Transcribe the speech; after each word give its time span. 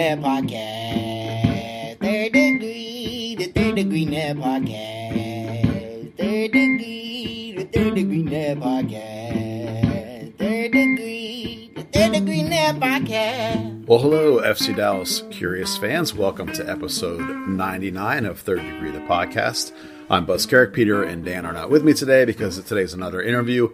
Net 0.00 0.18
Podcast. 0.20 1.98
Third 2.00 2.32
degree, 2.32 3.36
the 3.38 3.48
third 3.48 3.74
degree 3.74 4.06
net 4.06 4.38
podcast. 4.38 6.16
Third 6.16 6.52
degree, 6.52 7.54
the 7.58 7.64
third 7.64 7.94
degree 7.96 8.22
net 8.22 8.56
podcast. 8.60 10.38
Third 10.38 10.72
degree, 10.72 11.70
the 11.76 11.82
third 11.82 12.12
degree 12.14 12.42
net 12.42 12.76
podcast. 12.76 13.86
Well, 13.86 13.98
hello, 13.98 14.40
FC 14.40 14.74
Dallas 14.74 15.22
curious 15.30 15.76
fans. 15.76 16.14
Welcome 16.14 16.50
to 16.54 16.66
episode 16.66 17.20
99 17.46 18.24
of 18.24 18.40
Third 18.40 18.62
Degree, 18.62 18.92
the 18.92 19.00
podcast. 19.00 19.72
I'm 20.08 20.24
Buzz 20.24 20.46
Carrick. 20.46 20.72
Peter 20.72 21.02
and 21.02 21.26
Dan 21.26 21.44
are 21.44 21.52
not 21.52 21.68
with 21.68 21.84
me 21.84 21.92
today 21.92 22.24
because 22.24 22.58
today's 22.62 22.94
another 22.94 23.20
interview. 23.20 23.68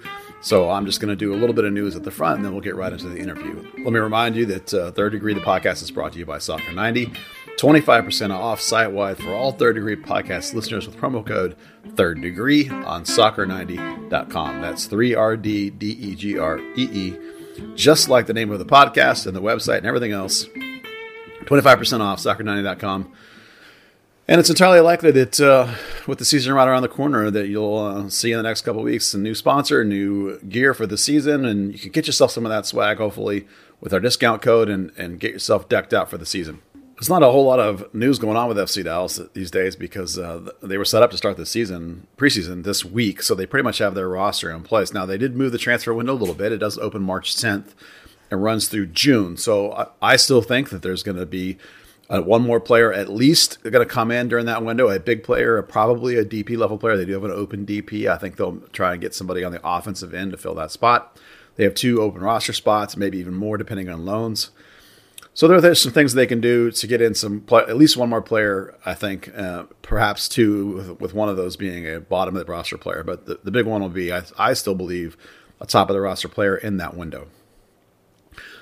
So 0.47 0.71
I'm 0.71 0.87
just 0.87 1.01
going 1.01 1.09
to 1.09 1.17
do 1.17 1.35
a 1.35 1.35
little 1.35 1.57
bit 1.57 1.65
of 1.65 1.73
news 1.73 1.97
at 1.97 2.05
the 2.05 2.13
front 2.13 2.37
and 2.37 2.45
then 2.45 2.53
we'll 2.53 2.61
get 2.61 2.77
right 2.77 2.93
into 2.93 3.09
the 3.09 3.19
interview. 3.19 3.69
Let 3.79 3.93
me 3.93 3.99
remind 3.99 4.37
you 4.37 4.47
that 4.47 4.73
uh, 4.73 4.93
Third 4.93 5.11
Degree, 5.11 5.35
the 5.35 5.41
podcast, 5.41 5.83
is 5.83 5.91
brought 5.91 6.13
to 6.13 6.21
you 6.21 6.25
by 6.25 6.39
Soccer 6.39 6.71
90. 6.71 7.11
25% 7.59 8.31
off 8.31 8.61
site 8.61 8.93
wide 8.93 9.19
for 9.19 9.35
all 9.35 9.51
Third 9.51 9.73
Degree 9.73 9.97
podcast 9.97 10.55
listeners 10.55 10.87
with 10.87 10.97
promo 10.97 11.27
code 11.27 11.57
Third 11.97 12.21
Degree 12.21 12.69
on 12.69 13.03
soccer90.com. 13.03 14.61
That's 14.61 14.87
3RDDEGREE, 14.87 17.75
just 17.75 18.09
like 18.09 18.27
the 18.27 18.33
name 18.33 18.53
of 18.53 18.61
the 18.61 18.67
podcast 18.67 19.27
and 19.27 19.35
the 19.35 19.43
website 19.43 19.79
and 19.79 19.87
everything 19.87 20.13
else. 20.13 20.45
25% 20.45 21.99
off 21.99 22.21
soccer90.com. 22.21 23.13
And 24.29 24.41
it's 24.41 24.51
entirely 24.51 24.81
likely 24.81 25.13
that 25.13 25.39
uh, 25.39 25.73
with 26.09 26.19
the 26.19 26.25
season 26.25 26.53
right 26.53 26.67
around 26.67 26.83
the 26.83 26.89
corner, 26.89 27.31
that 27.31 27.47
you'll 27.47 27.79
uh, 27.79 28.09
see 28.09 28.33
in 28.33 28.39
the 28.39 28.43
next 28.43 28.63
couple 28.63 28.83
weeks 28.83 29.15
a 29.15 29.19
new 29.19 29.37
sponsor, 29.37 29.85
new 29.85 30.41
gear 30.41 30.75
for 30.75 30.85
the 30.85 30.99
season, 30.99 31.45
and 31.45 31.73
you 31.73 31.79
can 31.79 31.93
get 31.93 32.09
yourself 32.09 32.33
some 32.33 32.45
of 32.45 32.51
that 32.51 32.67
swag, 32.67 32.99
hopefully, 32.99 33.47
with 33.81 33.95
our 33.95 34.01
discount 34.01 34.43
code 34.43 34.69
and, 34.69 34.91
and 34.97 35.21
get 35.21 35.31
yourself 35.33 35.69
decked 35.69 35.95
out 35.95 36.11
for 36.11 36.19
the 36.19 36.27
season. 36.27 36.61
There's 36.97 37.09
not 37.09 37.23
a 37.23 37.31
whole 37.31 37.45
lot 37.45 37.61
of 37.61 37.95
news 37.95 38.19
going 38.19 38.37
on 38.37 38.49
with 38.49 38.57
FC 38.57 38.83
Dallas 38.83 39.21
these 39.35 39.51
days 39.51 39.77
because 39.77 40.19
uh, 40.19 40.51
they 40.61 40.79
were 40.79 40.85
set 40.85 41.03
up 41.03 41.13
to 41.13 41.17
start 41.17 41.37
the 41.37 41.47
season 41.47 42.09
preseason 42.17 42.65
this 42.65 42.85
week, 42.85 43.23
so 43.23 43.35
they 43.35 43.47
pretty 43.47 43.65
much 43.65 43.79
have 43.79 43.95
their 43.95 44.09
roster 44.09 44.51
in 44.51 44.63
place. 44.63 44.93
Now 44.93 45.07
they 45.07 45.19
did 45.19 45.37
move 45.37 45.53
the 45.53 45.59
transfer 45.59 45.95
window 45.95 46.15
a 46.15 46.17
little 46.17 46.35
bit. 46.35 46.53
It 46.53 46.59
does 46.59 46.79
open 46.79 47.03
March 47.03 47.37
10th 47.37 47.75
and 48.31 48.43
runs 48.43 48.69
through 48.69 48.87
June. 48.87 49.37
So 49.37 49.73
I, 49.73 49.87
I 50.03 50.17
still 50.17 50.43
think 50.43 50.71
that 50.71 50.83
there's 50.83 51.05
going 51.05 51.19
to 51.19 51.27
be 51.27 51.59
uh, 52.09 52.23
one 52.23 52.43
more 52.43 52.61
player 52.61 52.93
at 52.93 53.09
least 53.09 53.63
going 53.63 53.75
to 53.75 53.87
come 53.87 54.11
in 54.11 54.29
during 54.29 54.47
that 54.47 54.65
window. 54.65 54.89
A 54.89 55.01
big 55.01 55.25
player, 55.25 55.61
probably 55.63 56.17
a 56.17 56.25
DP 56.25 56.57
level 56.57 56.79
player. 56.79 56.97
They 56.97 57.05
do 57.05 57.15
have 57.15 57.25
an 57.25 57.31
open 57.33 57.67
DP. 57.67 58.09
I 58.09 58.17
think 58.17 58.37
they'll 58.37 58.59
try 58.73 58.93
and 58.93 59.01
get 59.01 59.15
somebody 59.15 59.43
on 59.43 59.53
the 59.53 59.61
offensive 59.65 60.15
end 60.15 60.33
to 60.33 60.37
fill 60.37 60.55
that 60.55 60.71
spot. 60.71 61.19
They 61.57 61.65
have 61.65 61.75
two 61.75 62.01
open 62.01 62.21
roster 62.21 62.53
spots, 62.53 62.97
maybe 62.97 63.19
even 63.19 63.35
more 63.35 63.57
depending 63.57 63.89
on 63.89 64.05
loans. 64.05 64.51
So 65.35 65.49
there, 65.49 65.61
there's 65.61 65.83
some 65.83 65.93
things 65.93 66.15
they 66.15 66.27
can 66.27 66.41
do 66.41 66.71
to 66.71 66.87
get 66.87 67.03
in 67.03 67.15
some 67.15 67.41
play, 67.41 67.63
at 67.63 67.77
least 67.77 67.97
one 67.97 68.09
more 68.09 68.23
player. 68.23 68.75
I 68.87 68.95
think 68.95 69.37
uh, 69.37 69.65
perhaps 69.83 70.29
two, 70.29 70.67
with, 70.67 71.01
with, 71.01 71.15
one 71.15 71.29
of 71.29 71.37
those 71.37 71.57
being 71.57 71.87
a 71.87 72.01
bottom 72.01 72.37
of 72.37 72.47
the 72.47 72.51
roster 72.51 72.79
player. 72.79 73.03
But 73.03 73.27
the, 73.27 73.41
the 73.45 73.51
big 73.51 73.67
one 73.67 73.83
will 73.83 73.91
be 73.91 74.13
I, 74.13 74.23
I 74.39 74.55
still 74.55 74.75
believe 74.75 75.17
a 75.61 75.67
top 75.67 75.91
of 75.91 75.95
the 75.95 76.01
roster 76.01 76.29
player 76.29 76.57
in 76.57 76.79
that 76.79 76.97
window. 76.97 77.29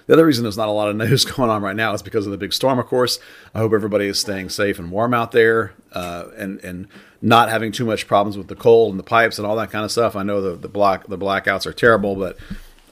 The 0.07 0.13
other 0.13 0.27
reason 0.27 0.45
there's 0.45 0.57
not 0.57 0.69
a 0.69 0.73
lot 0.73 0.89
of 0.89 0.97
news 1.09 1.25
going 1.25 1.51
on 1.51 1.63
right 1.63 1.77
now 1.77 1.95
is 1.95 2.03
because 2.03 2.27
of 2.27 2.33
the 2.33 2.39
big 2.39 2.53
storm, 2.53 2.79
of 2.79 2.87
course. 2.87 3.19
I 3.55 3.59
hope 3.59 3.73
everybody 3.73 4.07
is 4.07 4.19
staying 4.19 4.51
safe 4.51 4.79
and 4.79 4.91
warm 4.91 5.15
out 5.15 5.33
there 5.33 5.75
uh, 5.93 6.27
and, 6.37 6.61
and 6.61 6.89
not 7.23 7.49
having 7.49 7.73
too 7.73 7.85
much 7.85 8.07
problems 8.07 8.37
with 8.37 8.49
the 8.49 8.55
cold 8.55 8.91
and 8.91 8.99
the 8.99 9.05
pipes 9.05 9.39
and 9.39 9.47
all 9.47 9.57
that 9.57 9.71
kind 9.71 9.85
of 9.85 9.91
stuff. 9.91 10.15
I 10.15 10.23
know 10.23 10.41
the, 10.41 10.57
the, 10.57 10.69
black, 10.69 11.07
the 11.07 11.19
blackouts 11.19 11.67
are 11.67 11.73
terrible, 11.73 12.17
but 12.17 12.37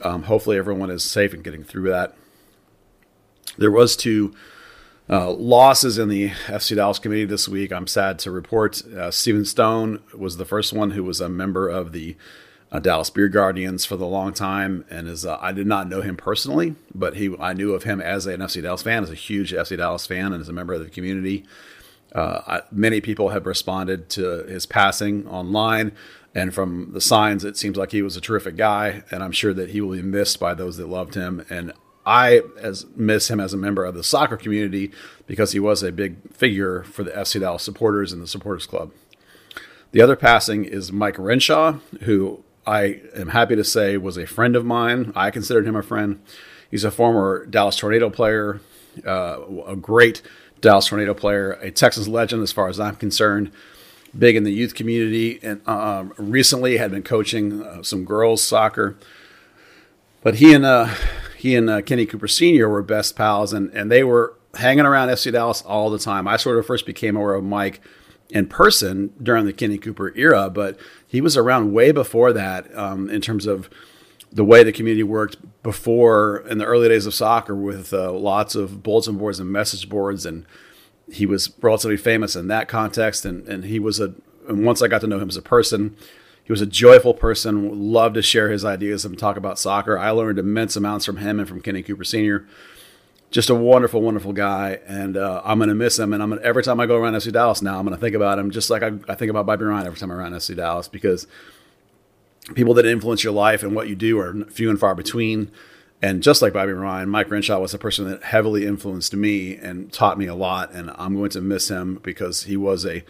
um, 0.01 0.25
hopefully 0.25 0.57
everyone 0.57 0.91
is 0.91 1.05
safe 1.05 1.35
and 1.35 1.45
getting 1.45 1.65
through 1.65 1.91
that. 1.91 2.17
There 3.59 3.71
was 3.71 3.97
two 3.97 4.35
uh, 5.11 5.31
losses 5.31 5.99
in 5.99 6.09
the 6.09 6.31
FC 6.31 6.77
Dallas 6.77 6.99
committee 6.99 7.27
this 7.27 7.47
week. 7.49 7.73
I'm 7.73 7.87
sad 7.87 8.19
to 8.21 8.31
report. 8.31 8.83
Uh, 8.87 9.11
Stephen 9.11 9.45
Stone 9.45 10.03
was 10.17 10.39
the 10.39 10.45
first 10.47 10.73
one 10.73 10.93
who 10.93 11.05
was 11.05 11.21
a 11.21 11.29
member 11.29 11.69
of 11.69 11.93
the 11.93 12.17
uh, 12.73 12.79
Dallas 12.79 13.11
Beer 13.11 13.29
Guardians 13.29 13.85
for 13.85 13.97
the 13.97 14.07
long 14.07 14.33
time, 14.33 14.87
and 14.89 15.07
is 15.07 15.27
uh, 15.27 15.37
I 15.41 15.53
did 15.53 15.67
not 15.67 15.89
know 15.89 16.01
him 16.01 16.17
personally, 16.17 16.75
but 16.95 17.17
he 17.17 17.37
I 17.39 17.53
knew 17.53 17.75
of 17.75 17.83
him 17.83 18.01
as 18.01 18.27
an 18.27 18.41
FC 18.41 18.63
Dallas 18.63 18.83
fan, 18.83 19.03
as 19.03 19.11
a 19.11 19.15
huge 19.15 19.53
FC 19.53 19.77
Dallas 19.77 20.07
fan, 20.07 20.33
and 20.33 20.41
as 20.41 20.49
a 20.49 20.53
member 20.53 20.73
of 20.73 20.83
the 20.83 20.89
community. 20.89 21.45
Uh, 22.15 22.43
I, 22.47 22.61
many 22.71 23.01
people 23.01 23.31
have 23.31 23.47
responded 23.47 24.09
to 24.11 24.45
his 24.45 24.65
passing 24.65 25.27
online, 25.29 25.93
and 26.35 26.55
from 26.55 26.93
the 26.93 27.01
signs, 27.01 27.45
it 27.45 27.59
seems 27.59 27.77
like 27.77 27.93
he 27.93 28.03
was 28.03 28.17
a 28.17 28.21
terrific 28.23 28.57
guy, 28.57 29.03
and 29.11 29.23
I'm 29.23 29.33
sure 29.33 29.53
that 29.53 29.71
he 29.71 29.83
will 29.83 29.97
be 29.97 30.03
missed 30.03 30.41
by 30.41 30.55
those 30.55 30.79
that 30.79 30.89
loved 30.89 31.15
him. 31.15 31.45
And 31.51 31.73
I 32.07 32.41
as 32.59 32.87
miss 32.97 33.31
him 33.31 33.39
as 33.39 33.53
a 33.53 33.59
member 33.59 33.85
of 33.85 33.95
the 33.95 34.03
soccer 34.03 34.37
community 34.37 34.93
because 35.27 35.53
he 35.53 35.61
was 35.61 35.83
a 35.83 35.93
big 35.93 36.33
figure 36.33 36.83
for 36.85 37.05
the 37.05 37.11
FC 37.11 37.41
Dallas 37.41 37.63
supporters 37.63 38.13
and 38.13 38.23
the 38.23 38.27
supporters 38.27 38.67
club. 38.67 38.93
The 39.93 40.01
other 40.01 40.17
passing 40.17 40.65
is 40.65 40.91
Mike 40.91 41.19
Renshaw, 41.19 41.79
who 42.03 42.43
I 42.67 43.01
am 43.15 43.29
happy 43.29 43.57
to 43.57 43.65
say 43.65 43.97
was 43.97 44.17
a 44.17 44.27
friend 44.27 44.55
of 44.55 44.65
mine. 44.65 45.13
I 45.17 45.31
considered 45.31 45.67
him 45.67 45.77
a 45.77 45.83
friend. 45.83 46.23
He's 46.71 46.85
a 46.85 46.91
former 46.91 47.45
Dallas 47.47 47.77
Tornado 47.77 48.09
player, 48.09 48.61
uh, 49.07 49.41
a 49.67 49.77
great 49.77 50.23
Dallas 50.61 50.87
Tornado 50.87 51.13
player, 51.13 51.53
a 51.55 51.71
Texas 51.71 52.09
legend 52.09 52.43
as 52.43 52.53
far 52.53 52.69
as 52.69 52.79
I'm 52.79 52.97
concerned. 52.97 53.51
Big 54.17 54.37
in 54.37 54.45
the 54.45 54.53
youth 54.53 54.75
community, 54.75 55.41
and 55.43 55.67
um, 55.67 56.13
recently 56.19 56.77
had 56.77 56.91
been 56.91 57.03
coaching 57.03 57.63
uh, 57.63 57.83
some 57.83 58.05
girls 58.05 58.43
soccer. 58.43 58.97
But 60.23 60.37
he 60.37 60.55
and 60.55 60.65
uh, 60.65 60.89
he 61.39 61.57
and 61.57 61.69
uh, 61.69 61.83
Kenny 61.83 62.07
Cooper 62.07 62.29
Sr. 62.29 62.69
were 62.69 62.83
best 62.83 63.17
pals, 63.17 63.53
and 63.53 63.71
and 63.71 63.91
they 63.91 64.05
were 64.05 64.35
hanging 64.55 64.85
around 64.85 65.09
FC 65.09 65.33
Dallas 65.33 65.63
all 65.63 65.91
the 65.91 65.99
time. 65.99 66.29
I 66.29 66.37
sort 66.37 66.59
of 66.59 66.67
first 66.67 66.85
became 66.85 67.17
aware 67.17 67.35
of 67.35 67.45
Mike 67.45 67.81
in 68.33 68.47
person 68.47 69.13
during 69.23 69.45
the 69.45 69.53
Kenny 69.53 69.77
Cooper 69.77 70.13
era, 70.17 70.49
but 70.49 70.79
he 71.07 71.21
was 71.21 71.37
around 71.37 71.73
way 71.73 71.93
before 71.93 72.33
that 72.33 72.75
um, 72.77 73.11
in 73.11 73.21
terms 73.21 73.47
of 73.47 73.69
the 74.33 74.45
way 74.45 74.65
the 74.65 74.73
community 74.73 75.03
worked 75.03 75.37
before 75.63 76.43
in 76.49 76.57
the 76.57 76.65
early 76.65 76.89
days 76.89 77.05
of 77.05 77.13
soccer 77.13 77.55
with 77.55 77.93
uh, 77.93 78.11
lots 78.11 78.55
of 78.55 78.83
bulletin 78.83 79.19
boards 79.19 79.39
and 79.39 79.53
message 79.53 79.91
boards. 79.91 80.25
And 80.25 80.47
he 81.13 81.27
was 81.27 81.53
relatively 81.61 81.99
famous 81.99 82.35
in 82.35 82.49
that 82.49 82.69
context. 82.69 83.27
And, 83.27 83.47
and 83.47 83.65
he 83.65 83.79
was 83.79 84.01
a, 84.01 84.15
and 84.49 84.65
once 84.65 84.81
I 84.81 84.89
got 84.89 85.03
to 85.03 85.07
know 85.07 85.19
him 85.19 85.29
as 85.29 85.37
a 85.37 85.43
person, 85.43 85.95
he 86.43 86.53
was 86.53 86.63
a 86.63 86.67
joyful 86.67 87.13
person, 87.13 87.93
loved 87.93 88.15
to 88.15 88.23
share 88.23 88.51
his 88.51 88.65
ideas 88.65 89.05
and 89.05 89.19
talk 89.19 89.37
about 89.37 89.59
soccer. 89.59 89.99
I 89.99 90.11
learned 90.11 90.39
immense 90.39 90.75
amounts 90.75 91.05
from 91.05 91.19
him 91.19 91.39
and 91.39 91.47
from 91.47 91.61
Kenny 91.61 91.83
Cooper 91.83 92.05
Sr 92.05 92.47
just 93.33 93.49
a 93.49 93.55
wonderful, 93.55 94.03
wonderful 94.03 94.35
guy, 94.35 94.79
and 94.87 95.17
uh, 95.17 95.41
I'm 95.43 95.59
going 95.59 95.71
to 95.71 95.75
miss 95.75 95.99
him. 95.99 96.13
And 96.13 96.23
I'm 96.23 96.29
gonna, 96.29 96.43
every 96.43 96.63
time 96.63 96.79
I 96.79 96.87
go 96.87 96.97
around 96.97 97.15
FC 97.15 97.33
Dallas 97.33 97.63
now, 97.63 97.79
I'm 97.79 97.87
going 97.87 97.97
to 97.97 98.01
think 98.01 98.15
about 98.15 98.39
him 98.39 98.51
just 98.51 98.69
like 98.69 98.83
I, 98.83 98.93
I 99.09 99.15
think 99.15 99.31
about 99.31 99.47
Bobby 99.47 99.65
Rhine 99.65 99.87
every 99.87 99.99
time 99.99 100.11
I'm 100.11 100.19
around 100.19 100.33
FC 100.33 100.55
Dallas 100.55 100.87
because 100.87 101.27
people 102.55 102.75
that 102.75 102.85
influence 102.85 103.25
your 103.25 103.33
life 103.33 103.63
and 103.63 103.75
what 103.75 103.89
you 103.89 103.95
do 103.95 104.19
are 104.19 104.45
few 104.51 104.69
and 104.69 104.79
far 104.79 104.95
between. 104.95 105.51
And 106.03 106.23
just 106.23 106.43
like 106.43 106.53
Bobby 106.53 106.73
Rhine, 106.73 107.09
Mike 107.09 107.31
Renshaw 107.31 107.59
was 107.59 107.73
a 107.73 107.79
person 107.79 108.09
that 108.11 108.23
heavily 108.23 108.67
influenced 108.67 109.15
me 109.15 109.57
and 109.57 109.91
taught 109.91 110.19
me 110.19 110.27
a 110.27 110.35
lot. 110.35 110.71
And 110.73 110.91
I'm 110.97 111.15
going 111.17 111.31
to 111.31 111.41
miss 111.41 111.69
him 111.69 112.01
because 112.03 112.43
he 112.43 112.57
was 112.57 112.85
a 112.85 113.03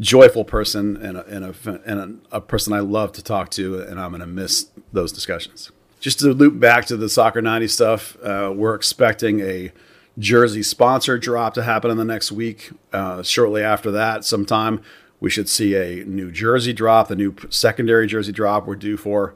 joyful 0.00 0.44
person 0.44 0.96
and 0.96 1.18
a, 1.18 1.26
and 1.26 1.44
a, 1.44 1.80
and 1.84 2.20
a, 2.32 2.36
a 2.38 2.40
person 2.40 2.72
I 2.72 2.80
love 2.80 3.12
to 3.12 3.22
talk 3.22 3.50
to. 3.52 3.80
And 3.80 4.00
I'm 4.00 4.10
going 4.10 4.20
to 4.20 4.26
miss 4.26 4.70
those 4.92 5.12
discussions 5.12 5.70
just 6.00 6.20
to 6.20 6.32
loop 6.32 6.60
back 6.60 6.86
to 6.86 6.96
the 6.96 7.08
Soccer 7.08 7.42
90 7.42 7.68
stuff, 7.68 8.16
uh, 8.22 8.52
we're 8.54 8.74
expecting 8.74 9.40
a 9.40 9.72
jersey 10.18 10.62
sponsor 10.62 11.18
drop 11.18 11.54
to 11.54 11.62
happen 11.62 11.90
in 11.90 11.96
the 11.96 12.04
next 12.04 12.32
week. 12.32 12.70
Uh, 12.92 13.22
shortly 13.22 13.62
after 13.62 13.90
that, 13.90 14.24
sometime, 14.24 14.80
we 15.20 15.30
should 15.30 15.48
see 15.48 15.74
a 15.74 16.04
new 16.04 16.30
jersey 16.30 16.72
drop, 16.72 17.08
the 17.08 17.16
new 17.16 17.34
secondary 17.48 18.06
jersey 18.06 18.32
drop 18.32 18.66
we're 18.66 18.76
due 18.76 18.96
for. 18.96 19.34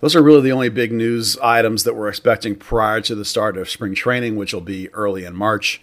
Those 0.00 0.16
are 0.16 0.22
really 0.22 0.40
the 0.40 0.52
only 0.52 0.68
big 0.68 0.92
news 0.92 1.38
items 1.38 1.84
that 1.84 1.94
we're 1.94 2.08
expecting 2.08 2.56
prior 2.56 3.00
to 3.02 3.14
the 3.14 3.24
start 3.24 3.56
of 3.56 3.70
spring 3.70 3.94
training, 3.94 4.36
which 4.36 4.52
will 4.52 4.60
be 4.60 4.88
early 4.94 5.24
in 5.24 5.36
March. 5.36 5.80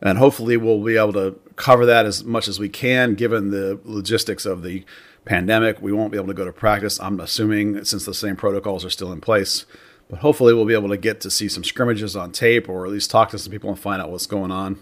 And 0.00 0.18
hopefully, 0.18 0.56
we'll 0.56 0.82
be 0.82 0.96
able 0.96 1.12
to 1.14 1.38
cover 1.56 1.86
that 1.86 2.06
as 2.06 2.24
much 2.24 2.48
as 2.48 2.58
we 2.58 2.68
can, 2.68 3.14
given 3.14 3.50
the 3.50 3.80
logistics 3.84 4.46
of 4.46 4.62
the 4.62 4.84
pandemic. 5.26 5.82
We 5.82 5.92
won't 5.92 6.10
be 6.10 6.16
able 6.16 6.28
to 6.28 6.34
go 6.34 6.46
to 6.46 6.52
practice, 6.52 6.98
I'm 6.98 7.20
assuming, 7.20 7.84
since 7.84 8.06
the 8.06 8.14
same 8.14 8.36
protocols 8.36 8.84
are 8.84 8.90
still 8.90 9.12
in 9.12 9.20
place. 9.20 9.66
But 10.08 10.20
hopefully, 10.20 10.54
we'll 10.54 10.64
be 10.64 10.74
able 10.74 10.88
to 10.88 10.96
get 10.96 11.20
to 11.22 11.30
see 11.30 11.48
some 11.48 11.64
scrimmages 11.64 12.16
on 12.16 12.32
tape 12.32 12.68
or 12.68 12.86
at 12.86 12.92
least 12.92 13.10
talk 13.10 13.30
to 13.30 13.38
some 13.38 13.52
people 13.52 13.68
and 13.68 13.78
find 13.78 14.00
out 14.00 14.10
what's 14.10 14.26
going 14.26 14.50
on. 14.50 14.78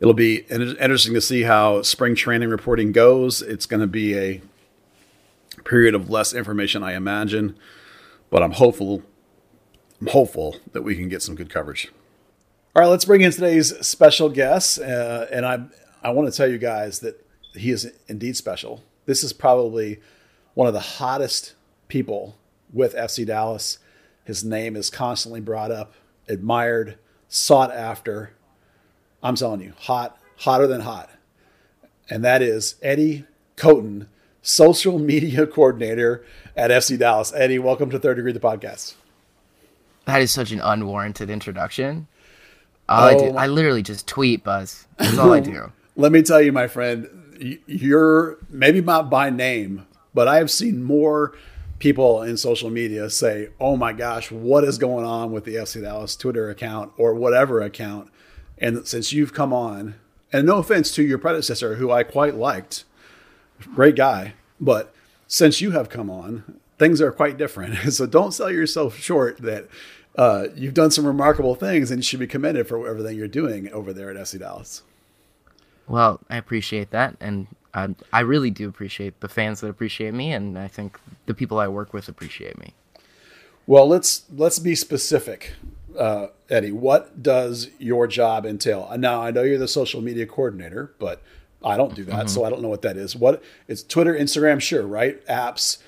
It'll 0.00 0.14
be 0.14 0.38
interesting 0.50 1.14
to 1.14 1.20
see 1.20 1.42
how 1.42 1.82
spring 1.82 2.14
training 2.14 2.50
reporting 2.50 2.92
goes. 2.92 3.40
It's 3.40 3.66
going 3.66 3.80
to 3.80 3.86
be 3.86 4.18
a 4.18 4.42
period 5.64 5.94
of 5.94 6.10
less 6.10 6.34
information, 6.34 6.82
I 6.82 6.94
imagine, 6.94 7.56
but 8.30 8.42
I'm 8.42 8.52
hopeful. 8.52 9.02
I'm 10.00 10.08
hopeful 10.08 10.56
that 10.72 10.82
we 10.82 10.94
can 10.96 11.08
get 11.08 11.22
some 11.22 11.34
good 11.34 11.48
coverage. 11.48 11.90
All 12.74 12.82
right, 12.82 12.88
let's 12.88 13.06
bring 13.06 13.22
in 13.22 13.32
today's 13.32 13.74
special 13.86 14.28
guest, 14.28 14.78
uh, 14.78 15.26
and 15.32 15.46
I 15.46 15.64
I 16.02 16.10
want 16.10 16.30
to 16.30 16.36
tell 16.36 16.46
you 16.46 16.58
guys 16.58 17.00
that 17.00 17.26
he 17.54 17.70
is 17.70 17.90
indeed 18.06 18.36
special. 18.36 18.82
This 19.06 19.22
is 19.22 19.32
probably 19.32 20.00
one 20.54 20.66
of 20.66 20.74
the 20.74 20.80
hottest 20.80 21.54
people 21.86 22.36
with 22.72 22.94
FC 22.94 23.24
Dallas. 23.24 23.78
His 24.24 24.44
name 24.44 24.74
is 24.74 24.90
constantly 24.90 25.40
brought 25.40 25.70
up, 25.70 25.94
admired, 26.28 26.98
sought 27.28 27.72
after. 27.72 28.32
I'm 29.22 29.36
telling 29.36 29.60
you, 29.60 29.74
hot, 29.78 30.18
hotter 30.38 30.66
than 30.66 30.80
hot. 30.80 31.08
And 32.10 32.24
that 32.24 32.42
is 32.42 32.74
Eddie 32.82 33.24
Coaten, 33.54 34.08
social 34.42 34.98
media 34.98 35.46
coordinator 35.46 36.24
at 36.56 36.72
FC 36.72 36.98
Dallas. 36.98 37.32
Eddie, 37.32 37.60
welcome 37.60 37.90
to 37.90 38.00
Third 38.00 38.16
Degree 38.16 38.32
the 38.32 38.40
podcast. 38.40 38.94
That 40.06 40.20
is 40.20 40.32
such 40.32 40.50
an 40.50 40.60
unwarranted 40.60 41.30
introduction. 41.30 42.08
All 42.88 43.04
oh, 43.04 43.06
I 43.06 43.14
do, 43.16 43.36
I 43.36 43.46
literally 43.46 43.82
just 43.82 44.08
tweet, 44.08 44.42
Buzz. 44.42 44.88
That's 44.98 45.16
all 45.16 45.32
I 45.32 45.40
do. 45.40 45.72
Let 45.94 46.10
me 46.10 46.22
tell 46.22 46.42
you, 46.42 46.50
my 46.50 46.66
friend, 46.66 47.08
you're 47.66 48.38
maybe 48.48 48.80
not 48.80 49.10
by 49.10 49.30
name, 49.30 49.86
but 50.14 50.28
I 50.28 50.36
have 50.36 50.50
seen 50.50 50.82
more 50.82 51.34
people 51.78 52.22
in 52.22 52.36
social 52.36 52.70
media 52.70 53.10
say, 53.10 53.48
"Oh 53.60 53.76
my 53.76 53.92
gosh, 53.92 54.30
what 54.30 54.64
is 54.64 54.78
going 54.78 55.04
on 55.04 55.32
with 55.32 55.44
the 55.44 55.56
FC 55.56 55.82
Dallas 55.82 56.16
Twitter 56.16 56.50
account 56.50 56.92
or 56.96 57.14
whatever 57.14 57.60
account?" 57.60 58.08
And 58.58 58.86
since 58.86 59.12
you've 59.12 59.34
come 59.34 59.52
on, 59.52 59.96
and 60.32 60.46
no 60.46 60.58
offense 60.58 60.90
to 60.92 61.02
your 61.02 61.18
predecessor, 61.18 61.76
who 61.76 61.90
I 61.90 62.02
quite 62.02 62.34
liked, 62.34 62.84
great 63.74 63.96
guy, 63.96 64.34
but 64.60 64.94
since 65.26 65.60
you 65.60 65.72
have 65.72 65.88
come 65.88 66.10
on, 66.10 66.60
things 66.78 67.00
are 67.00 67.12
quite 67.12 67.36
different. 67.36 67.76
so 67.92 68.06
don't 68.06 68.32
sell 68.32 68.50
yourself 68.50 68.96
short 68.96 69.38
that 69.38 69.68
uh, 70.16 70.48
you've 70.54 70.74
done 70.74 70.90
some 70.90 71.06
remarkable 71.06 71.54
things 71.54 71.90
and 71.90 71.98
you 71.98 72.02
should 72.02 72.20
be 72.20 72.26
commended 72.26 72.66
for 72.66 72.88
everything 72.88 73.16
you're 73.16 73.28
doing 73.28 73.70
over 73.72 73.92
there 73.92 74.10
at 74.10 74.16
FC 74.16 74.38
Dallas. 74.38 74.82
Well, 75.88 76.20
I 76.28 76.36
appreciate 76.36 76.90
that. 76.90 77.16
And 77.20 77.46
I, 77.74 77.94
I 78.12 78.20
really 78.20 78.50
do 78.50 78.68
appreciate 78.68 79.20
the 79.20 79.28
fans 79.28 79.60
that 79.60 79.68
appreciate 79.68 80.14
me. 80.14 80.32
And 80.32 80.58
I 80.58 80.68
think 80.68 80.98
the 81.26 81.34
people 81.34 81.58
I 81.58 81.68
work 81.68 81.92
with 81.92 82.08
appreciate 82.08 82.58
me. 82.58 82.74
Well, 83.66 83.88
let's 83.88 84.22
let's 84.34 84.60
be 84.60 84.76
specific, 84.76 85.54
uh, 85.98 86.28
Eddie. 86.48 86.70
What 86.70 87.20
does 87.20 87.68
your 87.78 88.06
job 88.06 88.46
entail? 88.46 88.88
Now, 88.96 89.22
I 89.22 89.32
know 89.32 89.42
you're 89.42 89.58
the 89.58 89.66
social 89.66 90.00
media 90.00 90.24
coordinator, 90.24 90.92
but 91.00 91.20
I 91.64 91.76
don't 91.76 91.94
do 91.94 92.04
that, 92.04 92.14
mm-hmm. 92.14 92.28
so 92.28 92.44
I 92.44 92.50
don't 92.50 92.62
know 92.62 92.68
what 92.68 92.82
that 92.82 92.96
is. 92.96 93.16
What 93.16 93.42
it's 93.66 93.82
Twitter, 93.82 94.14
Instagram, 94.14 94.60
sure, 94.60 94.86
right? 94.86 95.24
Apps. 95.26 95.78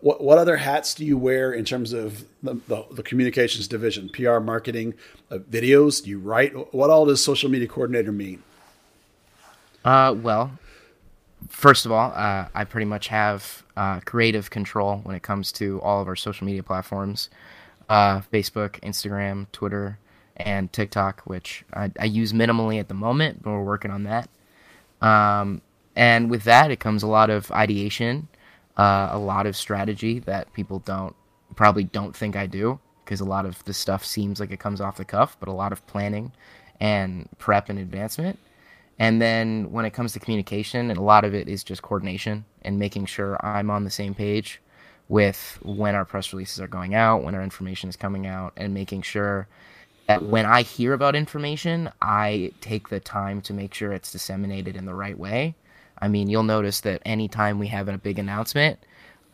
What 0.00 0.20
what 0.20 0.38
other 0.38 0.56
hats 0.56 0.94
do 0.94 1.04
you 1.04 1.16
wear 1.16 1.52
in 1.52 1.64
terms 1.64 1.92
of 1.92 2.24
the, 2.42 2.54
the, 2.66 2.84
the 2.90 3.02
communications 3.04 3.68
division, 3.68 4.08
PR, 4.08 4.40
marketing, 4.40 4.94
uh, 5.30 5.38
videos? 5.38 6.02
Do 6.02 6.10
you 6.10 6.18
write? 6.18 6.74
What 6.74 6.90
all 6.90 7.06
does 7.06 7.22
social 7.22 7.48
media 7.48 7.68
coordinator 7.68 8.12
mean? 8.12 8.42
Uh, 9.88 10.12
well, 10.12 10.50
first 11.48 11.86
of 11.86 11.92
all, 11.92 12.12
uh, 12.14 12.46
I 12.54 12.64
pretty 12.64 12.84
much 12.84 13.08
have 13.08 13.64
uh, 13.74 14.00
creative 14.00 14.50
control 14.50 14.98
when 14.98 15.16
it 15.16 15.22
comes 15.22 15.50
to 15.52 15.80
all 15.80 16.02
of 16.02 16.08
our 16.08 16.14
social 16.14 16.46
media 16.46 16.62
platforms 16.62 17.30
uh, 17.88 18.20
Facebook, 18.20 18.78
Instagram, 18.80 19.46
Twitter, 19.50 19.98
and 20.36 20.70
TikTok, 20.70 21.22
which 21.22 21.64
I, 21.72 21.90
I, 21.98 22.04
use 22.04 22.34
minimally 22.34 22.78
at 22.78 22.88
the 22.88 22.94
moment, 22.94 23.42
but 23.42 23.48
we're 23.48 23.64
working 23.64 23.90
on 23.90 24.02
that. 24.02 24.28
Um, 25.00 25.62
and 25.96 26.30
with 26.30 26.44
that, 26.44 26.70
it 26.70 26.80
comes 26.80 27.02
a 27.02 27.06
lot 27.06 27.30
of 27.30 27.50
ideation, 27.50 28.28
uh, 28.76 29.08
a 29.10 29.18
lot 29.18 29.46
of 29.46 29.56
strategy 29.56 30.18
that 30.18 30.52
people 30.52 30.80
don't 30.80 31.16
probably 31.56 31.84
don't 31.84 32.14
think 32.14 32.36
I 32.36 32.46
do 32.46 32.78
because 33.06 33.22
a 33.22 33.24
lot 33.24 33.46
of 33.46 33.64
the 33.64 33.72
stuff 33.72 34.04
seems 34.04 34.38
like 34.38 34.50
it 34.50 34.60
comes 34.60 34.82
off 34.82 34.98
the 34.98 35.06
cuff, 35.06 35.38
but 35.40 35.48
a 35.48 35.52
lot 35.52 35.72
of 35.72 35.86
planning 35.86 36.32
and 36.78 37.26
prep 37.38 37.70
and 37.70 37.78
advancement. 37.78 38.38
And 38.98 39.22
then 39.22 39.70
when 39.70 39.84
it 39.84 39.92
comes 39.92 40.12
to 40.12 40.20
communication, 40.20 40.90
and 40.90 40.98
a 40.98 41.02
lot 41.02 41.24
of 41.24 41.34
it 41.34 41.48
is 41.48 41.62
just 41.62 41.82
coordination 41.82 42.44
and 42.62 42.78
making 42.78 43.06
sure 43.06 43.44
I'm 43.44 43.70
on 43.70 43.84
the 43.84 43.90
same 43.90 44.14
page 44.14 44.60
with 45.08 45.58
when 45.62 45.94
our 45.94 46.04
press 46.04 46.32
releases 46.32 46.60
are 46.60 46.68
going 46.68 46.94
out, 46.94 47.22
when 47.22 47.34
our 47.34 47.42
information 47.42 47.88
is 47.88 47.96
coming 47.96 48.26
out, 48.26 48.52
and 48.56 48.74
making 48.74 49.02
sure 49.02 49.46
that 50.06 50.22
when 50.22 50.46
I 50.46 50.62
hear 50.62 50.94
about 50.94 51.14
information, 51.14 51.90
I 52.02 52.52
take 52.60 52.88
the 52.88 53.00
time 53.00 53.40
to 53.42 53.52
make 53.52 53.72
sure 53.72 53.92
it's 53.92 54.12
disseminated 54.12 54.76
in 54.76 54.86
the 54.86 54.94
right 54.94 55.18
way. 55.18 55.54
I 56.00 56.08
mean, 56.08 56.28
you'll 56.28 56.42
notice 56.42 56.80
that 56.80 57.02
anytime 57.04 57.58
we 57.58 57.68
have 57.68 57.88
a 57.88 57.98
big 57.98 58.18
announcement, 58.18 58.78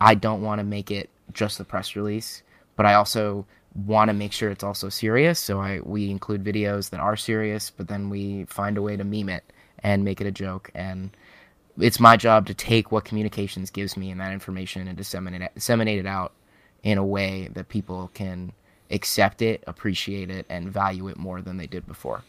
I 0.01 0.15
don't 0.15 0.43
want 0.43 0.59
to 0.59 0.65
make 0.65 0.91
it 0.91 1.11
just 1.33 1.59
the 1.59 1.65
press 1.65 1.97
release, 1.97 2.43
but 2.77 2.87
I 2.87 2.95
also 2.95 3.47
want 3.87 4.09
to 4.09 4.15
make 4.15 4.33
sure 4.33 4.51
it's 4.51 4.65
also 4.65 4.89
serious. 4.89 5.39
So 5.39 5.61
I 5.61 5.81
we 5.81 6.11
include 6.11 6.45
videos 6.45 6.91
that 6.91 7.01
are 7.01 7.17
serious, 7.17 7.71
but 7.71 7.89
then 7.89 8.11
we 8.11 8.45
find 8.45 8.77
a 8.79 8.83
way 8.83 8.97
to 8.97 9.05
meme 9.05 9.29
it 9.29 9.45
and 9.85 10.03
make 10.03 10.21
it 10.21 10.27
a 10.27 10.33
joke. 10.33 10.71
And 10.75 11.17
it's 11.79 12.01
my 12.01 12.17
job 12.17 12.47
to 12.47 12.55
take 12.55 12.91
what 12.91 13.05
communications 13.05 13.71
gives 13.71 13.97
me 13.97 14.11
and 14.11 14.21
that 14.21 14.33
information 14.33 14.89
and 14.89 14.97
disseminate 14.97 15.43
it, 15.43 15.55
disseminate 15.55 16.01
it 16.01 16.07
out 16.07 16.33
in 16.83 16.99
a 16.99 17.05
way 17.05 17.49
that 17.53 17.69
people 17.69 18.11
can 18.15 18.53
accept 18.91 19.43
it, 19.43 19.63
appreciate 19.67 20.31
it, 20.31 20.47
and 20.49 20.73
value 20.73 21.09
it 21.09 21.17
more 21.17 21.41
than 21.41 21.59
they 21.59 21.67
did 21.67 21.87
before. 21.87 22.25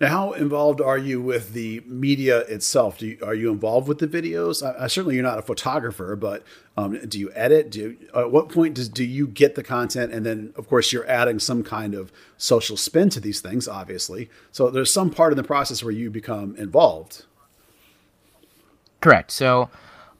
Now, 0.00 0.08
how 0.08 0.32
involved 0.32 0.80
are 0.80 0.98
you 0.98 1.20
with 1.20 1.54
the 1.54 1.82
media 1.86 2.40
itself? 2.40 3.02
You, 3.02 3.18
are 3.22 3.34
you 3.34 3.50
involved 3.50 3.88
with 3.88 3.98
the 3.98 4.06
videos? 4.06 4.64
I, 4.64 4.84
I, 4.84 4.86
certainly, 4.86 5.16
you're 5.16 5.24
not 5.24 5.38
a 5.38 5.42
photographer, 5.42 6.14
but 6.14 6.44
um, 6.76 6.98
do 7.08 7.18
you 7.18 7.32
edit? 7.34 7.70
Do 7.70 7.80
you, 7.80 7.96
at 8.14 8.30
what 8.30 8.48
point 8.48 8.74
does 8.74 8.88
do 8.88 9.04
you 9.04 9.26
get 9.26 9.56
the 9.56 9.64
content? 9.64 10.12
And 10.12 10.24
then, 10.24 10.52
of 10.56 10.68
course, 10.68 10.92
you're 10.92 11.08
adding 11.08 11.40
some 11.40 11.64
kind 11.64 11.94
of 11.94 12.12
social 12.36 12.76
spin 12.76 13.08
to 13.10 13.20
these 13.20 13.40
things, 13.40 13.66
obviously. 13.66 14.30
So 14.52 14.70
there's 14.70 14.92
some 14.92 15.10
part 15.10 15.32
in 15.32 15.36
the 15.36 15.44
process 15.44 15.82
where 15.82 15.92
you 15.92 16.10
become 16.10 16.54
involved. 16.56 17.24
Correct. 19.00 19.32
So 19.32 19.68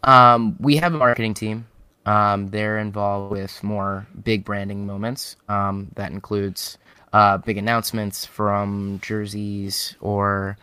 um, 0.02 0.56
we 0.58 0.76
have 0.76 0.92
a 0.92 0.98
marketing 0.98 1.34
team 1.34 1.66
um, 2.08 2.48
they're 2.48 2.78
involved 2.78 3.32
with 3.32 3.62
more 3.62 4.06
big 4.24 4.42
branding 4.42 4.86
moments. 4.86 5.36
Um, 5.50 5.88
that 5.96 6.10
includes 6.10 6.78
uh, 7.12 7.38
big 7.38 7.56
announcements 7.56 8.24
from 8.24 9.00
jerseys 9.02 9.96
or 10.00 10.56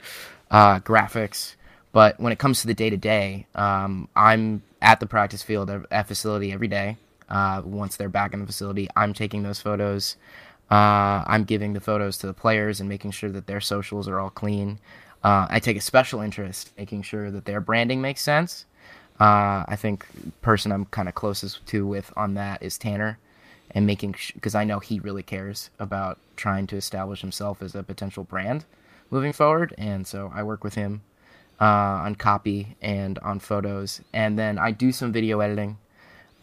uh, 0.51 0.79
graphics. 0.79 1.55
But 1.91 2.19
when 2.19 2.33
it 2.33 2.39
comes 2.39 2.61
to 2.61 2.67
the 2.67 2.73
day 2.73 2.89
to 2.89 2.97
day, 2.97 3.47
um 3.55 4.09
I'm 4.15 4.61
at 4.81 4.99
the 4.99 5.07
practice 5.07 5.41
field 5.41 5.69
at 5.69 6.07
facility 6.07 6.51
every 6.51 6.67
day. 6.67 6.97
Uh, 7.27 7.61
once 7.65 7.95
they're 7.95 8.09
back 8.09 8.33
in 8.33 8.39
the 8.39 8.45
facility, 8.45 8.87
I'm 8.95 9.13
taking 9.13 9.41
those 9.43 9.59
photos. 9.59 10.15
Uh, 10.69 11.23
I'm 11.25 11.43
giving 11.43 11.73
the 11.73 11.79
photos 11.79 12.17
to 12.19 12.27
the 12.27 12.33
players 12.33 12.79
and 12.79 12.89
making 12.89 13.11
sure 13.11 13.31
that 13.31 13.47
their 13.47 13.61
socials 13.61 14.07
are 14.07 14.19
all 14.19 14.29
clean. 14.29 14.79
Uh, 15.23 15.47
I 15.49 15.59
take 15.59 15.77
a 15.77 15.81
special 15.81 16.21
interest 16.21 16.71
making 16.77 17.01
sure 17.03 17.31
that 17.31 17.45
their 17.45 17.61
branding 17.61 18.01
makes 18.01 18.21
sense 18.21 18.65
uh, 19.19 19.63
I 19.67 19.75
think 19.77 20.05
person 20.41 20.71
I'm 20.71 20.85
kind 20.85 21.07
of 21.07 21.15
closest 21.15 21.65
to 21.67 21.87
with 21.87 22.11
on 22.17 22.33
that 22.33 22.61
is 22.61 22.77
Tanner, 22.77 23.17
and 23.71 23.85
making 23.85 24.15
because 24.33 24.53
sh- 24.53 24.55
I 24.55 24.63
know 24.63 24.79
he 24.79 24.99
really 24.99 25.23
cares 25.23 25.69
about 25.79 26.17
trying 26.35 26.67
to 26.67 26.77
establish 26.77 27.21
himself 27.21 27.61
as 27.61 27.75
a 27.75 27.83
potential 27.83 28.23
brand 28.23 28.65
moving 29.11 29.33
forward, 29.33 29.73
and 29.77 30.05
so 30.05 30.31
I 30.33 30.43
work 30.43 30.63
with 30.63 30.75
him 30.75 31.01
uh, 31.59 31.65
on 31.65 32.15
copy 32.15 32.75
and 32.81 33.19
on 33.19 33.39
photos, 33.39 34.01
and 34.13 34.37
then 34.37 34.57
I 34.57 34.71
do 34.71 34.91
some 34.91 35.11
video 35.11 35.39
editing. 35.39 35.77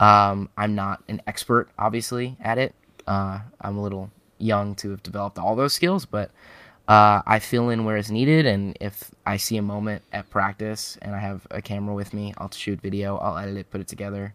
Um, 0.00 0.48
I'm 0.56 0.74
not 0.74 1.02
an 1.08 1.22
expert, 1.26 1.68
obviously, 1.78 2.36
at 2.40 2.58
it. 2.58 2.74
Uh, 3.06 3.40
I'm 3.60 3.76
a 3.76 3.82
little 3.82 4.10
young 4.38 4.74
to 4.76 4.90
have 4.90 5.02
developed 5.02 5.38
all 5.38 5.54
those 5.54 5.72
skills, 5.72 6.06
but 6.06 6.30
uh, 6.88 7.22
I 7.24 7.38
fill 7.38 7.68
in 7.70 7.84
where 7.84 7.96
it's 7.96 8.10
needed, 8.10 8.46
and 8.46 8.76
if 8.80 9.10
I 9.24 9.36
see 9.36 9.56
a 9.56 9.62
moment 9.62 10.02
at 10.12 10.30
practice 10.30 10.98
and 11.00 11.14
I 11.14 11.20
have 11.20 11.46
a 11.50 11.62
camera 11.62 11.94
with 11.94 12.12
me, 12.12 12.34
I'll 12.38 12.50
shoot 12.50 12.80
video, 12.80 13.16
I'll 13.18 13.38
edit 13.38 13.56
it, 13.56 13.70
put 13.70 13.80
it 13.80 13.88
together, 13.88 14.34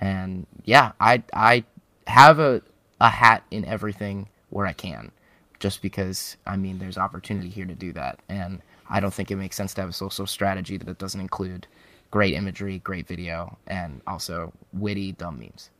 and 0.00 0.46
yeah, 0.64 0.92
I 0.98 1.22
I 1.34 1.64
have 2.06 2.38
a 2.38 2.62
a 3.00 3.08
hat 3.08 3.42
in 3.50 3.64
everything 3.64 4.28
where 4.50 4.66
I 4.66 4.72
can, 4.72 5.10
just 5.58 5.82
because 5.82 6.36
I 6.46 6.56
mean 6.56 6.78
there's 6.78 6.98
opportunity 6.98 7.48
here 7.48 7.66
to 7.66 7.74
do 7.74 7.92
that, 7.94 8.20
and 8.28 8.60
I 8.88 9.00
don't 9.00 9.12
think 9.12 9.30
it 9.30 9.36
makes 9.36 9.56
sense 9.56 9.74
to 9.74 9.80
have 9.80 9.90
a 9.90 9.94
social 9.94 10.26
strategy 10.26 10.76
that 10.76 10.98
doesn't 10.98 11.20
include 11.20 11.66
great 12.10 12.34
imagery, 12.34 12.78
great 12.78 13.08
video, 13.08 13.56
and 13.66 14.00
also 14.06 14.52
witty 14.72 15.12
dumb 15.12 15.38
memes. 15.40 15.70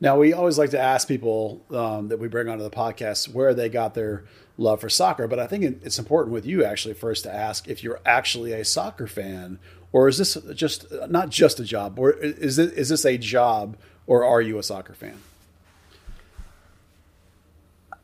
Now, 0.00 0.16
we 0.16 0.32
always 0.32 0.58
like 0.58 0.70
to 0.70 0.78
ask 0.78 1.08
people 1.08 1.60
um, 1.70 2.08
that 2.08 2.20
we 2.20 2.28
bring 2.28 2.48
onto 2.48 2.62
the 2.62 2.70
podcast 2.70 3.32
where 3.32 3.52
they 3.52 3.68
got 3.68 3.94
their 3.94 4.24
love 4.56 4.80
for 4.80 4.88
soccer, 4.88 5.26
but 5.26 5.40
I 5.40 5.48
think 5.48 5.64
it's 5.64 5.98
important 5.98 6.32
with 6.32 6.46
you 6.46 6.64
actually 6.64 6.94
first 6.94 7.24
to 7.24 7.34
ask 7.34 7.66
if 7.66 7.82
you're 7.82 8.00
actually 8.06 8.52
a 8.52 8.64
soccer 8.64 9.08
fan, 9.08 9.58
or 9.90 10.06
is 10.06 10.18
this 10.18 10.36
just 10.54 10.86
not 11.08 11.30
just 11.30 11.58
a 11.58 11.64
job, 11.64 11.98
or 11.98 12.12
is 12.12 12.58
it 12.58 12.74
is 12.74 12.90
this 12.90 13.04
a 13.04 13.18
job, 13.18 13.76
or 14.08 14.24
are 14.24 14.40
you 14.40 14.58
a 14.58 14.62
soccer 14.64 14.94
fan? 14.94 15.20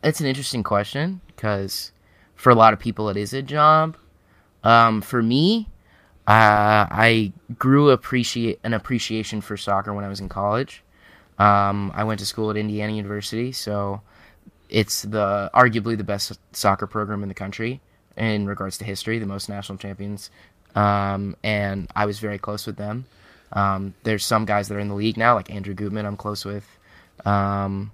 It's 0.05 0.21
an 0.21 0.27
interesting 0.27 0.63
question 0.63 1.23
because 1.27 1.91
for 2.37 2.51
a 2.51 2.55
lot 2.55 2.73
of 2.73 2.79
people 2.79 3.09
it 3.09 3.17
is 3.17 3.33
a 3.33 3.43
job. 3.43 3.97
Um, 4.63 5.01
for 5.01 5.23
me, 5.23 5.69
uh, 6.27 6.87
I 6.91 7.33
grew 7.59 7.91
appreciate 7.91 8.61
an 8.63 8.75
appreciation 8.75 9.41
for 9.41 9.57
soccer 9.57 9.93
when 9.93 10.05
I 10.05 10.09
was 10.09 10.21
in 10.21 10.29
college. 10.29 10.83
Um, 11.39 11.91
I 11.95 12.05
went 12.05 12.21
to 12.21 12.27
school 12.27 12.51
at 12.51 12.57
Indiana 12.57 12.93
University, 12.93 13.51
so 13.51 14.03
it's 14.69 15.03
the 15.03 15.51
arguably 15.55 15.97
the 15.97 16.05
best 16.05 16.39
soccer 16.53 16.87
program 16.87 17.23
in 17.23 17.29
the 17.29 17.35
country 17.35 17.81
in 18.17 18.47
regards 18.47 18.79
to 18.79 18.85
history, 18.85 19.19
the 19.19 19.27
most 19.27 19.49
national 19.49 19.79
champions, 19.79 20.31
um, 20.75 21.35
and 21.43 21.91
I 21.97 22.07
was 22.07 22.21
very 22.21 22.39
close 22.39 22.67
with 22.67 22.77
them. 22.77 23.07
Um, 23.55 23.95
there's 24.03 24.25
some 24.25 24.45
guys 24.45 24.69
that 24.69 24.75
are 24.75 24.81
in 24.81 24.89
the 24.89 24.95
league 24.95 25.17
now, 25.17 25.35
like 25.35 25.51
Andrew 25.51 25.75
Gutman, 25.75 26.07
I'm 26.07 26.17
close 26.17 26.45
with. 26.45 26.67
Um, 27.25 27.93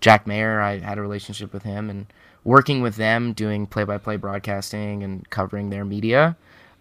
Jack 0.00 0.26
Maher, 0.26 0.60
I 0.60 0.78
had 0.78 0.98
a 0.98 1.02
relationship 1.02 1.52
with 1.52 1.62
him, 1.62 1.90
and 1.90 2.06
working 2.44 2.82
with 2.82 2.96
them, 2.96 3.32
doing 3.32 3.66
play 3.66 3.84
by 3.84 3.98
play 3.98 4.16
broadcasting 4.16 5.02
and 5.02 5.28
covering 5.30 5.70
their 5.70 5.84
media, 5.84 6.36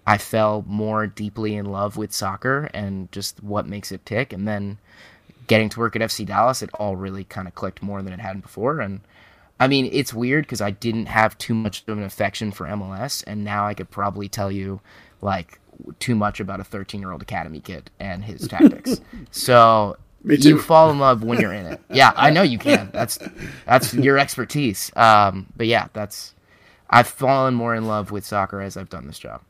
I 0.05 0.17
fell 0.17 0.63
more 0.67 1.05
deeply 1.07 1.55
in 1.55 1.65
love 1.65 1.97
with 1.97 2.13
soccer 2.13 2.69
and 2.73 3.11
just 3.11 3.43
what 3.43 3.67
makes 3.67 3.91
it 3.91 4.05
tick. 4.05 4.33
And 4.33 4.47
then 4.47 4.79
getting 5.47 5.69
to 5.69 5.79
work 5.79 5.95
at 5.95 6.01
FC 6.01 6.25
Dallas, 6.25 6.61
it 6.61 6.69
all 6.73 6.95
really 6.95 7.25
kind 7.25 7.47
of 7.47 7.55
clicked 7.55 7.83
more 7.83 8.01
than 8.01 8.13
it 8.13 8.19
had 8.19 8.41
before. 8.41 8.79
And 8.79 9.01
I 9.59 9.67
mean, 9.67 9.89
it's 9.91 10.13
weird 10.13 10.45
because 10.45 10.61
I 10.61 10.71
didn't 10.71 11.07
have 11.07 11.37
too 11.37 11.53
much 11.53 11.83
of 11.87 11.97
an 11.97 12.03
affection 12.03 12.51
for 12.51 12.65
MLS, 12.65 13.23
and 13.27 13.43
now 13.43 13.67
I 13.67 13.73
could 13.73 13.91
probably 13.91 14.29
tell 14.29 14.51
you 14.51 14.79
like 15.21 15.59
too 15.99 16.15
much 16.15 16.39
about 16.39 16.59
a 16.59 16.63
13 16.63 17.01
year 17.01 17.11
old 17.11 17.21
academy 17.21 17.59
kid 17.59 17.89
and 17.99 18.23
his 18.23 18.47
tactics. 18.47 19.01
so 19.31 19.97
you 20.23 20.59
fall 20.59 20.89
in 20.91 20.99
love 20.99 21.23
when 21.23 21.39
you're 21.39 21.53
in 21.53 21.65
it. 21.65 21.81
Yeah, 21.91 22.13
I 22.15 22.29
know 22.29 22.41
you 22.43 22.59
can. 22.59 22.89
That's 22.93 23.17
that's 23.65 23.93
your 23.93 24.17
expertise. 24.17 24.91
Um, 24.95 25.47
but 25.55 25.67
yeah, 25.67 25.87
that's 25.93 26.33
I've 26.89 27.07
fallen 27.07 27.53
more 27.53 27.75
in 27.75 27.87
love 27.87 28.11
with 28.11 28.25
soccer 28.25 28.61
as 28.61 28.77
I've 28.77 28.89
done 28.89 29.07
this 29.07 29.19
job. 29.19 29.41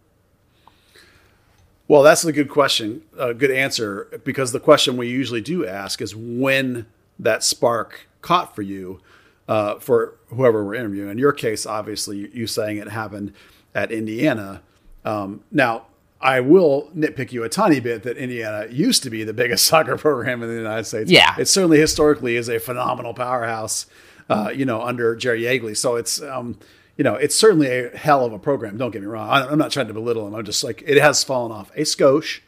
Well, 1.88 2.04
that's 2.04 2.24
a 2.24 2.32
good 2.32 2.50
question, 2.50 3.02
a 3.18 3.34
good 3.34 3.50
answer, 3.50 4.22
because 4.24 4.52
the 4.52 4.60
question 4.60 4.96
we 4.96 5.08
usually 5.08 5.42
do 5.42 5.66
ask 5.66 6.04
is 6.04 6.16
when 6.16 6.86
that 7.18 7.44
spark 7.44 8.08
caught 8.22 8.56
for 8.56 8.62
you, 8.62 9.02
uh, 9.48 9.80
for 9.80 10.14
whoever 10.28 10.64
we're 10.64 10.76
interviewing. 10.76 11.10
In 11.10 11.18
your 11.18 11.34
case, 11.34 11.66
obviously, 11.66 12.30
you 12.32 12.46
saying 12.46 12.78
it 12.78 12.90
happened 12.90 13.34
at 13.74 13.92
Indiana. 13.92 14.62
Um, 15.04 15.44
now, 15.52 15.88
I 16.22 16.42
will 16.42 16.90
nitpick 16.96 17.32
you 17.32 17.44
a 17.44 17.50
tiny 17.50 17.80
bit 17.80 18.04
that 18.04 18.18
Indiana 18.18 18.68
used 18.70 19.04
to 19.04 19.10
be 19.10 19.24
the 19.24 19.34
biggest 19.34 19.66
soccer 19.68 19.98
program 19.98 20.44
in 20.44 20.50
the 20.50 20.56
United 20.56 20.86
States. 20.86 21.10
Yeah, 21.10 21.36
it 21.38 21.48
certainly 21.48 21.80
historically 21.80 22.36
is 22.36 22.50
a 22.50 22.60
phenomenal 22.60 23.14
powerhouse. 23.14 23.86
Uh, 24.30 24.52
you 24.54 24.64
know, 24.64 24.80
under 24.84 25.16
Jerry 25.16 25.42
Yeagley. 25.42 25.76
So 25.76 25.96
it's 25.96 26.22
um, 26.22 26.60
you 26.98 27.04
know, 27.04 27.16
it's 27.16 27.36
certainly 27.36 27.68
a 27.68 27.98
hell 27.98 28.24
of 28.26 28.32
a 28.32 28.38
program. 28.38 28.78
Don't 28.78 28.92
get 28.92 29.02
me 29.02 29.08
wrong. 29.08 29.28
I'm 29.32 29.58
not 29.58 29.72
trying 29.72 29.88
to 29.88 29.94
belittle 29.94 30.28
him. 30.28 30.36
I'm 30.36 30.46
just 30.46 30.64
like 30.64 30.84
it 30.86 31.02
has 31.02 31.24
fallen 31.24 31.52
off 31.52 31.72
a 31.76 31.82
skosh. 31.82 32.42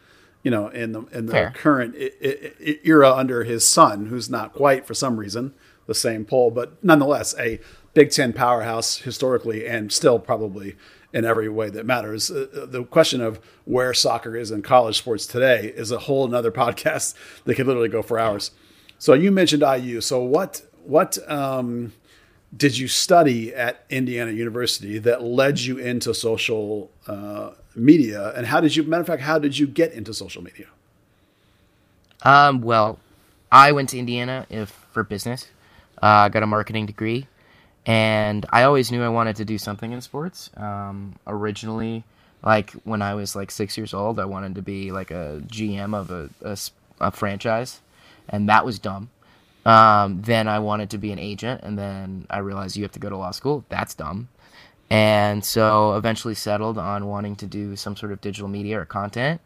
You 0.44 0.52
know, 0.52 0.68
in 0.68 0.92
the 0.92 1.04
in 1.06 1.28
the 1.28 1.32
Fair. 1.32 1.54
current 1.56 1.96
era 2.84 3.14
under 3.14 3.46
his 3.46 3.68
son, 3.68 4.08
who's 4.08 4.30
not 4.30 4.54
quite 4.54 4.86
for 4.86 4.94
some 4.94 5.18
reason 5.18 5.54
the 5.88 5.96
same 5.96 6.26
pole, 6.26 6.52
but 6.52 6.84
nonetheless 6.84 7.34
a 7.40 7.60
Big 7.94 8.12
Ten 8.12 8.34
powerhouse 8.34 8.98
historically, 8.98 9.66
and 9.66 9.92
still 9.92 10.20
probably 10.20 10.76
in 11.14 11.26
every 11.26 11.50
way 11.50 11.70
that 11.70 11.86
matters. 11.86 12.32
Uh, 12.32 12.48
uh, 12.56 12.66
the 12.66 12.84
question 12.84 13.22
of 13.22 13.40
where 13.66 13.94
soccer 13.94 14.36
is 14.36 14.52
in 14.52 14.62
college 14.62 14.98
sports 14.98 15.26
today 15.26 15.74
is 15.76 15.92
a 15.92 16.00
whole 16.00 16.26
another 16.26 16.52
podcast 16.64 17.14
that 17.46 17.56
could 17.56 17.68
literally 17.68 17.90
go 17.90 18.02
for 18.02 18.18
hours. 18.18 18.52
So 18.98 19.14
you 19.14 19.32
mentioned 19.32 19.64
IU. 19.64 20.02
So 20.02 20.22
what 20.22 20.62
what 20.84 21.18
um, 21.30 21.94
did 22.56 22.78
you 22.78 22.88
study 22.88 23.54
at 23.54 23.86
Indiana 23.90 24.32
University 24.32 25.00
that 25.00 25.24
led 25.24 25.60
you 25.60 25.78
into 25.78 26.14
social 26.14 26.92
uh, 27.08 27.52
media? 27.76 28.34
And 28.36 28.48
how 28.48 28.60
did 28.60 28.76
you, 28.76 28.84
matter 28.84 29.02
of 29.02 29.08
fact, 29.08 29.22
how 29.22 29.40
did 29.40 29.58
you 29.58 29.68
get 29.68 29.94
into 29.94 30.14
social 30.14 30.44
media? 30.44 30.68
Um, 32.24 32.62
well, 32.62 33.00
I 33.52 33.72
went 33.72 33.90
to 33.90 34.00
Indiana 34.00 34.46
if 34.50 34.70
for 34.92 35.04
business. 35.04 35.48
I 36.02 36.26
uh, 36.26 36.30
got 36.30 36.44
a 36.44 36.48
marketing 36.48 36.88
degree, 36.88 37.28
and 37.86 38.46
I 38.50 38.64
always 38.64 38.92
knew 38.92 39.04
I 39.04 39.10
wanted 39.10 39.36
to 39.38 39.46
do 39.46 39.58
something 39.58 39.92
in 39.92 40.02
sports. 40.02 40.50
Um, 40.56 41.16
originally, 41.26 42.04
like 42.44 42.72
when 42.84 43.02
I 43.02 43.16
was 43.16 43.36
like 43.36 43.52
six 43.52 43.78
years 43.78 43.94
old, 43.94 44.20
I 44.20 44.26
wanted 44.26 44.56
to 44.56 44.62
be 44.62 44.92
like 44.92 45.12
a 45.12 45.42
GM 45.48 45.96
of 45.96 46.12
a, 46.12 46.30
a, 46.44 46.58
a 47.00 47.12
franchise, 47.12 47.82
and 48.30 48.50
that 48.50 48.66
was 48.66 48.80
dumb. 48.80 49.10
Um, 49.66 50.22
then 50.22 50.48
I 50.48 50.60
wanted 50.60 50.90
to 50.92 50.98
be 50.98 51.12
an 51.12 51.20
agent, 51.20 51.62
and 51.64 51.78
then 51.78 52.26
I 52.30 52.40
realized 52.40 52.78
you 52.78 52.84
have 52.84 52.92
to 52.94 53.00
go 53.00 53.10
to 53.10 53.18
law 53.18 53.32
school. 53.32 53.66
That's 53.70 53.94
dumb. 53.94 54.30
And 54.90 55.46
so 55.46 55.96
eventually 55.96 56.36
settled 56.36 56.78
on 56.78 57.06
wanting 57.06 57.38
to 57.38 57.48
do 57.48 57.76
some 57.78 57.96
sort 57.96 58.12
of 58.12 58.20
digital 58.20 58.50
media 58.50 58.80
or 58.80 58.86
content. 58.86 59.40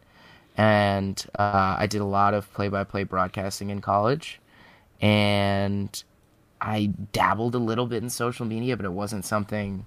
And 0.56 1.24
uh, 1.38 1.76
I 1.78 1.86
did 1.86 2.00
a 2.00 2.04
lot 2.04 2.34
of 2.34 2.52
play 2.52 2.68
by 2.68 2.82
play 2.82 3.04
broadcasting 3.04 3.70
in 3.70 3.80
college. 3.80 4.40
And 5.00 6.02
I 6.66 6.86
dabbled 7.12 7.54
a 7.54 7.58
little 7.58 7.86
bit 7.86 8.02
in 8.02 8.10
social 8.10 8.44
media, 8.44 8.76
but 8.76 8.84
it 8.84 8.92
wasn't 8.92 9.24
something 9.24 9.86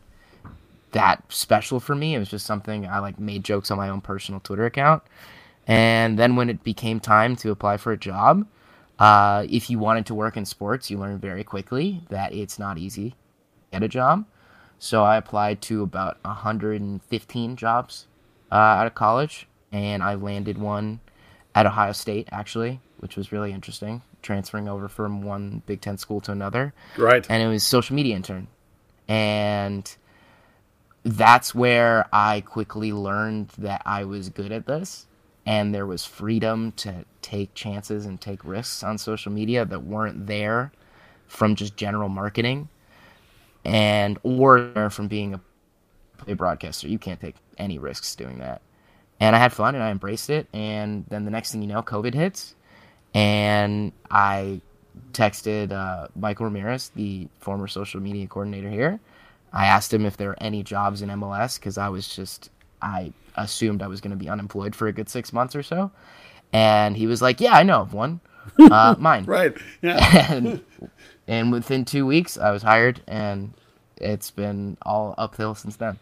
that 0.93 1.21
special 1.27 1.81
for 1.81 1.93
me. 1.93 2.15
It 2.15 2.19
was 2.19 2.29
just 2.29 2.45
something 2.45 2.88
I 2.88 3.00
like 3.00 3.19
made 3.19 3.43
jokes 3.43 3.69
on 3.69 3.77
my 3.77 3.89
own 3.89 4.00
personal 4.00 4.39
Twitter 4.39 4.65
account. 4.65 5.03
And 5.67 6.17
then 6.17 6.38
when 6.38 6.50
it 6.50 6.63
became 6.63 7.01
time 7.01 7.36
to 7.38 7.51
apply 7.51 7.75
for 7.77 7.91
a 7.91 7.98
job, 7.98 8.48
uh, 8.98 9.45
if 9.50 9.69
you 9.69 9.77
wanted 9.77 10.05
to 10.05 10.15
work 10.15 10.38
in 10.38 10.45
sports, 10.45 10.89
you 10.89 10.98
learn 10.98 11.19
very 11.19 11.43
quickly 11.43 12.01
that 12.09 12.33
it's 12.33 12.57
not 12.57 12.77
easy 12.77 13.09
to 13.09 13.15
get 13.74 13.83
a 13.83 13.89
job. 13.89 14.25
So 14.79 15.03
I 15.03 15.17
applied 15.17 15.62
to 15.63 15.83
about 15.83 16.17
115 16.24 17.55
jobs 17.57 18.07
uh, 18.50 18.55
out 18.55 18.88
of 18.88 18.95
college, 18.95 19.48
and 19.74 20.01
I 20.01 20.15
landed 20.15 20.57
one 20.57 21.01
at 21.53 21.65
Ohio 21.65 21.91
State, 21.91 22.29
actually, 22.31 22.79
which 23.00 23.17
was 23.17 23.33
really 23.33 23.51
interesting, 23.51 24.01
transferring 24.22 24.68
over 24.68 24.88
from 24.88 25.22
one 25.22 25.62
Big 25.66 25.82
Ten 25.82 25.98
school 25.98 26.22
to 26.22 26.32
another. 26.32 26.74
Right. 26.98 27.26
And 27.30 27.42
it 27.42 27.48
was 27.48 27.64
social 27.64 27.96
media 27.96 28.16
intern. 28.16 28.48
And 29.08 29.96
that's 31.04 31.56
where 31.56 32.08
I 32.14 32.42
quickly 32.42 32.94
learned 32.94 33.50
that 33.58 33.82
I 33.86 34.04
was 34.04 34.30
good 34.30 34.52
at 34.52 34.66
this 34.66 35.08
and 35.46 35.74
there 35.74 35.86
was 35.86 36.06
freedom 36.06 36.72
to 36.74 37.06
take 37.22 37.54
chances 37.56 38.06
and 38.06 38.20
take 38.22 38.44
risks 38.46 38.84
on 38.84 38.98
social 38.98 39.32
media 39.32 39.66
that 39.66 39.84
weren't 39.84 40.28
there 40.28 40.72
from 41.28 41.56
just 41.56 41.76
general 41.76 42.10
marketing 42.10 42.70
and 43.66 44.20
or 44.24 44.90
from 44.90 45.08
being 45.08 45.34
a 45.34 45.42
play 46.18 46.34
broadcaster. 46.34 46.88
You 46.88 47.00
can't 47.00 47.20
take 47.20 47.36
any 47.58 47.80
risks 47.80 48.16
doing 48.16 48.40
that. 48.40 48.62
And 49.20 49.36
I 49.36 49.40
had 49.40 49.52
fun 49.52 49.76
and 49.76 49.84
I 49.84 49.92
embraced 49.92 50.30
it. 50.30 50.48
And 50.54 51.06
then 51.10 51.26
the 51.26 51.32
next 51.32 51.52
thing 51.52 51.62
you 51.62 51.68
know, 51.68 51.82
COVID 51.82 52.14
hits, 52.14 52.56
and 53.13 53.92
I 54.10 54.62
texted 55.13 55.72
uh, 55.72 56.08
Michael 56.16 56.46
Ramirez, 56.46 56.89
the 56.96 57.28
former 57.39 57.68
social 57.68 58.00
media 58.00 58.28
coordinator 58.28 58.70
here. 58.70 59.00
I 59.51 59.66
asked 59.66 59.94
him 59.94 60.06
if 60.06 60.18
there 60.18 60.32
are 60.32 60.44
any 60.44 60.63
jobs 60.63 61.01
in 61.01 61.10
MLS 61.10 61.60
because 61.60 61.78
I 61.78 61.89
was 61.89 62.08
just 62.08 62.50
I 62.82 63.13
assumed 63.36 63.82
I 63.82 63.88
was 63.88 64.01
going 64.01 64.12
to 64.12 64.18
be 64.18 64.30
unemployed 64.30 64.75
for 64.75 64.88
a 64.88 64.94
good 64.94 65.10
six 65.10 65.34
months 65.34 65.56
or 65.56 65.63
so. 65.63 65.92
And 66.54 66.98
he 66.98 67.08
was 67.08 67.22
like, 67.22 67.39
"Yeah, 67.39 67.54
I 67.54 67.63
know 67.63 67.82
of 67.82 67.94
one, 67.94 68.20
uh, 68.60 68.96
mine." 68.98 69.25
right. 69.25 69.56
Yeah. 69.82 70.28
and, 70.32 70.62
and 71.28 71.51
within 71.51 71.86
two 71.86 72.06
weeks, 72.06 72.38
I 72.38 72.51
was 72.51 72.63
hired, 72.63 73.01
and 73.08 73.54
it's 73.98 74.32
been 74.32 74.78
all 74.82 75.13
uphill 75.18 75.56
since 75.56 75.75
then. 75.75 76.00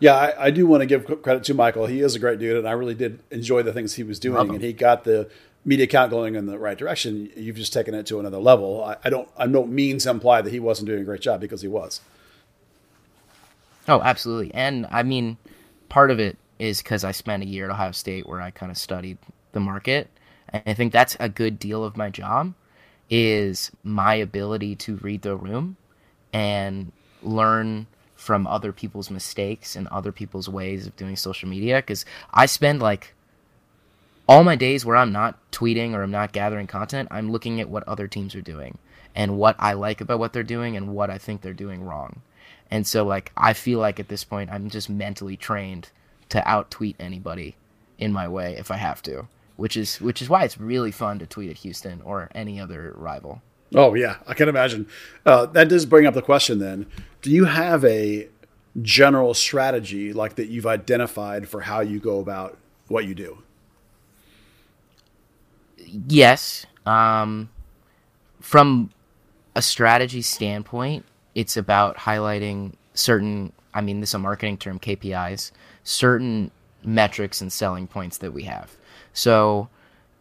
Yeah, 0.00 0.14
I, 0.14 0.46
I, 0.46 0.50
do 0.50 0.66
want 0.66 0.80
to 0.80 0.86
give 0.86 1.04
credit 1.22 1.44
to 1.44 1.54
Michael. 1.54 1.84
He 1.84 2.00
is 2.00 2.14
a 2.14 2.18
great 2.18 2.38
dude, 2.38 2.56
and 2.56 2.66
I 2.66 2.72
really 2.72 2.94
did 2.94 3.20
enjoy 3.30 3.62
the 3.62 3.72
things 3.72 3.94
he 3.94 4.02
was 4.02 4.18
doing, 4.18 4.48
and 4.48 4.62
he 4.62 4.72
got 4.72 5.04
the 5.04 5.28
media 5.64 5.86
count 5.86 6.10
going 6.10 6.34
in 6.34 6.46
the 6.46 6.58
right 6.58 6.78
direction. 6.78 7.30
You've 7.36 7.56
just 7.56 7.72
taken 7.72 7.94
it 7.94 8.06
to 8.06 8.20
another 8.20 8.38
level. 8.38 8.84
I, 8.84 8.96
I 9.04 9.10
don't, 9.10 9.28
I 9.36 9.46
don't 9.46 9.70
mean 9.70 9.98
to 9.98 10.10
imply 10.10 10.42
that 10.42 10.52
he 10.52 10.60
wasn't 10.60 10.86
doing 10.88 11.02
a 11.02 11.04
great 11.04 11.20
job 11.20 11.40
because 11.40 11.62
he 11.62 11.68
was. 11.68 12.00
Oh, 13.88 14.00
absolutely, 14.02 14.54
and 14.54 14.86
I 14.90 15.02
mean, 15.02 15.38
part 15.88 16.10
of 16.10 16.20
it 16.20 16.36
is 16.58 16.82
because 16.82 17.04
I 17.04 17.12
spent 17.12 17.42
a 17.42 17.46
year 17.46 17.64
at 17.64 17.70
Ohio 17.70 17.92
State 17.92 18.28
where 18.28 18.40
I 18.40 18.50
kind 18.50 18.70
of 18.70 18.78
studied 18.78 19.18
the 19.52 19.60
market. 19.60 20.08
And 20.50 20.62
I 20.66 20.74
think 20.74 20.92
that's 20.92 21.16
a 21.18 21.28
good 21.28 21.58
deal 21.58 21.84
of 21.84 21.96
my 21.96 22.10
job 22.10 22.54
is 23.08 23.70
my 23.82 24.14
ability 24.14 24.76
to 24.76 24.96
read 24.96 25.22
the 25.22 25.36
room 25.36 25.76
and 26.32 26.92
learn 27.22 27.86
from 28.14 28.46
other 28.46 28.72
people's 28.72 29.10
mistakes 29.10 29.74
and 29.74 29.88
other 29.88 30.12
people's 30.12 30.48
ways 30.48 30.86
of 30.86 30.94
doing 30.96 31.16
social 31.16 31.48
media 31.48 31.76
because 31.76 32.04
I 32.32 32.46
spend 32.46 32.80
like 32.80 33.14
all 34.30 34.44
my 34.44 34.54
days 34.54 34.86
where 34.86 34.94
I'm 34.94 35.10
not 35.10 35.36
tweeting 35.50 35.92
or 35.92 36.04
I'm 36.04 36.12
not 36.12 36.32
gathering 36.32 36.68
content, 36.68 37.08
I'm 37.10 37.32
looking 37.32 37.60
at 37.60 37.68
what 37.68 37.82
other 37.88 38.06
teams 38.06 38.36
are 38.36 38.40
doing 38.40 38.78
and 39.12 39.36
what 39.36 39.56
I 39.58 39.72
like 39.72 40.00
about 40.00 40.20
what 40.20 40.32
they're 40.32 40.44
doing 40.44 40.76
and 40.76 40.94
what 40.94 41.10
I 41.10 41.18
think 41.18 41.40
they're 41.40 41.52
doing 41.52 41.82
wrong. 41.82 42.22
And 42.70 42.86
so 42.86 43.04
like 43.04 43.32
I 43.36 43.54
feel 43.54 43.80
like 43.80 43.98
at 43.98 44.06
this 44.06 44.22
point 44.22 44.48
I'm 44.52 44.70
just 44.70 44.88
mentally 44.88 45.36
trained 45.36 45.90
to 46.28 46.48
out 46.48 46.70
tweet 46.70 46.94
anybody 47.00 47.56
in 47.98 48.12
my 48.12 48.28
way 48.28 48.54
if 48.56 48.70
I 48.70 48.76
have 48.76 49.02
to, 49.02 49.26
which 49.56 49.76
is 49.76 50.00
which 50.00 50.22
is 50.22 50.28
why 50.28 50.44
it's 50.44 50.60
really 50.60 50.92
fun 50.92 51.18
to 51.18 51.26
tweet 51.26 51.50
at 51.50 51.56
Houston 51.58 52.00
or 52.02 52.30
any 52.32 52.60
other 52.60 52.94
rival. 52.96 53.42
Oh 53.74 53.94
yeah, 53.94 54.18
I 54.28 54.34
can 54.34 54.48
imagine. 54.48 54.86
Uh, 55.26 55.46
that 55.46 55.68
does 55.68 55.86
bring 55.86 56.06
up 56.06 56.14
the 56.14 56.22
question. 56.22 56.60
Then, 56.60 56.86
do 57.20 57.32
you 57.32 57.46
have 57.46 57.84
a 57.84 58.28
general 58.80 59.34
strategy 59.34 60.12
like 60.12 60.36
that 60.36 60.46
you've 60.46 60.66
identified 60.66 61.48
for 61.48 61.62
how 61.62 61.80
you 61.80 61.98
go 61.98 62.20
about 62.20 62.56
what 62.86 63.06
you 63.06 63.14
do? 63.16 63.42
Yes. 65.86 66.66
Um, 66.86 67.50
from 68.40 68.90
a 69.54 69.62
strategy 69.62 70.22
standpoint, 70.22 71.04
it's 71.34 71.56
about 71.56 71.96
highlighting 71.96 72.74
certain. 72.94 73.52
I 73.72 73.80
mean, 73.80 74.00
this 74.00 74.10
is 74.10 74.14
a 74.14 74.18
marketing 74.18 74.58
term, 74.58 74.78
KPIs 74.78 75.52
certain 75.82 76.50
metrics 76.84 77.40
and 77.40 77.52
selling 77.52 77.86
points 77.86 78.18
that 78.18 78.32
we 78.32 78.44
have. 78.44 78.76
So, 79.12 79.68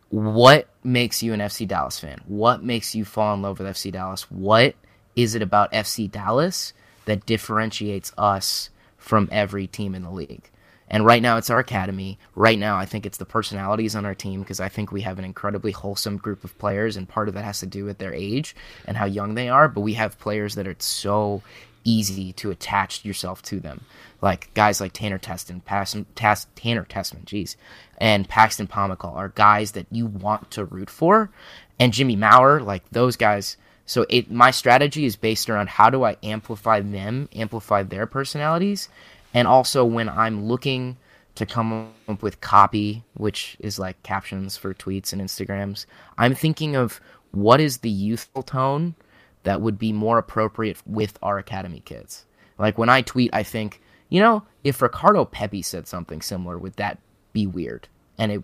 what 0.09 0.67
makes 0.83 1.21
you 1.21 1.33
an 1.33 1.39
FC 1.39 1.67
Dallas 1.67 1.99
fan? 1.99 2.21
What 2.27 2.63
makes 2.63 2.95
you 2.95 3.05
fall 3.05 3.33
in 3.33 3.41
love 3.41 3.59
with 3.59 3.67
FC 3.67 3.91
Dallas? 3.91 4.29
What 4.31 4.75
is 5.15 5.35
it 5.35 5.41
about 5.41 5.71
FC 5.71 6.09
Dallas 6.09 6.73
that 7.05 7.25
differentiates 7.25 8.13
us 8.17 8.69
from 8.97 9.27
every 9.31 9.65
team 9.65 9.95
in 9.95 10.03
the 10.03 10.11
league. 10.11 10.49
And 10.89 11.05
right 11.05 11.21
now 11.21 11.37
it's 11.37 11.49
our 11.49 11.59
academy. 11.59 12.17
Right 12.35 12.57
now 12.57 12.77
I 12.77 12.85
think 12.85 13.05
it's 13.05 13.17
the 13.17 13.25
personalities 13.25 13.95
on 13.95 14.05
our 14.05 14.15
team 14.15 14.41
because 14.41 14.59
I 14.59 14.69
think 14.69 14.91
we 14.91 15.01
have 15.01 15.19
an 15.19 15.25
incredibly 15.25 15.71
wholesome 15.71 16.17
group 16.17 16.43
of 16.43 16.57
players 16.57 16.97
and 16.97 17.07
part 17.07 17.27
of 17.27 17.35
that 17.35 17.43
has 17.43 17.59
to 17.59 17.67
do 17.67 17.85
with 17.85 17.99
their 17.99 18.13
age 18.13 18.55
and 18.85 18.97
how 18.97 19.05
young 19.05 19.35
they 19.35 19.49
are, 19.49 19.67
but 19.67 19.81
we 19.81 19.93
have 19.93 20.19
players 20.19 20.55
that 20.55 20.67
are 20.67 20.75
so 20.79 21.43
easy 21.83 22.33
to 22.33 22.51
attach 22.51 23.05
yourself 23.05 23.41
to 23.43 23.59
them. 23.59 23.81
Like 24.21 24.53
guys 24.53 24.81
like 24.81 24.93
Tanner 24.93 25.17
Teston, 25.17 25.61
Paxton, 25.61 26.05
Tas, 26.15 26.47
Tanner 26.55 26.85
Tessmann, 26.85 27.25
jeez, 27.25 27.55
and 27.97 28.27
Paxton 28.27 28.67
Pomykal 28.67 29.15
are 29.15 29.29
guys 29.29 29.71
that 29.73 29.87
you 29.91 30.05
want 30.05 30.51
to 30.51 30.65
root 30.65 30.89
for. 30.89 31.31
And 31.79 31.93
Jimmy 31.93 32.15
Maurer, 32.15 32.61
like 32.61 32.83
those 32.91 33.15
guys. 33.15 33.57
So 33.85 34.05
it, 34.09 34.29
my 34.29 34.51
strategy 34.51 35.05
is 35.05 35.15
based 35.15 35.49
around 35.49 35.69
how 35.69 35.89
do 35.89 36.03
I 36.03 36.17
amplify 36.21 36.81
them, 36.81 37.27
amplify 37.33 37.83
their 37.83 38.05
personalities, 38.05 38.87
and 39.33 39.47
also 39.47 39.85
when 39.85 40.09
I'm 40.09 40.45
looking 40.45 40.97
to 41.35 41.45
come 41.45 41.91
up 42.07 42.21
with 42.21 42.41
copy, 42.41 43.03
which 43.13 43.55
is 43.59 43.79
like 43.79 44.01
captions 44.03 44.57
for 44.57 44.73
tweets 44.73 45.13
and 45.13 45.21
Instagrams, 45.21 45.85
I'm 46.17 46.35
thinking 46.35 46.75
of 46.75 46.99
what 47.31 47.61
is 47.61 47.77
the 47.77 47.89
youthful 47.89 48.43
tone 48.43 48.95
that 49.43 49.61
would 49.61 49.77
be 49.77 49.93
more 49.93 50.17
appropriate 50.17 50.77
with 50.85 51.17
our 51.21 51.37
academy 51.37 51.81
kids. 51.85 52.25
Like 52.57 52.77
when 52.77 52.89
I 52.89 53.01
tweet, 53.01 53.29
I 53.33 53.43
think, 53.43 53.81
you 54.09 54.19
know, 54.19 54.43
if 54.63 54.81
Ricardo 54.81 55.25
Pepi 55.25 55.61
said 55.61 55.87
something 55.87 56.21
similar, 56.21 56.57
would 56.57 56.73
that 56.73 56.99
be 57.31 57.47
weird? 57.47 57.87
And 58.17 58.31
it 58.31 58.43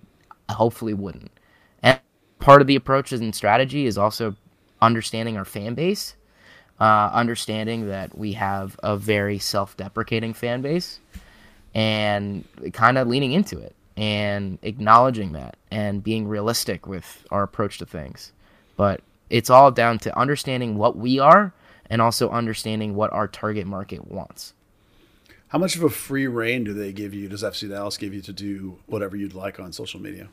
hopefully 0.49 0.93
wouldn't. 0.93 1.31
And 1.83 1.99
part 2.39 2.61
of 2.61 2.67
the 2.67 2.75
approach 2.75 3.11
and 3.11 3.35
strategy 3.35 3.85
is 3.85 3.97
also 3.97 4.35
understanding 4.81 5.35
our 5.35 5.45
fan 5.45 5.73
base 5.73 6.15
uh, 6.79 7.09
understanding 7.13 7.87
that 7.87 8.17
we 8.17 8.33
have 8.33 8.79
a 8.83 8.97
very 8.97 9.39
self-deprecating 9.39 10.33
fan 10.33 10.61
base 10.61 10.99
and 11.73 12.45
kind 12.73 12.97
of 12.97 13.07
leaning 13.07 13.31
into 13.31 13.59
it 13.59 13.75
and 13.97 14.59
acknowledging 14.61 15.33
that 15.33 15.57
and 15.71 16.03
being 16.03 16.27
realistic 16.27 16.85
with 16.87 17.25
our 17.31 17.43
approach 17.43 17.77
to 17.77 17.85
things. 17.85 18.31
But 18.75 19.01
it's 19.29 19.49
all 19.49 19.71
down 19.71 19.99
to 19.99 20.17
understanding 20.17 20.77
what 20.77 20.97
we 20.97 21.19
are 21.19 21.53
and 21.89 22.01
also 22.01 22.29
understanding 22.29 22.95
what 22.95 23.11
our 23.13 23.27
target 23.27 23.67
market 23.67 24.07
wants. 24.07 24.53
How 25.47 25.59
much 25.59 25.75
of 25.75 25.83
a 25.83 25.89
free 25.89 26.27
reign 26.27 26.63
do 26.63 26.73
they 26.73 26.91
give 26.91 27.13
you? 27.13 27.29
Does 27.29 27.43
fc 27.43 27.69
dallas 27.69 27.97
give 27.97 28.13
you 28.13 28.21
to 28.21 28.33
do 28.33 28.79
whatever 28.87 29.15
you'd 29.15 29.33
like 29.33 29.59
on 29.59 29.71
social 29.71 30.01
media? 30.01 30.27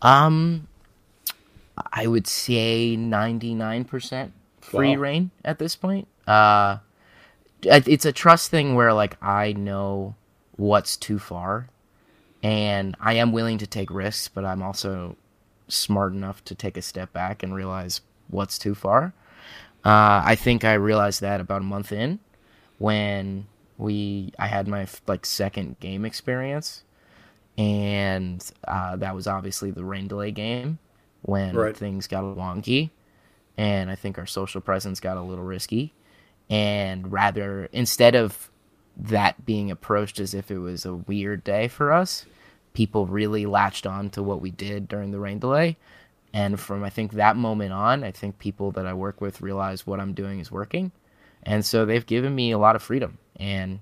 Um 0.00 0.68
i 1.90 2.06
would 2.06 2.26
say 2.26 2.96
99% 2.98 4.30
free 4.72 4.96
wow. 4.96 5.02
reign 5.02 5.30
at 5.44 5.58
this 5.58 5.76
point. 5.76 6.08
Uh, 6.26 6.78
it's 7.62 8.04
a 8.04 8.12
trust 8.12 8.50
thing 8.50 8.74
where 8.74 8.92
like 8.92 9.22
I 9.22 9.52
know 9.52 10.14
what's 10.56 10.96
too 10.96 11.18
far, 11.18 11.68
and 12.42 12.96
I 13.00 13.14
am 13.14 13.32
willing 13.32 13.58
to 13.58 13.66
take 13.66 13.90
risks, 13.90 14.28
but 14.28 14.44
I'm 14.44 14.62
also 14.62 15.16
smart 15.68 16.12
enough 16.12 16.44
to 16.46 16.54
take 16.54 16.76
a 16.76 16.82
step 16.82 17.12
back 17.12 17.42
and 17.42 17.54
realize 17.54 18.00
what's 18.28 18.58
too 18.58 18.74
far. 18.74 19.14
Uh, 19.84 20.22
I 20.24 20.34
think 20.36 20.64
I 20.64 20.74
realized 20.74 21.20
that 21.20 21.40
about 21.40 21.62
a 21.62 21.64
month 21.64 21.92
in 21.92 22.18
when 22.78 23.46
we 23.78 24.32
I 24.38 24.46
had 24.46 24.68
my 24.68 24.86
like 25.06 25.26
second 25.26 25.78
game 25.80 26.04
experience, 26.04 26.82
and 27.58 28.44
uh, 28.66 28.96
that 28.96 29.14
was 29.14 29.26
obviously 29.26 29.70
the 29.70 29.84
rain 29.84 30.08
delay 30.08 30.30
game 30.30 30.78
when 31.22 31.54
right. 31.54 31.76
things 31.76 32.08
got 32.08 32.24
wonky 32.24 32.90
and 33.56 33.90
I 33.90 33.94
think 33.94 34.18
our 34.18 34.26
social 34.26 34.60
presence 34.60 35.00
got 35.00 35.16
a 35.16 35.22
little 35.22 35.44
risky. 35.44 35.92
And 36.48 37.12
rather, 37.12 37.68
instead 37.72 38.14
of 38.14 38.50
that 38.96 39.44
being 39.44 39.70
approached 39.70 40.20
as 40.20 40.34
if 40.34 40.50
it 40.50 40.58
was 40.58 40.84
a 40.84 40.94
weird 40.94 41.44
day 41.44 41.68
for 41.68 41.92
us, 41.92 42.26
people 42.74 43.06
really 43.06 43.46
latched 43.46 43.86
on 43.86 44.10
to 44.10 44.22
what 44.22 44.40
we 44.40 44.50
did 44.50 44.88
during 44.88 45.10
the 45.10 45.18
rain 45.18 45.38
delay. 45.38 45.76
And 46.34 46.58
from 46.58 46.82
I 46.82 46.90
think 46.90 47.12
that 47.12 47.36
moment 47.36 47.72
on, 47.72 48.04
I 48.04 48.10
think 48.10 48.38
people 48.38 48.70
that 48.72 48.86
I 48.86 48.94
work 48.94 49.20
with 49.20 49.42
realize 49.42 49.86
what 49.86 50.00
I'm 50.00 50.14
doing 50.14 50.40
is 50.40 50.50
working. 50.50 50.92
And 51.42 51.64
so 51.64 51.84
they've 51.84 52.06
given 52.06 52.34
me 52.34 52.52
a 52.52 52.58
lot 52.58 52.76
of 52.76 52.82
freedom. 52.82 53.18
And 53.36 53.80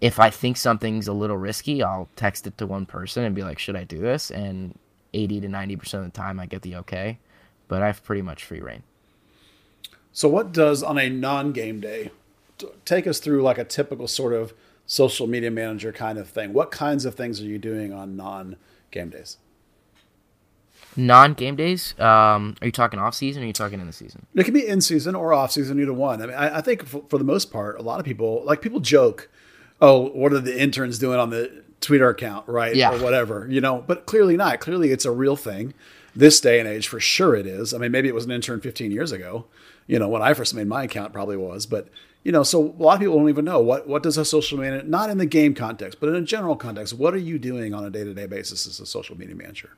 if 0.00 0.18
I 0.20 0.30
think 0.30 0.56
something's 0.56 1.08
a 1.08 1.12
little 1.12 1.36
risky, 1.38 1.82
I'll 1.82 2.08
text 2.16 2.46
it 2.46 2.58
to 2.58 2.66
one 2.66 2.84
person 2.84 3.24
and 3.24 3.34
be 3.34 3.42
like, 3.42 3.58
should 3.58 3.76
I 3.76 3.84
do 3.84 3.98
this? 3.98 4.30
And 4.30 4.78
80 5.14 5.42
to 5.42 5.48
90% 5.48 5.94
of 5.94 6.04
the 6.04 6.10
time, 6.10 6.40
I 6.40 6.46
get 6.46 6.62
the 6.62 6.76
okay 6.76 7.18
but 7.68 7.82
I 7.82 7.86
have 7.86 8.04
pretty 8.04 8.22
much 8.22 8.44
free 8.44 8.60
reign. 8.60 8.82
So, 10.12 10.28
what 10.28 10.52
does 10.52 10.82
on 10.82 10.98
a 10.98 11.08
non 11.08 11.52
game 11.52 11.80
day 11.80 12.10
take 12.84 13.06
us 13.06 13.18
through 13.18 13.42
like 13.42 13.58
a 13.58 13.64
typical 13.64 14.06
sort 14.06 14.32
of 14.34 14.52
social 14.86 15.26
media 15.26 15.50
manager 15.50 15.92
kind 15.92 16.18
of 16.18 16.28
thing? 16.28 16.52
What 16.52 16.70
kinds 16.70 17.04
of 17.04 17.14
things 17.14 17.40
are 17.40 17.44
you 17.44 17.58
doing 17.58 17.92
on 17.92 18.16
non 18.16 18.56
game 18.90 19.10
days? 19.10 19.38
Non 20.94 21.32
game 21.32 21.56
days? 21.56 21.98
Um, 21.98 22.56
are 22.60 22.66
you 22.66 22.72
talking 22.72 23.00
off 23.00 23.14
season 23.14 23.42
or 23.42 23.44
are 23.44 23.46
you 23.46 23.54
talking 23.54 23.80
in 23.80 23.86
the 23.86 23.92
season? 23.92 24.26
It 24.34 24.44
can 24.44 24.52
be 24.52 24.66
in 24.66 24.82
season 24.82 25.14
or 25.14 25.32
off 25.32 25.52
season, 25.52 25.80
either 25.80 25.92
one. 25.92 26.20
I 26.20 26.26
mean, 26.26 26.36
I, 26.36 26.58
I 26.58 26.60
think 26.60 26.84
for, 26.84 27.02
for, 27.08 27.16
the 27.16 27.24
most 27.24 27.50
part, 27.50 27.78
a 27.78 27.82
lot 27.82 27.98
of 27.98 28.04
people 28.04 28.42
like 28.44 28.60
people 28.60 28.80
joke, 28.80 29.30
"Oh, 29.80 30.10
what 30.10 30.34
are 30.34 30.40
the 30.40 30.60
interns 30.60 30.98
doing 30.98 31.18
on 31.18 31.30
the 31.30 31.62
Twitter 31.80 32.10
account, 32.10 32.46
right? 32.46 32.76
Yeah. 32.76 32.92
or 32.92 33.02
whatever." 33.02 33.46
You 33.48 33.62
know, 33.62 33.82
but 33.86 34.04
clearly 34.04 34.36
not. 34.36 34.60
Clearly, 34.60 34.90
it's 34.90 35.06
a 35.06 35.10
real 35.10 35.36
thing 35.36 35.72
this 36.14 36.40
day 36.40 36.58
and 36.58 36.68
age, 36.68 36.88
for 36.88 37.00
sure 37.00 37.34
it 37.34 37.46
is. 37.46 37.72
I 37.72 37.78
mean, 37.78 37.92
maybe 37.92 38.08
it 38.08 38.14
was 38.14 38.24
an 38.24 38.30
intern 38.30 38.60
15 38.60 38.90
years 38.90 39.12
ago. 39.12 39.46
You 39.86 39.98
know, 39.98 40.08
when 40.08 40.22
I 40.22 40.34
first 40.34 40.54
made 40.54 40.66
my 40.66 40.84
account, 40.84 41.12
probably 41.12 41.36
was. 41.36 41.66
But 41.66 41.88
you 42.22 42.30
know, 42.30 42.42
so 42.42 42.60
a 42.60 42.82
lot 42.82 42.94
of 42.94 43.00
people 43.00 43.18
don't 43.18 43.28
even 43.28 43.44
know 43.44 43.60
what 43.60 43.88
what 43.88 44.02
does 44.02 44.16
a 44.16 44.24
social 44.24 44.58
media 44.58 44.82
not 44.84 45.10
in 45.10 45.18
the 45.18 45.26
game 45.26 45.54
context, 45.54 45.98
but 46.00 46.08
in 46.08 46.14
a 46.14 46.22
general 46.22 46.56
context. 46.56 46.94
What 46.94 47.14
are 47.14 47.18
you 47.18 47.38
doing 47.38 47.74
on 47.74 47.84
a 47.84 47.90
day 47.90 48.04
to 48.04 48.14
day 48.14 48.26
basis 48.26 48.66
as 48.66 48.78
a 48.80 48.86
social 48.86 49.18
media 49.18 49.34
manager? 49.34 49.70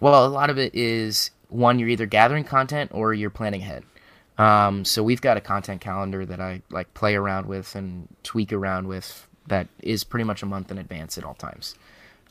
Well, 0.00 0.26
a 0.26 0.28
lot 0.28 0.50
of 0.50 0.58
it 0.58 0.74
is 0.74 1.30
one, 1.48 1.78
you're 1.78 1.88
either 1.88 2.06
gathering 2.06 2.44
content 2.44 2.90
or 2.92 3.14
you're 3.14 3.30
planning 3.30 3.60
ahead. 3.60 3.84
Um, 4.38 4.84
so 4.84 5.02
we've 5.02 5.20
got 5.20 5.36
a 5.36 5.40
content 5.40 5.80
calendar 5.80 6.24
that 6.26 6.40
I 6.40 6.62
like 6.70 6.92
play 6.94 7.14
around 7.14 7.46
with 7.46 7.74
and 7.76 8.08
tweak 8.22 8.52
around 8.52 8.88
with 8.88 9.28
that 9.46 9.68
is 9.80 10.02
pretty 10.02 10.24
much 10.24 10.42
a 10.42 10.46
month 10.46 10.70
in 10.70 10.78
advance 10.78 11.18
at 11.18 11.24
all 11.24 11.34
times. 11.34 11.74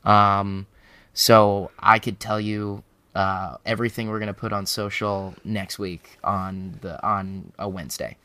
Um, 0.04 0.66
so 1.14 1.70
I 1.78 1.98
could 1.98 2.20
tell 2.20 2.40
you 2.40 2.82
uh, 3.14 3.56
everything 3.66 4.08
we're 4.08 4.18
gonna 4.18 4.34
put 4.34 4.52
on 4.52 4.66
social 4.66 5.34
next 5.44 5.78
week 5.78 6.18
on 6.24 6.78
the 6.80 7.04
on 7.06 7.52
a 7.58 7.68
Wednesday. 7.68 8.16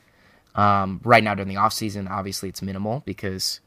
Um, 0.55 1.01
right 1.03 1.23
now 1.23 1.35
during 1.35 1.49
the 1.49 1.57
off 1.57 1.73
season, 1.73 2.07
obviously 2.07 2.49
it's 2.49 2.61
minimal 2.61 3.03
because 3.05 3.59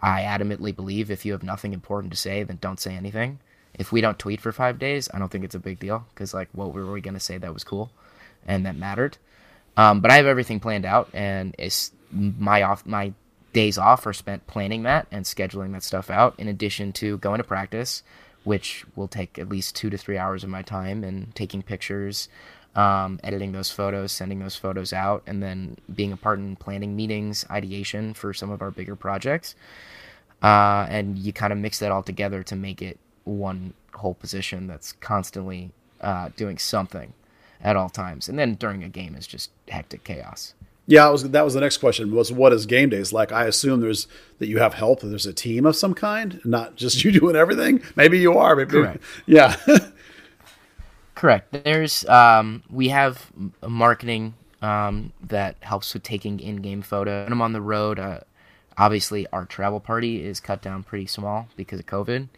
I 0.00 0.22
adamantly 0.22 0.74
believe 0.74 1.10
if 1.10 1.26
you 1.26 1.32
have 1.32 1.42
nothing 1.42 1.72
important 1.72 2.12
to 2.12 2.18
say, 2.18 2.42
then 2.42 2.58
don't 2.60 2.80
say 2.80 2.94
anything. 2.94 3.40
If 3.74 3.92
we 3.92 4.00
don't 4.00 4.18
tweet 4.18 4.40
for 4.40 4.50
five 4.52 4.78
days, 4.78 5.08
I 5.12 5.18
don't 5.18 5.28
think 5.30 5.44
it's 5.44 5.54
a 5.54 5.60
big 5.60 5.78
deal 5.78 6.06
because 6.10 6.32
like 6.32 6.48
what 6.52 6.72
were 6.72 6.90
we 6.90 7.00
gonna 7.00 7.20
say 7.20 7.38
that 7.38 7.52
was 7.52 7.64
cool 7.64 7.90
and 8.46 8.64
that 8.66 8.76
mattered. 8.76 9.18
Um, 9.76 10.00
but 10.00 10.10
I 10.10 10.16
have 10.16 10.26
everything 10.26 10.58
planned 10.58 10.84
out, 10.84 11.08
and 11.14 11.54
it's 11.56 11.92
my 12.10 12.62
off 12.62 12.84
my 12.84 13.12
days 13.52 13.78
off 13.78 14.06
are 14.06 14.12
spent 14.12 14.46
planning 14.46 14.82
that 14.82 15.06
and 15.10 15.24
scheduling 15.24 15.72
that 15.72 15.84
stuff 15.84 16.10
out. 16.10 16.34
In 16.38 16.48
addition 16.48 16.92
to 16.94 17.18
going 17.18 17.38
to 17.38 17.44
practice, 17.44 18.02
which 18.44 18.84
will 18.96 19.08
take 19.08 19.38
at 19.38 19.48
least 19.48 19.76
two 19.76 19.90
to 19.90 19.98
three 19.98 20.18
hours 20.18 20.44
of 20.44 20.50
my 20.50 20.62
time 20.62 21.04
and 21.04 21.34
taking 21.34 21.62
pictures, 21.62 22.28
um, 22.74 23.18
editing 23.22 23.52
those 23.52 23.70
photos, 23.70 24.12
sending 24.12 24.38
those 24.38 24.56
photos 24.56 24.92
out, 24.92 25.22
and 25.26 25.42
then 25.42 25.76
being 25.94 26.12
a 26.12 26.16
part 26.16 26.38
in 26.38 26.56
planning 26.56 26.94
meetings, 26.94 27.44
ideation 27.50 28.14
for 28.14 28.32
some 28.32 28.50
of 28.50 28.62
our 28.62 28.70
bigger 28.70 28.96
projects. 28.96 29.54
Uh, 30.42 30.86
and 30.88 31.18
you 31.18 31.32
kind 31.32 31.52
of 31.52 31.58
mix 31.58 31.78
that 31.80 31.90
all 31.90 32.02
together 32.02 32.42
to 32.42 32.54
make 32.54 32.80
it 32.80 32.98
one 33.24 33.74
whole 33.94 34.14
position 34.14 34.66
that's 34.66 34.92
constantly 34.92 35.70
uh, 36.00 36.30
doing 36.36 36.58
something 36.58 37.12
at 37.60 37.76
all 37.76 37.88
times. 37.88 38.28
And 38.28 38.38
then 38.38 38.54
during 38.54 38.84
a 38.84 38.88
game 38.88 39.14
is 39.14 39.26
just 39.26 39.50
hectic 39.68 40.04
chaos. 40.04 40.54
Yeah, 40.88 41.10
was, 41.10 41.22
that 41.22 41.44
was 41.44 41.52
the 41.52 41.60
next 41.60 41.76
question. 41.76 42.14
Was 42.14 42.32
what 42.32 42.50
is 42.54 42.64
game 42.64 42.88
days 42.88 43.12
like? 43.12 43.30
I 43.30 43.44
assume 43.44 43.80
there's 43.80 44.08
that 44.38 44.46
you 44.46 44.58
have 44.58 44.72
help. 44.72 45.02
There's 45.02 45.26
a 45.26 45.34
team 45.34 45.66
of 45.66 45.76
some 45.76 45.92
kind, 45.92 46.40
not 46.46 46.76
just 46.76 47.04
you 47.04 47.12
doing 47.12 47.36
everything. 47.36 47.82
Maybe 47.94 48.18
you 48.18 48.38
are. 48.38 48.56
Maybe, 48.56 48.70
Correct. 48.70 49.02
Yeah. 49.26 49.54
Correct. 51.14 51.52
There's 51.62 52.06
um, 52.08 52.62
we 52.70 52.88
have 52.88 53.30
marketing 53.66 54.32
um, 54.62 55.12
that 55.22 55.56
helps 55.60 55.92
with 55.92 56.04
taking 56.04 56.40
in-game 56.40 56.80
photo. 56.80 57.24
When 57.24 57.32
I'm 57.32 57.42
on 57.42 57.52
the 57.52 57.60
road, 57.60 57.98
uh, 57.98 58.20
obviously 58.78 59.26
our 59.26 59.44
travel 59.44 59.80
party 59.80 60.24
is 60.24 60.40
cut 60.40 60.62
down 60.62 60.84
pretty 60.84 61.06
small 61.06 61.48
because 61.54 61.80
of 61.80 61.86
COVID. 61.86 62.28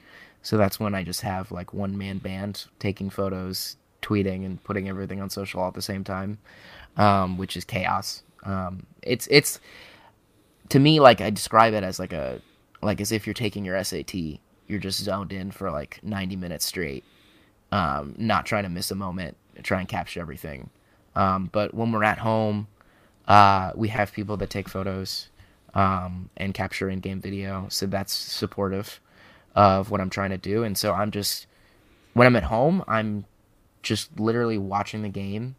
So 0.43 0.57
that's 0.57 0.81
when 0.81 0.93
I 0.97 1.05
just 1.05 1.21
have 1.21 1.53
like 1.53 1.73
one 1.73 1.97
man 1.97 2.19
band 2.19 2.65
taking 2.81 3.11
photos, 3.11 3.77
tweeting, 4.03 4.45
and 4.45 4.61
putting 4.65 4.89
everything 4.89 5.21
on 5.21 5.31
social 5.31 5.61
all 5.61 5.69
at 5.69 5.75
the 5.75 5.83
same 5.83 6.03
time, 6.03 6.39
um, 6.97 7.39
which 7.39 7.57
is 7.57 7.65
chaos. 7.65 8.25
Um, 8.45 8.87
it's 9.03 9.27
it's 9.31 9.61
to 10.71 10.79
me 10.79 11.01
like 11.01 11.21
I 11.21 11.31
describe 11.31 11.75
it 11.75 11.85
as 11.85 11.99
like 11.99 12.13
a 12.13 12.41
like 12.83 13.01
as 13.01 13.13
if 13.13 13.27
you're 13.27 13.35
taking 13.35 13.65
your 13.65 13.83
SAT. 13.85 14.15
You're 14.67 14.79
just 14.81 15.01
zoned 15.03 15.33
in 15.33 15.51
for 15.51 15.71
like 15.71 16.01
90 16.03 16.37
minutes 16.37 16.65
straight, 16.65 17.05
um, 17.73 18.15
not 18.19 18.47
trying 18.47 18.63
to 18.65 18.69
miss 18.71 18.91
a 18.91 18.95
moment, 18.95 19.37
try 19.63 19.81
and 19.81 19.89
capture 19.89 20.21
everything. 20.21 20.71
Um, 21.17 21.51
but 21.53 21.75
when 21.75 21.93
we're 21.93 22.05
at 22.05 22.19
home, 22.19 22.69
Uh, 23.27 23.73
we 23.77 23.89
have 23.89 24.13
people 24.13 24.37
that 24.39 24.51
take 24.51 24.69
photos 24.69 25.29
um, 25.75 26.31
and 26.37 26.53
capture 26.55 26.91
in-game 26.91 27.21
video, 27.21 27.67
so 27.71 27.87
that's 27.87 28.13
supportive 28.13 29.01
of 29.55 29.91
what 29.91 30.01
I'm 30.01 30.11
trying 30.11 30.31
to 30.31 30.39
do. 30.39 30.65
And 30.65 30.77
so 30.77 30.93
I'm 30.95 31.11
just 31.13 31.47
when 32.15 32.27
I'm 32.27 32.37
at 32.37 32.45
home, 32.45 32.83
I'm 32.89 33.27
just 33.83 34.19
literally 34.21 34.59
watching 34.59 35.03
the 35.03 35.09
game 35.09 35.57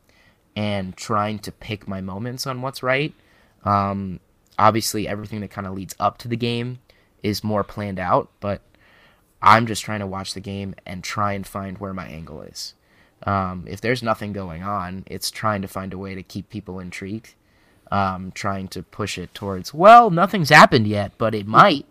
and 0.56 0.96
trying 0.96 1.40
to 1.40 1.52
pick 1.52 1.88
my 1.88 2.02
moments 2.02 2.46
on 2.46 2.62
what's 2.62 2.84
right. 2.84 3.14
Um, 3.64 4.20
obviously, 4.58 5.08
everything 5.08 5.42
that 5.42 5.52
kind 5.52 5.68
of 5.68 5.74
leads 5.74 5.96
up 6.00 6.18
to 6.20 6.28
the 6.28 6.38
game 6.38 6.80
is 7.24 7.44
more 7.44 7.64
planned 7.64 8.00
out, 8.00 8.30
but 8.40 8.62
I'm 9.42 9.66
just 9.66 9.84
trying 9.84 10.00
to 10.00 10.08
watch 10.08 10.34
the 10.34 10.40
game 10.40 10.76
and 10.86 11.04
try 11.04 11.34
and 11.34 11.46
find 11.46 11.78
where 11.78 11.94
my 11.94 12.08
angle 12.08 12.42
is. 12.42 12.74
Um, 13.24 13.66
if 13.68 13.82
there's 13.82 14.02
nothing 14.02 14.34
going 14.34 14.64
on, 14.64 15.04
it's 15.08 15.30
trying 15.30 15.62
to 15.62 15.68
find 15.68 15.94
a 15.94 15.98
way 15.98 16.16
to 16.16 16.24
keep 16.24 16.50
people 16.50 16.80
intrigued, 16.80 17.36
um, 17.92 18.32
trying 18.32 18.68
to 18.70 18.84
push 18.84 19.18
it 19.18 19.34
towards, 19.34 19.74
well, 19.74 20.10
nothing's 20.10 20.50
happened 20.50 20.88
yet, 20.88 21.12
but 21.18 21.36
it 21.36 21.46
might. 21.46 21.86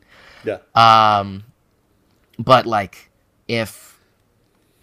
Yeah. 0.44 0.59
Um, 0.75 1.44
but 2.38 2.66
like, 2.66 3.11
if 3.46 3.89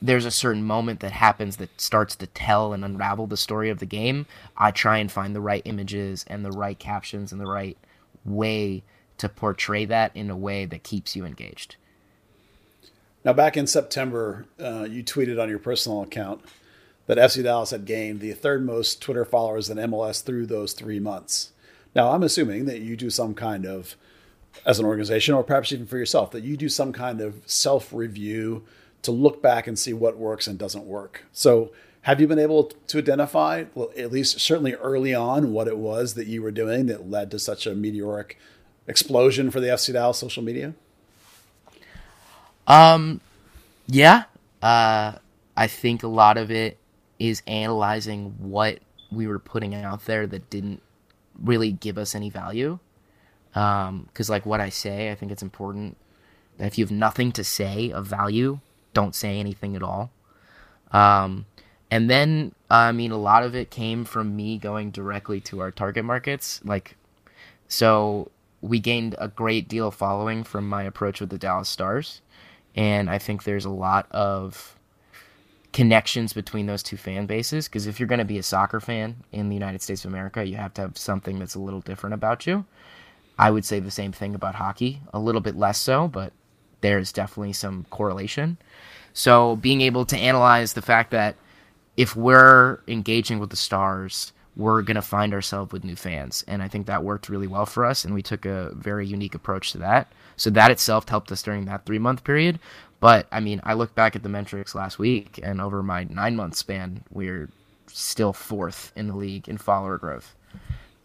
there's 0.01 0.25
a 0.25 0.31
certain 0.31 0.63
moment 0.63 0.99
that 0.99 1.11
happens 1.11 1.57
that 1.57 1.81
starts 1.81 2.15
to 2.17 2.27
tell 2.27 2.73
and 2.73 2.85
unravel 2.85 3.27
the 3.27 3.37
story 3.37 3.69
of 3.69 3.79
the 3.79 3.85
game, 3.85 4.25
I 4.55 4.71
try 4.71 4.97
and 4.97 5.11
find 5.11 5.35
the 5.35 5.41
right 5.41 5.61
images 5.65 6.23
and 6.27 6.45
the 6.45 6.51
right 6.51 6.77
captions 6.77 7.31
and 7.31 7.41
the 7.41 7.47
right 7.47 7.77
way 8.23 8.83
to 9.17 9.29
portray 9.29 9.85
that 9.85 10.11
in 10.15 10.29
a 10.29 10.37
way 10.37 10.65
that 10.65 10.83
keeps 10.83 11.15
you 11.15 11.25
engaged. 11.25 11.77
Now, 13.25 13.33
back 13.33 13.57
in 13.57 13.67
September, 13.67 14.45
uh, 14.59 14.87
you 14.89 15.03
tweeted 15.03 15.41
on 15.41 15.49
your 15.49 15.59
personal 15.59 16.03
account 16.03 16.41
that 17.07 17.17
FC 17.17 17.43
Dallas 17.43 17.71
had 17.71 17.85
gained 17.85 18.19
the 18.19 18.33
third 18.33 18.65
most 18.65 19.01
Twitter 19.01 19.25
followers 19.25 19.69
in 19.69 19.77
MLS 19.77 20.23
through 20.23 20.45
those 20.45 20.73
three 20.73 20.99
months. 20.99 21.51
Now, 21.95 22.11
I'm 22.11 22.23
assuming 22.23 22.65
that 22.65 22.81
you 22.81 22.95
do 22.95 23.09
some 23.09 23.33
kind 23.33 23.65
of, 23.65 23.95
as 24.65 24.77
an 24.79 24.85
organization, 24.85 25.33
or 25.33 25.43
perhaps 25.43 25.71
even 25.71 25.87
for 25.87 25.97
yourself, 25.97 26.31
that 26.31 26.43
you 26.43 26.55
do 26.55 26.69
some 26.69 26.93
kind 26.93 27.19
of 27.19 27.41
self 27.47 27.91
review 27.91 28.63
to 29.03 29.11
look 29.11 29.41
back 29.41 29.67
and 29.67 29.77
see 29.77 29.93
what 29.93 30.17
works 30.17 30.47
and 30.47 30.57
doesn't 30.57 30.85
work. 30.85 31.25
So, 31.31 31.71
have 32.01 32.21
you 32.21 32.27
been 32.27 32.39
able 32.39 32.65
to 32.65 32.97
identify, 32.99 33.65
well, 33.75 33.91
at 33.97 34.13
least 34.13 34.39
certainly 34.39 34.75
early 34.75 35.13
on, 35.13 35.51
what 35.51 35.67
it 35.67 35.77
was 35.77 36.13
that 36.13 36.27
you 36.27 36.41
were 36.41 36.51
doing 36.51 36.85
that 36.85 37.09
led 37.09 37.31
to 37.31 37.39
such 37.39 37.67
a 37.67 37.75
meteoric 37.75 38.37
explosion 38.87 39.51
for 39.51 39.59
the 39.59 39.67
FC 39.67 39.91
Dallas 39.91 40.17
social 40.17 40.41
media? 40.41 40.73
Um, 42.65 43.19
yeah. 43.87 44.23
Uh, 44.61 45.13
I 45.55 45.67
think 45.67 46.03
a 46.03 46.07
lot 46.07 46.37
of 46.37 46.51
it 46.51 46.77
is 47.19 47.41
analyzing 47.47 48.35
what 48.39 48.79
we 49.11 49.27
were 49.27 49.39
putting 49.39 49.73
out 49.75 50.05
there 50.05 50.27
that 50.27 50.49
didn't 50.49 50.81
really 51.41 51.71
give 51.71 51.97
us 51.97 52.15
any 52.15 52.29
value. 52.29 52.79
Um, 53.55 54.03
because 54.07 54.29
like 54.29 54.45
what 54.45 54.61
I 54.61 54.69
say, 54.69 55.11
I 55.11 55.15
think 55.15 55.31
it's 55.31 55.41
important 55.41 55.97
that 56.57 56.67
if 56.67 56.77
you 56.77 56.85
have 56.85 56.91
nothing 56.91 57.31
to 57.33 57.43
say 57.43 57.91
of 57.91 58.05
value, 58.05 58.59
don't 58.97 59.15
say 59.15 59.39
anything 59.39 59.75
at 59.75 59.83
all. 59.83 60.11
Um, 60.91 61.45
and 61.91 62.09
then 62.09 62.53
I 62.69 62.91
mean, 62.91 63.11
a 63.11 63.17
lot 63.17 63.43
of 63.43 63.55
it 63.55 63.69
came 63.69 64.05
from 64.05 64.35
me 64.35 64.57
going 64.57 64.91
directly 64.91 65.39
to 65.41 65.61
our 65.61 65.71
target 65.71 66.03
markets. 66.03 66.59
Like, 66.63 66.95
so 67.67 68.31
we 68.61 68.79
gained 68.79 69.15
a 69.19 69.27
great 69.27 69.67
deal 69.67 69.89
of 69.89 69.95
following 69.95 70.43
from 70.43 70.67
my 70.67 70.83
approach 70.83 71.21
with 71.21 71.29
the 71.29 71.37
Dallas 71.37 71.69
Stars 71.69 72.21
and 72.77 73.09
I 73.09 73.17
think 73.17 73.43
there's 73.43 73.65
a 73.65 73.71
lot 73.71 74.09
of 74.11 74.75
connections 75.73 76.31
between 76.31 76.67
those 76.67 76.83
two 76.83 76.95
fan 76.95 77.25
bases 77.25 77.67
because 77.67 77.87
if 77.87 77.99
you're 77.99 78.07
going 78.07 78.19
to 78.19 78.25
be 78.25 78.37
a 78.37 78.43
soccer 78.43 78.79
fan 78.79 79.17
in 79.31 79.49
the 79.49 79.55
United 79.55 79.81
States 79.81 80.05
of 80.05 80.11
America, 80.11 80.45
you 80.45 80.55
have 80.57 80.73
to 80.75 80.81
have 80.81 80.97
something 80.97 81.39
that's 81.39 81.55
a 81.55 81.59
little 81.59 81.81
different 81.81 82.13
about 82.13 82.45
you. 82.45 82.65
I 83.39 83.49
would 83.51 83.65
say 83.65 83.79
the 83.79 83.91
same 83.91 84.11
thing 84.11 84.35
about 84.35 84.55
hockey, 84.55 85.01
a 85.11 85.19
little 85.19 85.41
bit 85.41 85.55
less 85.55 85.77
so, 85.79 86.07
but 86.07 86.33
there's 86.81 87.11
definitely 87.11 87.53
some 87.53 87.85
correlation. 87.89 88.57
So 89.13 89.55
being 89.55 89.81
able 89.81 90.05
to 90.05 90.17
analyze 90.17 90.73
the 90.73 90.81
fact 90.81 91.11
that 91.11 91.35
if 91.95 92.15
we're 92.15 92.79
engaging 92.87 93.39
with 93.39 93.49
the 93.49 93.55
stars, 93.55 94.31
we're 94.55 94.81
going 94.81 94.95
to 94.95 95.01
find 95.01 95.33
ourselves 95.33 95.71
with 95.71 95.83
new 95.83 95.95
fans. 95.95 96.43
And 96.47 96.61
I 96.61 96.67
think 96.67 96.87
that 96.87 97.03
worked 97.03 97.29
really 97.29 97.47
well 97.47 97.65
for 97.65 97.85
us. 97.85 98.05
And 98.05 98.13
we 98.13 98.21
took 98.21 98.45
a 98.45 98.71
very 98.75 99.05
unique 99.05 99.35
approach 99.35 99.71
to 99.71 99.79
that. 99.79 100.11
So 100.35 100.49
that 100.51 100.71
itself 100.71 101.09
helped 101.09 101.31
us 101.31 101.43
during 101.43 101.65
that 101.65 101.85
three 101.85 101.99
month 101.99 102.23
period. 102.23 102.59
But 102.99 103.27
I 103.31 103.39
mean, 103.39 103.61
I 103.63 103.73
look 103.75 103.93
back 103.93 104.15
at 104.15 104.23
the 104.23 104.29
metrics 104.29 104.73
last 104.73 104.97
week, 104.97 105.39
and 105.43 105.61
over 105.61 105.83
my 105.83 106.05
nine 106.05 106.35
month 106.35 106.55
span, 106.55 107.03
we're 107.11 107.49
still 107.87 108.33
fourth 108.33 108.91
in 108.95 109.07
the 109.07 109.15
league 109.15 109.47
in 109.47 109.57
follower 109.57 109.97
growth. 109.97 110.35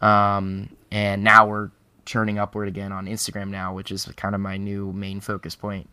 Um, 0.00 0.70
and 0.90 1.22
now 1.22 1.46
we're 1.46 1.70
churning 2.04 2.38
upward 2.38 2.68
again 2.68 2.92
on 2.92 3.06
Instagram 3.06 3.48
now, 3.48 3.74
which 3.74 3.90
is 3.90 4.04
kind 4.16 4.34
of 4.34 4.40
my 4.40 4.56
new 4.56 4.92
main 4.92 5.20
focus 5.20 5.54
point. 5.54 5.88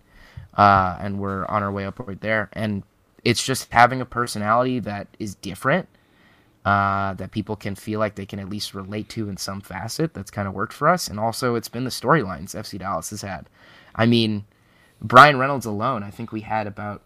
Uh, 0.57 0.97
and 0.99 1.19
we're 1.19 1.45
on 1.45 1.63
our 1.63 1.71
way 1.71 1.85
upward 1.85 2.21
there. 2.21 2.49
And 2.53 2.83
it's 3.23 3.45
just 3.45 3.71
having 3.71 4.01
a 4.01 4.05
personality 4.05 4.79
that 4.79 5.07
is 5.19 5.35
different, 5.35 5.87
uh, 6.65 7.13
that 7.13 7.31
people 7.31 7.55
can 7.55 7.75
feel 7.75 7.99
like 7.99 8.15
they 8.15 8.25
can 8.25 8.39
at 8.39 8.49
least 8.49 8.73
relate 8.73 9.09
to 9.09 9.29
in 9.29 9.37
some 9.37 9.61
facet. 9.61 10.13
That's 10.13 10.31
kind 10.31 10.47
of 10.47 10.53
worked 10.53 10.73
for 10.73 10.87
us. 10.87 11.07
And 11.07 11.19
also, 11.19 11.55
it's 11.55 11.69
been 11.69 11.83
the 11.83 11.89
storylines 11.89 12.55
FC 12.55 12.79
Dallas 12.79 13.11
has 13.11 13.21
had. 13.21 13.47
I 13.95 14.05
mean, 14.05 14.45
Bryan 15.01 15.37
Reynolds 15.37 15.65
alone, 15.65 16.03
I 16.03 16.11
think 16.11 16.31
we 16.31 16.41
had 16.41 16.67
about 16.67 17.01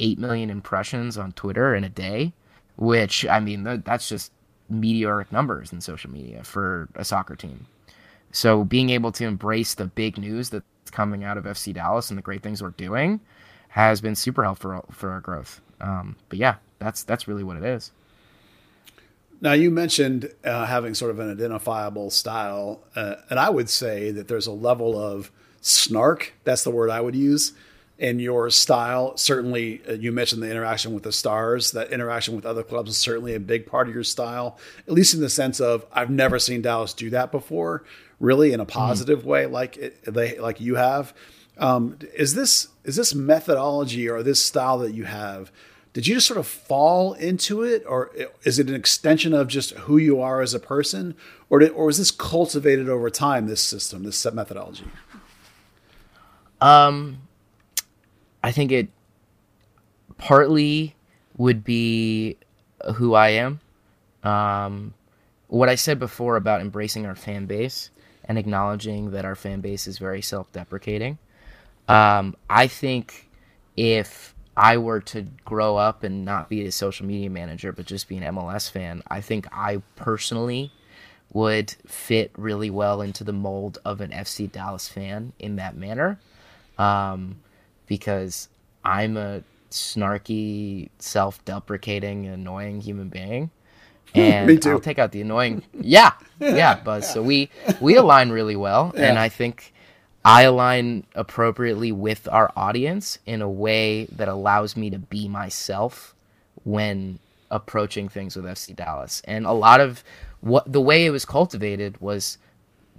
8 0.00 0.18
million 0.18 0.50
impressions 0.50 1.18
on 1.18 1.32
Twitter 1.32 1.74
in 1.74 1.84
a 1.84 1.88
day, 1.88 2.32
which, 2.76 3.26
I 3.26 3.40
mean, 3.40 3.82
that's 3.84 4.08
just 4.08 4.32
meteoric 4.68 5.30
numbers 5.30 5.72
in 5.72 5.80
social 5.80 6.10
media 6.10 6.42
for 6.42 6.88
a 6.94 7.04
soccer 7.04 7.36
team. 7.36 7.66
So 8.34 8.64
being 8.64 8.90
able 8.90 9.12
to 9.12 9.24
embrace 9.24 9.74
the 9.74 9.86
big 9.86 10.18
news 10.18 10.50
that's 10.50 10.64
coming 10.90 11.22
out 11.22 11.38
of 11.38 11.44
FC 11.44 11.72
Dallas 11.72 12.10
and 12.10 12.18
the 12.18 12.22
great 12.22 12.42
things 12.42 12.60
we're 12.60 12.70
doing 12.70 13.20
has 13.68 14.00
been 14.00 14.16
super 14.16 14.42
helpful 14.42 14.84
for 14.90 15.10
our 15.12 15.20
growth. 15.20 15.60
Um, 15.80 16.16
but 16.28 16.38
yeah, 16.40 16.56
that's 16.80 17.04
that's 17.04 17.28
really 17.28 17.44
what 17.44 17.56
it 17.56 17.62
is. 17.62 17.92
Now 19.40 19.52
you 19.52 19.70
mentioned 19.70 20.32
uh, 20.44 20.66
having 20.66 20.94
sort 20.94 21.12
of 21.12 21.20
an 21.20 21.30
identifiable 21.30 22.10
style, 22.10 22.80
uh, 22.96 23.16
and 23.30 23.38
I 23.38 23.50
would 23.50 23.70
say 23.70 24.10
that 24.10 24.26
there's 24.26 24.48
a 24.48 24.52
level 24.52 25.00
of 25.00 25.30
snark. 25.60 26.32
That's 26.42 26.64
the 26.64 26.70
word 26.70 26.90
I 26.90 27.00
would 27.00 27.14
use 27.14 27.52
in 27.98 28.18
your 28.18 28.50
style. 28.50 29.16
Certainly, 29.16 29.80
uh, 29.88 29.92
you 29.92 30.10
mentioned 30.10 30.42
the 30.42 30.50
interaction 30.50 30.92
with 30.92 31.04
the 31.04 31.12
stars. 31.12 31.70
That 31.70 31.92
interaction 31.92 32.34
with 32.34 32.44
other 32.44 32.64
clubs 32.64 32.90
is 32.90 32.96
certainly 32.96 33.34
a 33.34 33.40
big 33.40 33.66
part 33.66 33.88
of 33.88 33.94
your 33.94 34.02
style, 34.02 34.58
at 34.88 34.92
least 34.92 35.14
in 35.14 35.20
the 35.20 35.28
sense 35.28 35.60
of 35.60 35.86
I've 35.92 36.10
never 36.10 36.40
seen 36.40 36.62
Dallas 36.62 36.92
do 36.92 37.10
that 37.10 37.30
before, 37.30 37.84
really 38.20 38.52
in 38.52 38.60
a 38.60 38.64
positive 38.64 39.22
mm. 39.22 39.26
way, 39.26 39.46
like 39.46 39.76
it, 39.76 40.04
they 40.04 40.38
like 40.38 40.60
you 40.60 40.76
have. 40.76 41.14
Um, 41.58 41.98
is 42.14 42.34
this 42.34 42.68
is 42.84 42.96
this 42.96 43.14
methodology 43.14 44.08
or 44.08 44.22
this 44.22 44.44
style 44.44 44.78
that 44.78 44.92
you 44.92 45.04
have? 45.04 45.52
Did 45.92 46.08
you 46.08 46.16
just 46.16 46.26
sort 46.26 46.40
of 46.40 46.46
fall 46.46 47.12
into 47.12 47.62
it, 47.62 47.84
or 47.86 48.10
is 48.42 48.58
it 48.58 48.68
an 48.68 48.74
extension 48.74 49.32
of 49.32 49.46
just 49.46 49.70
who 49.72 49.96
you 49.96 50.20
are 50.20 50.40
as 50.40 50.52
a 50.52 50.58
person, 50.58 51.14
or 51.48 51.60
did, 51.60 51.70
or 51.70 51.86
was 51.86 51.98
this 51.98 52.10
cultivated 52.10 52.88
over 52.88 53.08
time? 53.10 53.46
This 53.46 53.60
system, 53.60 54.02
this 54.02 54.16
set 54.16 54.34
methodology. 54.34 54.86
Um, 56.60 57.18
I 58.42 58.50
think 58.50 58.72
it 58.72 58.88
partly 60.18 60.96
would 61.36 61.62
be 61.62 62.38
who 62.96 63.14
I 63.14 63.28
am. 63.28 63.60
Um, 64.24 64.94
what 65.48 65.68
I 65.68 65.76
said 65.76 65.98
before 65.98 66.36
about 66.36 66.60
embracing 66.60 67.06
our 67.06 67.14
fan 67.14 67.46
base 67.46 67.90
and 68.26 68.38
acknowledging 68.38 69.10
that 69.12 69.24
our 69.24 69.34
fan 69.34 69.60
base 69.60 69.86
is 69.86 69.98
very 69.98 70.22
self-deprecating. 70.22 71.18
Um, 71.88 72.36
I 72.48 72.66
think 72.66 73.28
if 73.76 74.34
I 74.56 74.78
were 74.78 75.00
to 75.00 75.22
grow 75.44 75.76
up 75.76 76.04
and 76.04 76.24
not 76.24 76.48
be 76.48 76.64
a 76.64 76.72
social 76.72 77.06
media 77.06 77.30
manager, 77.30 77.72
but 77.72 77.86
just 77.86 78.08
be 78.08 78.16
an 78.16 78.34
MLS 78.34 78.70
fan, 78.70 79.02
I 79.08 79.20
think 79.20 79.46
I 79.52 79.82
personally 79.96 80.72
would 81.32 81.70
fit 81.86 82.30
really 82.36 82.70
well 82.70 83.00
into 83.00 83.24
the 83.24 83.32
mold 83.32 83.78
of 83.84 84.00
an 84.00 84.10
FC 84.10 84.50
Dallas 84.50 84.88
fan 84.88 85.32
in 85.38 85.56
that 85.56 85.76
manner 85.76 86.18
um, 86.78 87.36
because 87.86 88.48
I'm 88.84 89.16
a 89.16 89.42
snarky, 89.70 90.90
self-deprecating, 91.00 92.26
annoying 92.26 92.80
human 92.80 93.08
being. 93.08 93.50
And 94.24 94.66
I'll 94.66 94.78
take 94.78 95.00
out 95.00 95.10
the 95.10 95.22
annoying. 95.22 95.64
Yeah, 95.80 96.12
yeah, 96.38 96.76
Buzz. 96.84 97.12
So 97.12 97.20
we 97.20 97.50
we 97.80 97.96
align 97.96 98.30
really 98.30 98.56
well, 98.56 98.92
yeah. 98.94 99.08
and 99.08 99.18
I 99.18 99.28
think 99.28 99.74
I 100.24 100.42
align 100.42 101.04
appropriately 101.14 101.92
with 101.92 102.28
our 102.30 102.52
audience 102.56 103.18
in 103.26 103.42
a 103.42 103.50
way 103.50 104.06
that 104.06 104.28
allows 104.28 104.76
me 104.76 104.88
to 104.90 104.98
be 104.98 105.28
myself 105.28 106.14
when 106.62 107.18
approaching 107.50 108.08
things 108.08 108.36
with 108.36 108.44
FC 108.44 108.74
Dallas. 108.74 109.20
And 109.26 109.46
a 109.46 109.52
lot 109.52 109.80
of 109.80 110.02
what 110.40 110.70
the 110.70 110.80
way 110.80 111.06
it 111.06 111.10
was 111.10 111.24
cultivated 111.24 112.00
was 112.00 112.38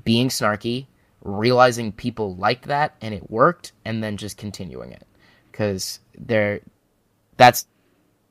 being 0.03 0.29
snarky, 0.29 0.85
realizing 1.21 1.91
people 1.91 2.35
liked 2.35 2.65
that 2.65 2.95
and 3.01 3.13
it 3.13 3.29
worked 3.31 3.71
and 3.83 4.03
then 4.03 4.17
just 4.17 4.37
continuing 4.37 4.91
it 4.91 5.07
because 5.51 5.99
there 6.17 6.61
that's 7.37 7.65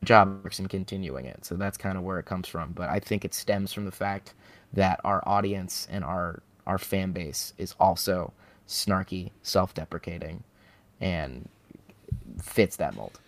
job 0.05 0.47
and 0.59 0.69
continuing 0.69 1.25
it. 1.27 1.45
So 1.45 1.57
that's 1.57 1.77
kind 1.77 1.99
of 1.99 2.05
where 2.05 2.19
it 2.19 2.27
comes 2.27 2.49
from. 2.49 2.73
But 2.73 2.89
I 2.89 3.01
think 3.01 3.25
it 3.25 3.35
stems 3.35 3.73
from 3.73 3.85
the 3.85 3.93
fact 3.93 4.35
that 4.73 5.01
our 5.05 5.23
audience 5.27 5.87
and 5.91 6.05
our 6.05 6.43
our 6.67 6.79
fan 6.79 7.13
base 7.13 7.53
is 7.59 7.75
also 7.79 8.33
snarky, 8.67 9.31
self-deprecating, 9.43 10.43
and 11.01 11.49
fits 12.43 12.77
that 12.77 12.95
mold. 12.95 13.21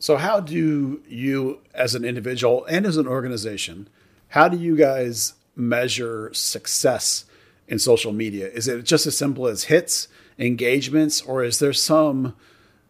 So 0.00 0.16
how 0.16 0.40
do 0.40 1.02
you 1.08 1.60
as 1.74 1.94
an 1.94 2.04
individual 2.04 2.64
and 2.64 2.86
as 2.86 2.96
an 2.96 3.06
organization, 3.06 3.88
how 4.28 4.48
do 4.48 4.56
you 4.56 4.76
guys 4.76 5.34
measure 5.54 6.30
success 6.32 7.24
in 7.68 7.78
social 7.78 8.12
media? 8.12 8.48
Is 8.48 8.66
it 8.66 8.84
just 8.84 9.06
as 9.06 9.16
simple 9.16 9.46
as 9.46 9.64
hits, 9.64 10.08
engagements, 10.38 11.20
or 11.20 11.44
is 11.44 11.58
there 11.58 11.72
some 11.72 12.34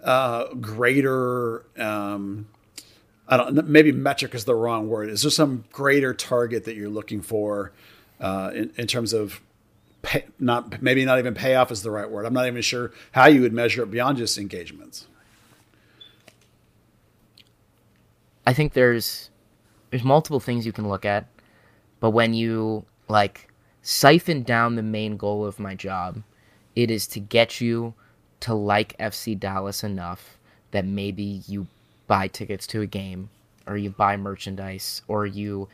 uh, 0.02 0.54
greater 0.54 1.64
um, 1.76 2.48
I 3.30 3.36
don't 3.36 3.68
maybe 3.68 3.92
metric 3.92 4.34
is 4.34 4.44
the 4.44 4.54
wrong 4.54 4.88
word. 4.88 5.08
Is 5.08 5.22
there 5.22 5.30
some 5.30 5.64
greater 5.72 6.12
target 6.12 6.64
that 6.64 6.74
you're 6.74 6.90
looking 6.90 7.22
for 7.22 7.72
uh, 8.20 8.50
in, 8.54 8.72
in 8.76 8.86
terms 8.86 9.12
of 9.12 9.40
pay, 10.02 10.24
not 10.38 10.82
maybe 10.82 11.04
not 11.04 11.18
even 11.18 11.34
payoff 11.34 11.70
is 11.70 11.82
the 11.82 11.90
right 11.90 12.10
word. 12.10 12.26
I'm 12.26 12.34
not 12.34 12.46
even 12.46 12.62
sure 12.62 12.92
how 13.12 13.26
you 13.26 13.40
would 13.42 13.52
measure 13.52 13.82
it 13.82 13.90
beyond 13.90 14.18
just 14.18 14.36
engagements. 14.38 15.06
I 18.46 18.52
think 18.52 18.72
there's 18.72 19.30
there's 19.90 20.04
multiple 20.04 20.40
things 20.40 20.66
you 20.66 20.72
can 20.72 20.88
look 20.88 21.04
at, 21.04 21.26
but 22.00 22.10
when 22.10 22.34
you 22.34 22.84
like 23.08 23.52
siphon 23.82 24.42
down 24.42 24.76
the 24.76 24.82
main 24.82 25.16
goal 25.16 25.44
of 25.44 25.58
my 25.58 25.74
job, 25.74 26.22
it 26.76 26.90
is 26.90 27.06
to 27.08 27.20
get 27.20 27.60
you 27.60 27.94
to 28.40 28.54
like 28.54 28.96
FC 28.98 29.38
Dallas 29.38 29.84
enough 29.84 30.38
that 30.70 30.84
maybe 30.84 31.42
you 31.46 31.66
buy 32.10 32.26
tickets 32.26 32.66
to 32.66 32.80
a 32.80 32.86
game 32.86 33.30
or 33.68 33.76
you 33.76 33.88
buy 33.88 34.16
merchandise 34.16 35.00
or 35.06 35.24
you 35.24 35.68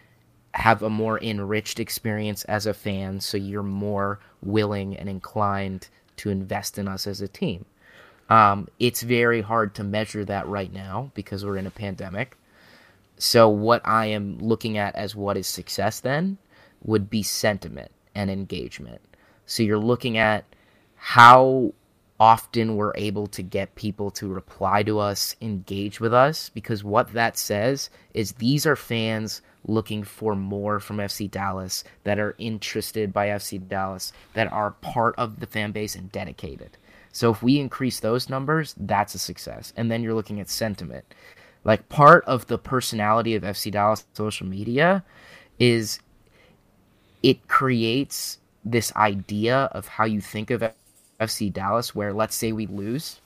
have 0.52 0.82
a 0.82 0.90
more 0.90 1.18
enriched 1.22 1.80
experience 1.80 2.44
as 2.44 2.66
a 2.66 2.74
fan 2.74 3.18
so 3.18 3.38
you're 3.38 3.62
more 3.62 4.20
willing 4.42 4.94
and 4.94 5.08
inclined 5.08 5.88
to 6.14 6.28
invest 6.28 6.76
in 6.76 6.88
us 6.88 7.06
as 7.06 7.22
a 7.22 7.28
team. 7.28 7.64
Um, 8.28 8.68
it's 8.78 9.00
very 9.00 9.40
hard 9.40 9.74
to 9.76 9.82
measure 9.84 10.26
that 10.26 10.46
right 10.46 10.70
now 10.70 11.10
because 11.14 11.42
we're 11.42 11.56
in 11.56 11.66
a 11.66 11.70
pandemic. 11.70 12.36
So, 13.16 13.48
what 13.48 13.80
I 13.86 14.06
am 14.06 14.38
looking 14.38 14.76
at 14.76 14.94
as 14.94 15.16
what 15.16 15.38
is 15.38 15.46
success 15.46 16.00
then 16.00 16.36
would 16.84 17.08
be 17.08 17.22
sentiment 17.22 17.92
and 18.14 18.30
engagement. 18.30 19.00
So, 19.46 19.62
you're 19.62 19.78
looking 19.78 20.18
at 20.18 20.44
how 20.96 21.72
often 22.18 22.76
we're 22.76 22.96
able 22.96 23.26
to 23.26 23.42
get 23.42 23.74
people 23.74 24.10
to 24.10 24.28
reply 24.28 24.82
to 24.82 24.98
us, 24.98 25.36
engage 25.40 26.00
with 26.00 26.14
us, 26.14 26.48
because 26.50 26.82
what 26.82 27.12
that 27.12 27.36
says 27.36 27.90
is 28.14 28.32
these 28.32 28.66
are 28.66 28.76
fans 28.76 29.42
looking 29.66 30.02
for 30.02 30.34
more 30.34 30.80
from 30.80 30.98
FC 30.98 31.30
Dallas, 31.30 31.84
that 32.04 32.18
are 32.18 32.36
interested 32.38 33.12
by 33.12 33.28
FC 33.28 33.66
Dallas, 33.68 34.12
that 34.34 34.50
are 34.52 34.70
part 34.70 35.14
of 35.18 35.40
the 35.40 35.46
fan 35.46 35.72
base 35.72 35.94
and 35.94 36.10
dedicated. 36.12 36.78
So 37.12 37.30
if 37.32 37.42
we 37.42 37.58
increase 37.58 38.00
those 38.00 38.28
numbers, 38.28 38.74
that's 38.78 39.14
a 39.14 39.18
success. 39.18 39.72
And 39.76 39.90
then 39.90 40.02
you're 40.02 40.14
looking 40.14 40.40
at 40.40 40.48
sentiment. 40.48 41.04
Like 41.64 41.88
part 41.88 42.24
of 42.26 42.46
the 42.46 42.58
personality 42.58 43.34
of 43.34 43.42
FC 43.42 43.72
Dallas 43.72 44.06
social 44.14 44.46
media 44.46 45.04
is 45.58 45.98
it 47.22 47.48
creates 47.48 48.38
this 48.64 48.94
idea 48.94 49.70
of 49.72 49.88
how 49.88 50.04
you 50.04 50.20
think 50.20 50.50
of 50.50 50.62
FC 51.20 51.52
Dallas, 51.52 51.94
where 51.94 52.12
let's 52.12 52.34
say 52.34 52.52
we 52.52 52.66
lose, 52.66 53.20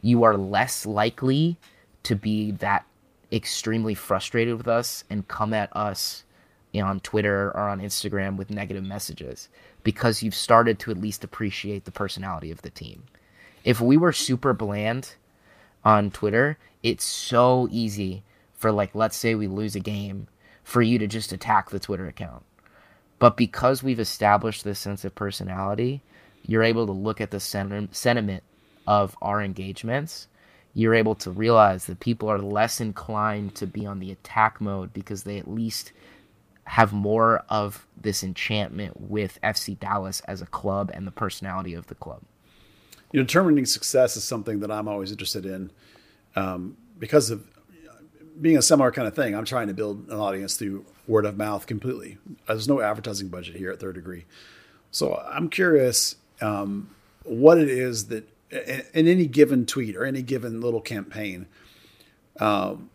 you 0.00 0.22
are 0.24 0.36
less 0.36 0.86
likely 0.86 1.56
to 2.02 2.16
be 2.16 2.50
that 2.52 2.84
extremely 3.32 3.94
frustrated 3.94 4.56
with 4.56 4.68
us 4.68 5.04
and 5.08 5.28
come 5.28 5.54
at 5.54 5.74
us 5.74 6.24
you 6.72 6.80
know, 6.80 6.88
on 6.88 7.00
Twitter 7.00 7.48
or 7.54 7.68
on 7.68 7.80
Instagram 7.80 8.36
with 8.36 8.50
negative 8.50 8.84
messages 8.84 9.48
because 9.84 10.22
you've 10.22 10.34
started 10.34 10.78
to 10.80 10.90
at 10.90 11.00
least 11.00 11.24
appreciate 11.24 11.84
the 11.84 11.90
personality 11.90 12.50
of 12.50 12.62
the 12.62 12.70
team. 12.70 13.04
If 13.64 13.80
we 13.80 13.96
were 13.96 14.12
super 14.12 14.52
bland 14.52 15.14
on 15.84 16.10
Twitter, 16.10 16.58
it's 16.82 17.04
so 17.04 17.68
easy 17.70 18.24
for 18.54 18.72
like 18.72 18.94
let's 18.94 19.16
say 19.16 19.34
we 19.34 19.46
lose 19.46 19.76
a 19.76 19.80
game 19.80 20.28
for 20.64 20.82
you 20.82 20.98
to 20.98 21.06
just 21.06 21.32
attack 21.32 21.70
the 21.70 21.80
Twitter 21.80 22.06
account. 22.06 22.44
But 23.18 23.36
because 23.36 23.82
we've 23.82 24.00
established 24.00 24.64
this 24.64 24.78
sense 24.78 25.04
of 25.04 25.14
personality, 25.14 26.02
you're 26.46 26.62
able 26.62 26.86
to 26.86 26.92
look 26.92 27.20
at 27.20 27.30
the 27.30 27.40
sentiment 27.40 28.42
of 28.86 29.16
our 29.22 29.40
engagements 29.42 30.26
you're 30.74 30.94
able 30.94 31.14
to 31.14 31.30
realize 31.30 31.86
that 31.86 32.00
people 32.00 32.28
are 32.28 32.38
less 32.38 32.80
inclined 32.80 33.54
to 33.54 33.66
be 33.66 33.84
on 33.86 33.98
the 33.98 34.10
attack 34.10 34.60
mode 34.60 34.92
because 34.92 35.24
they 35.24 35.38
at 35.38 35.48
least 35.48 35.92
have 36.64 36.92
more 36.92 37.44
of 37.48 37.86
this 38.00 38.22
enchantment 38.22 38.98
with 39.00 39.38
FC 39.42 39.78
Dallas 39.78 40.20
as 40.20 40.40
a 40.40 40.46
club 40.46 40.90
and 40.94 41.06
the 41.06 41.10
personality 41.10 41.74
of 41.74 41.88
the 41.88 41.94
club. 41.94 42.22
You 43.10 43.20
know, 43.20 43.26
determining 43.26 43.66
success 43.66 44.16
is 44.16 44.24
something 44.24 44.60
that 44.60 44.70
I'm 44.70 44.88
always 44.88 45.10
interested 45.10 45.44
in 45.44 45.70
um, 46.36 46.76
because 46.98 47.30
of 47.30 47.44
being 48.40 48.56
a 48.56 48.62
similar 48.62 48.90
kind 48.90 49.06
of 49.06 49.14
thing. 49.14 49.34
I'm 49.34 49.44
trying 49.44 49.66
to 49.66 49.74
build 49.74 50.08
an 50.08 50.18
audience 50.18 50.56
through 50.56 50.86
word 51.06 51.26
of 51.26 51.36
mouth 51.36 51.66
completely. 51.66 52.16
There's 52.46 52.68
no 52.68 52.80
advertising 52.80 53.28
budget 53.28 53.56
here 53.56 53.70
at 53.70 53.80
Third 53.80 53.96
Degree, 53.96 54.24
so 54.90 55.22
I'm 55.30 55.50
curious 55.50 56.16
um, 56.42 56.90
what 57.24 57.58
it 57.58 57.68
is 57.68 58.06
that 58.08 58.28
in 58.50 59.08
any 59.08 59.26
given 59.26 59.64
tweet 59.64 59.96
or 59.96 60.04
any 60.04 60.22
given 60.22 60.60
little 60.60 60.80
campaign, 60.80 61.46
um, 62.38 62.90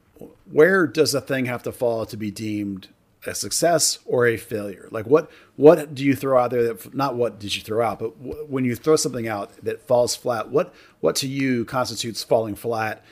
where 0.51 0.85
does 0.85 1.13
a 1.13 1.21
thing 1.21 1.45
have 1.45 1.63
to 1.63 1.71
fall 1.71 2.05
to 2.05 2.17
be 2.17 2.29
deemed 2.31 2.89
a 3.25 3.33
success 3.33 3.99
or 4.05 4.27
a 4.27 4.37
failure? 4.37 4.87
Like 4.91 5.05
what 5.05 5.31
what 5.55 5.95
do 5.95 6.03
you 6.03 6.15
throw 6.15 6.39
out 6.39 6.51
there 6.51 6.73
that 6.73 6.93
not 6.93 7.15
what 7.15 7.39
did 7.39 7.55
you 7.55 7.61
throw 7.61 7.85
out, 7.85 7.99
but 7.99 8.17
w- 8.23 8.45
when 8.47 8.65
you 8.65 8.75
throw 8.75 8.95
something 8.95 9.27
out 9.27 9.51
that 9.63 9.81
falls 9.87 10.15
flat, 10.15 10.49
what 10.49 10.73
what 10.99 11.15
to 11.17 11.27
you 11.27 11.65
constitutes 11.65 12.23
falling 12.23 12.55
flat, 12.55 13.03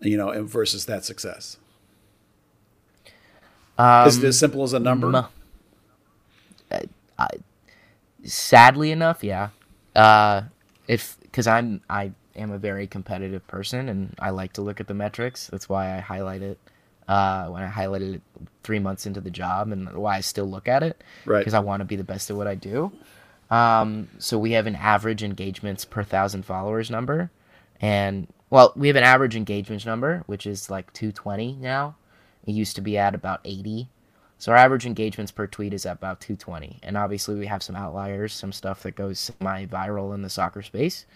you 0.00 0.16
know, 0.16 0.28
and 0.28 0.48
versus 0.48 0.86
that 0.86 1.04
success? 1.04 1.56
Um, 3.76 4.06
Is 4.06 4.22
it 4.22 4.24
as 4.24 4.38
simple 4.38 4.62
as 4.62 4.72
a 4.72 4.78
number? 4.78 5.28
Uh, 7.18 7.28
sadly 8.24 8.90
enough, 8.90 9.22
yeah. 9.22 9.50
Uh, 9.94 10.42
if 10.88 11.16
because 11.22 11.46
I'm 11.46 11.80
I 11.88 12.12
am 12.36 12.50
a 12.50 12.58
very 12.58 12.86
competitive 12.86 13.46
person 13.46 13.88
and 13.88 14.14
I 14.18 14.30
like 14.30 14.54
to 14.54 14.62
look 14.62 14.80
at 14.80 14.88
the 14.88 14.94
metrics. 14.94 15.48
That's 15.48 15.68
why 15.68 15.96
I 15.96 16.00
highlight 16.00 16.42
it 16.42 16.58
uh, 17.08 17.46
when 17.48 17.62
I 17.62 17.68
highlighted 17.68 18.16
it 18.16 18.22
three 18.62 18.78
months 18.78 19.06
into 19.06 19.20
the 19.20 19.30
job 19.30 19.70
and 19.72 19.92
why 19.94 20.16
I 20.16 20.20
still 20.20 20.46
look 20.46 20.68
at 20.68 20.82
it. 20.82 21.02
Right. 21.24 21.38
Because 21.38 21.54
I 21.54 21.60
want 21.60 21.80
to 21.80 21.84
be 21.84 21.96
the 21.96 22.04
best 22.04 22.30
at 22.30 22.36
what 22.36 22.46
I 22.46 22.54
do. 22.54 22.92
Um, 23.50 24.08
so 24.18 24.38
we 24.38 24.52
have 24.52 24.66
an 24.66 24.74
average 24.74 25.22
engagements 25.22 25.84
per 25.84 26.02
thousand 26.02 26.44
followers 26.44 26.90
number, 26.90 27.30
and 27.80 28.26
well, 28.50 28.72
we 28.74 28.88
have 28.88 28.96
an 28.96 29.04
average 29.04 29.36
engagement 29.36 29.84
number 29.84 30.22
which 30.26 30.46
is 30.46 30.70
like 30.70 30.92
220 30.92 31.56
now. 31.60 31.96
It 32.46 32.52
used 32.52 32.76
to 32.76 32.82
be 32.82 32.98
at 32.98 33.14
about 33.14 33.40
80. 33.44 33.88
So 34.38 34.52
our 34.52 34.58
average 34.58 34.84
engagements 34.84 35.32
per 35.32 35.46
tweet 35.46 35.72
is 35.72 35.86
at 35.86 35.96
about 35.96 36.20
220. 36.20 36.80
And 36.82 36.96
obviously 36.96 37.34
we 37.34 37.46
have 37.46 37.62
some 37.62 37.76
outliers, 37.76 38.32
some 38.32 38.52
stuff 38.52 38.82
that 38.82 38.96
goes 38.96 39.18
semi-viral 39.18 40.14
in 40.14 40.22
the 40.22 40.28
soccer 40.28 40.62
space. 40.62 41.06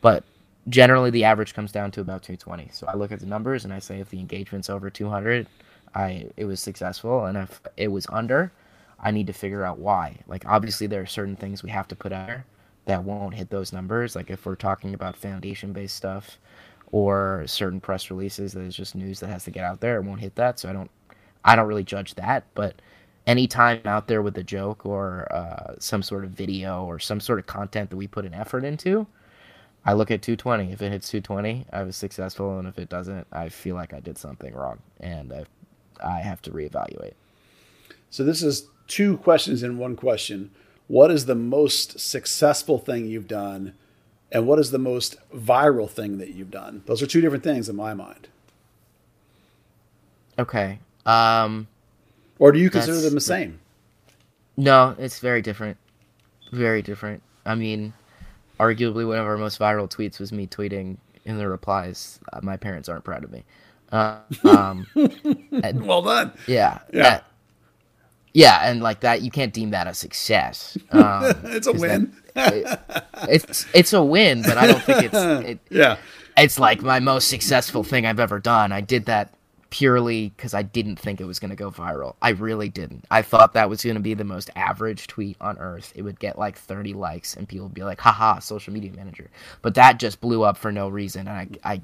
But 0.00 0.24
generally 0.68 1.10
the 1.10 1.24
average 1.24 1.54
comes 1.54 1.72
down 1.72 1.90
to 1.92 2.00
about 2.00 2.22
220. 2.22 2.70
So 2.72 2.86
I 2.86 2.94
look 2.94 3.12
at 3.12 3.20
the 3.20 3.26
numbers 3.26 3.64
and 3.64 3.72
I 3.72 3.78
say 3.78 4.00
if 4.00 4.10
the 4.10 4.20
engagement's 4.20 4.68
over 4.68 4.90
200, 4.90 5.46
I 5.94 6.26
it 6.36 6.44
was 6.44 6.60
successful 6.60 7.24
and 7.24 7.38
if 7.38 7.60
it 7.76 7.88
was 7.88 8.06
under, 8.10 8.52
I 8.98 9.10
need 9.10 9.28
to 9.28 9.32
figure 9.32 9.64
out 9.64 9.78
why. 9.78 10.18
Like 10.26 10.44
obviously 10.46 10.86
there 10.86 11.02
are 11.02 11.06
certain 11.06 11.36
things 11.36 11.62
we 11.62 11.70
have 11.70 11.88
to 11.88 11.96
put 11.96 12.12
out 12.12 12.26
there 12.26 12.46
that 12.86 13.04
won't 13.04 13.34
hit 13.34 13.50
those 13.50 13.72
numbers. 13.72 14.16
Like 14.16 14.30
if 14.30 14.44
we're 14.44 14.56
talking 14.56 14.92
about 14.94 15.16
foundation-based 15.16 15.94
stuff 15.94 16.38
or 16.92 17.44
certain 17.46 17.80
press 17.80 18.10
releases 18.10 18.52
that 18.52 18.62
is 18.62 18.76
just 18.76 18.94
news 18.94 19.20
that 19.20 19.28
has 19.28 19.44
to 19.44 19.50
get 19.50 19.64
out 19.64 19.80
there, 19.80 19.96
it 19.96 20.04
won't 20.04 20.20
hit 20.20 20.34
that. 20.36 20.58
So 20.58 20.68
I 20.68 20.72
don't 20.72 20.90
I 21.46 21.56
don't 21.56 21.68
really 21.68 21.84
judge 21.84 22.16
that, 22.16 22.44
but 22.54 22.74
anytime 23.26 23.80
out 23.84 24.08
there 24.08 24.20
with 24.20 24.36
a 24.36 24.42
joke 24.42 24.84
or 24.84 25.32
uh, 25.32 25.74
some 25.78 26.02
sort 26.02 26.24
of 26.24 26.30
video 26.30 26.84
or 26.84 26.98
some 26.98 27.20
sort 27.20 27.38
of 27.38 27.46
content 27.46 27.90
that 27.90 27.96
we 27.96 28.08
put 28.08 28.26
an 28.26 28.34
effort 28.34 28.64
into, 28.64 29.06
I 29.84 29.92
look 29.92 30.10
at 30.10 30.20
220. 30.20 30.72
If 30.72 30.82
it 30.82 30.90
hits 30.90 31.08
220, 31.08 31.66
I 31.72 31.84
was 31.84 31.94
successful, 31.94 32.58
and 32.58 32.66
if 32.66 32.78
it 32.78 32.88
doesn't, 32.88 33.28
I 33.32 33.48
feel 33.48 33.76
like 33.76 33.94
I 33.94 34.00
did 34.00 34.18
something 34.18 34.52
wrong, 34.52 34.80
and 34.98 35.32
I, 35.32 35.44
I 36.04 36.18
have 36.18 36.42
to 36.42 36.50
reevaluate. 36.50 37.14
So 38.10 38.24
this 38.24 38.42
is 38.42 38.66
two 38.88 39.16
questions 39.18 39.62
in 39.62 39.78
one 39.78 39.94
question. 39.94 40.50
What 40.88 41.12
is 41.12 41.26
the 41.26 41.36
most 41.36 42.00
successful 42.00 42.78
thing 42.78 43.06
you've 43.06 43.28
done, 43.28 43.74
and 44.32 44.48
what 44.48 44.58
is 44.58 44.72
the 44.72 44.78
most 44.78 45.16
viral 45.32 45.88
thing 45.88 46.18
that 46.18 46.34
you've 46.34 46.50
done? 46.50 46.82
Those 46.86 47.00
are 47.02 47.06
two 47.06 47.20
different 47.20 47.44
things 47.44 47.68
in 47.68 47.76
my 47.76 47.94
mind. 47.94 48.26
Okay. 50.38 50.80
Um, 51.06 51.68
or 52.38 52.52
do 52.52 52.58
you 52.58 52.68
consider 52.70 53.00
them 53.00 53.14
the 53.14 53.20
same? 53.20 53.60
No, 54.56 54.94
it's 54.98 55.20
very 55.20 55.40
different. 55.42 55.76
Very 56.52 56.82
different. 56.82 57.22
I 57.44 57.54
mean, 57.54 57.92
arguably 58.58 59.06
one 59.06 59.18
of 59.18 59.26
our 59.26 59.36
most 59.36 59.58
viral 59.58 59.88
tweets 59.88 60.18
was 60.18 60.32
me 60.32 60.46
tweeting 60.46 60.96
in 61.24 61.38
the 61.38 61.48
replies, 61.48 62.18
uh, 62.32 62.40
"My 62.42 62.56
parents 62.56 62.88
aren't 62.88 63.04
proud 63.04 63.24
of 63.24 63.30
me." 63.32 63.44
Uh, 63.92 64.18
um, 64.44 64.86
well 64.94 66.02
done. 66.02 66.32
Yeah. 66.46 66.80
Yeah. 66.92 67.02
that- 67.02 67.24
yeah, 68.32 68.68
and 68.68 68.82
like 68.82 69.00
that, 69.00 69.22
you 69.22 69.30
can't 69.30 69.50
deem 69.54 69.70
that 69.70 69.86
a 69.86 69.94
success. 69.94 70.76
Um, 70.90 71.32
It's 71.44 71.66
a 71.66 71.72
win. 71.72 72.12
that- 72.34 72.52
it- 72.54 73.30
it's 73.30 73.66
it's 73.72 73.92
a 73.94 74.02
win, 74.02 74.42
but 74.42 74.58
I 74.58 74.66
don't 74.66 74.82
think 74.82 75.04
it's 75.04 75.14
it, 75.48 75.58
Yeah. 75.70 75.96
it's 76.36 76.58
like 76.58 76.82
my 76.82 77.00
most 77.00 77.28
successful 77.28 77.82
thing 77.82 78.04
I've 78.04 78.20
ever 78.20 78.38
done. 78.38 78.72
I 78.72 78.80
did 78.82 79.06
that 79.06 79.32
purely 79.70 80.30
because 80.36 80.54
I 80.54 80.62
didn't 80.62 80.96
think 80.96 81.20
it 81.20 81.24
was 81.24 81.38
going 81.38 81.50
to 81.50 81.56
go 81.56 81.70
viral. 81.70 82.14
I 82.22 82.30
really 82.30 82.68
didn't. 82.68 83.04
I 83.10 83.22
thought 83.22 83.54
that 83.54 83.68
was 83.68 83.82
going 83.82 83.96
to 83.96 84.02
be 84.02 84.14
the 84.14 84.24
most 84.24 84.50
average 84.56 85.06
tweet 85.06 85.36
on 85.40 85.58
earth. 85.58 85.92
It 85.94 86.02
would 86.02 86.18
get 86.18 86.38
like 86.38 86.56
30 86.56 86.94
likes 86.94 87.36
and 87.36 87.48
people 87.48 87.66
would 87.66 87.74
be 87.74 87.84
like, 87.84 88.00
haha, 88.00 88.38
social 88.38 88.72
media 88.72 88.92
manager. 88.92 89.30
But 89.62 89.74
that 89.74 89.98
just 89.98 90.20
blew 90.20 90.42
up 90.42 90.56
for 90.56 90.70
no 90.70 90.88
reason. 90.88 91.28
And 91.28 91.58
I, 91.64 91.74
I, 91.74 91.82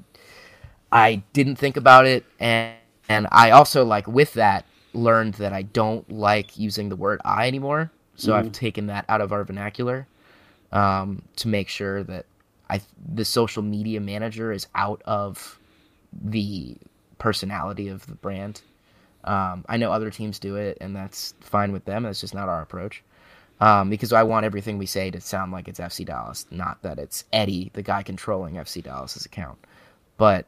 I 0.91 1.23
didn't 1.33 1.57
think 1.57 1.77
about 1.77 2.05
it. 2.05 2.25
And, 2.39 2.75
and 3.09 3.27
I 3.31 3.51
also 3.51 3.83
like 3.83 4.07
with 4.07 4.33
that 4.33 4.65
learned 4.93 5.35
that 5.35 5.53
I 5.53 5.63
don't 5.63 6.09
like 6.11 6.57
using 6.57 6.89
the 6.89 6.95
word 6.95 7.19
I 7.25 7.47
anymore. 7.47 7.91
So 8.15 8.35
I've 8.35 8.51
taken 8.51 8.87
that 8.87 9.05
out 9.09 9.21
of 9.21 9.33
our 9.33 9.43
vernacular 9.43 10.07
um, 10.71 11.23
to 11.37 11.47
make 11.47 11.67
sure 11.67 12.03
that 12.03 12.25
I 12.69 12.81
the 13.13 13.25
social 13.25 13.63
media 13.63 13.99
manager 13.99 14.51
is 14.51 14.67
out 14.75 15.01
of 15.05 15.59
the 16.11 16.77
personality 17.23 17.87
of 17.87 18.05
the 18.05 18.15
brand. 18.15 18.61
Um, 19.23 19.63
I 19.69 19.77
know 19.77 19.93
other 19.93 20.11
teams 20.11 20.39
do 20.39 20.57
it, 20.57 20.77
and 20.81 20.93
that's 20.93 21.33
fine 21.39 21.71
with 21.71 21.85
them. 21.85 22.03
That's 22.03 22.19
just 22.19 22.35
not 22.35 22.49
our 22.49 22.61
approach. 22.61 23.01
Um, 23.61 23.89
because 23.89 24.11
I 24.11 24.23
want 24.23 24.45
everything 24.45 24.77
we 24.77 24.87
say 24.87 25.09
to 25.09 25.21
sound 25.21 25.53
like 25.53 25.69
it's 25.69 25.79
FC 25.79 26.05
Dallas, 26.05 26.45
not 26.51 26.81
that 26.81 26.99
it's 26.99 27.23
Eddie, 27.31 27.71
the 27.73 27.81
guy 27.81 28.03
controlling 28.03 28.55
FC 28.55 28.83
Dallas's 28.83 29.25
account. 29.25 29.57
But 30.17 30.47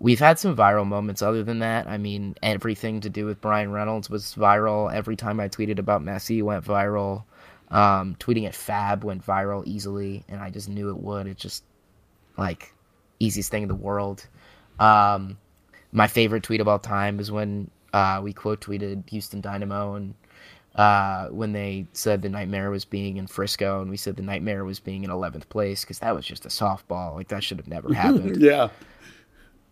we've 0.00 0.18
had 0.18 0.40
some 0.40 0.56
viral 0.56 0.84
moments 0.84 1.22
other 1.22 1.44
than 1.44 1.60
that. 1.60 1.86
I 1.86 1.96
mean, 1.96 2.34
everything 2.42 3.02
to 3.02 3.08
do 3.08 3.24
with 3.24 3.40
Bryan 3.40 3.70
Reynolds 3.70 4.10
was 4.10 4.34
viral. 4.34 4.92
Every 4.92 5.14
time 5.14 5.38
I 5.38 5.48
tweeted 5.48 5.78
about 5.78 6.02
Messi 6.02 6.42
went 6.42 6.64
viral. 6.64 7.22
Um, 7.70 8.16
tweeting 8.18 8.48
at 8.48 8.56
Fab 8.56 9.04
went 9.04 9.24
viral 9.24 9.64
easily, 9.64 10.24
and 10.28 10.40
I 10.40 10.50
just 10.50 10.68
knew 10.68 10.88
it 10.88 10.98
would. 10.98 11.28
It's 11.28 11.40
just 11.40 11.62
like 12.36 12.74
easiest 13.20 13.52
thing 13.52 13.62
in 13.62 13.68
the 13.68 13.76
world. 13.76 14.26
Um, 14.80 15.38
my 15.92 16.06
favorite 16.06 16.42
tweet 16.42 16.60
of 16.60 16.68
all 16.68 16.78
time 16.78 17.20
is 17.20 17.30
when 17.30 17.70
uh, 17.92 18.20
we 18.22 18.32
quote 18.32 18.60
tweeted 18.60 19.08
Houston 19.10 19.40
Dynamo 19.40 19.94
and 19.94 20.14
uh, 20.74 21.26
when 21.28 21.52
they 21.52 21.86
said 21.92 22.22
the 22.22 22.28
nightmare 22.28 22.70
was 22.70 22.84
being 22.84 23.16
in 23.16 23.26
Frisco, 23.26 23.80
and 23.80 23.90
we 23.90 23.96
said 23.96 24.16
the 24.16 24.22
nightmare 24.22 24.64
was 24.64 24.78
being 24.78 25.02
in 25.02 25.10
11th 25.10 25.48
place 25.48 25.80
because 25.82 25.98
that 25.98 26.14
was 26.14 26.24
just 26.24 26.46
a 26.46 26.48
softball. 26.48 27.14
Like 27.14 27.28
that 27.28 27.42
should 27.42 27.58
have 27.58 27.66
never 27.66 27.92
happened. 27.94 28.40
Yeah. 28.40 28.68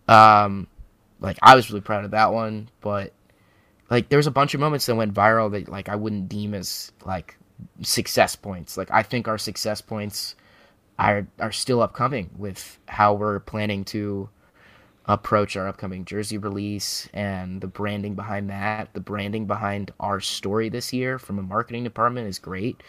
Um, 0.09 0.67
like 1.21 1.39
I 1.43 1.55
was 1.55 1.71
really 1.71 1.83
proud 1.83 2.05
of 2.05 2.11
that 2.13 2.33
one, 2.33 2.69
but 2.81 3.13
like 3.91 4.09
there 4.09 4.17
was 4.17 4.27
a 4.27 4.33
bunch 4.33 4.55
of 4.55 4.61
moments 4.61 4.87
that 4.87 4.97
went 4.97 5.15
viral 5.15 5.51
that 5.53 5.69
like 5.69 5.89
I 5.89 5.97
wouldn't 5.97 6.29
deem 6.29 6.55
as 6.55 6.93
like 7.05 7.37
success 7.83 8.35
points. 8.35 8.77
Like 8.77 8.91
I 8.91 9.03
think 9.03 9.29
our 9.29 9.39
success 9.39 9.81
points 9.81 10.35
are 10.99 11.27
are 11.39 11.53
still 11.53 11.81
upcoming 11.81 12.31
with 12.37 12.79
how 12.89 13.15
we're 13.15 13.41
planning 13.41 13.85
to 13.87 14.29
approach 15.09 15.57
our 15.57 15.67
upcoming 15.67 16.05
jersey 16.05 16.37
release 16.37 17.09
and 17.15 17.61
the 17.63 17.67
branding 17.67 18.15
behind 18.15 18.51
that. 18.51 18.93
The 18.93 19.01
branding 19.01 19.47
behind 19.47 19.91
our 19.99 20.21
story 20.21 20.69
this 20.69 20.93
year 20.93 21.19
from 21.19 21.39
a 21.39 21.43
marketing 21.43 21.83
department 21.83 22.29
is 22.29 22.39
great. 22.39 22.83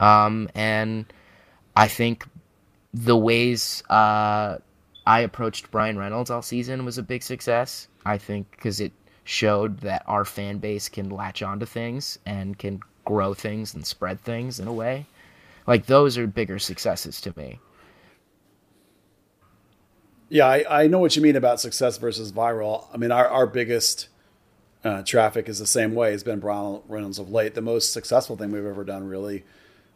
Um, 0.00 0.48
and 0.54 1.06
I 1.76 1.86
think 1.86 2.26
the 2.92 3.16
ways 3.16 3.84
uh, 3.88 4.58
I 5.06 5.20
approached 5.20 5.70
Bryan 5.70 5.96
Reynolds 5.96 6.30
all 6.30 6.42
season 6.42 6.84
was 6.84 6.98
a 6.98 7.02
big 7.04 7.22
success. 7.22 7.86
I 8.04 8.18
think 8.18 8.50
because 8.50 8.80
it 8.80 8.92
showed 9.22 9.78
that 9.80 10.02
our 10.06 10.24
fan 10.24 10.58
base 10.58 10.88
can 10.88 11.08
latch 11.08 11.40
onto 11.40 11.66
things 11.66 12.18
and 12.26 12.58
can 12.58 12.80
grow 13.04 13.32
things 13.32 13.74
and 13.74 13.86
spread 13.86 14.20
things 14.20 14.58
in 14.58 14.66
a 14.66 14.72
way. 14.72 15.06
Like 15.68 15.86
those 15.86 16.18
are 16.18 16.26
bigger 16.26 16.58
successes 16.58 17.20
to 17.20 17.32
me. 17.36 17.60
Yeah, 20.30 20.46
I, 20.46 20.84
I 20.84 20.86
know 20.86 21.00
what 21.00 21.16
you 21.16 21.22
mean 21.22 21.34
about 21.34 21.60
success 21.60 21.98
versus 21.98 22.30
viral. 22.30 22.86
I 22.94 22.96
mean, 22.96 23.10
our, 23.10 23.26
our 23.26 23.46
biggest 23.48 24.08
uh, 24.84 25.02
traffic 25.02 25.48
is 25.48 25.58
the 25.58 25.66
same 25.66 25.92
way. 25.92 26.14
It's 26.14 26.22
been 26.22 26.38
Bryan 26.38 26.80
Reynolds 26.88 27.18
of 27.18 27.30
late. 27.30 27.54
The 27.54 27.60
most 27.60 27.92
successful 27.92 28.36
thing 28.36 28.52
we've 28.52 28.64
ever 28.64 28.84
done, 28.84 29.08
really, 29.08 29.44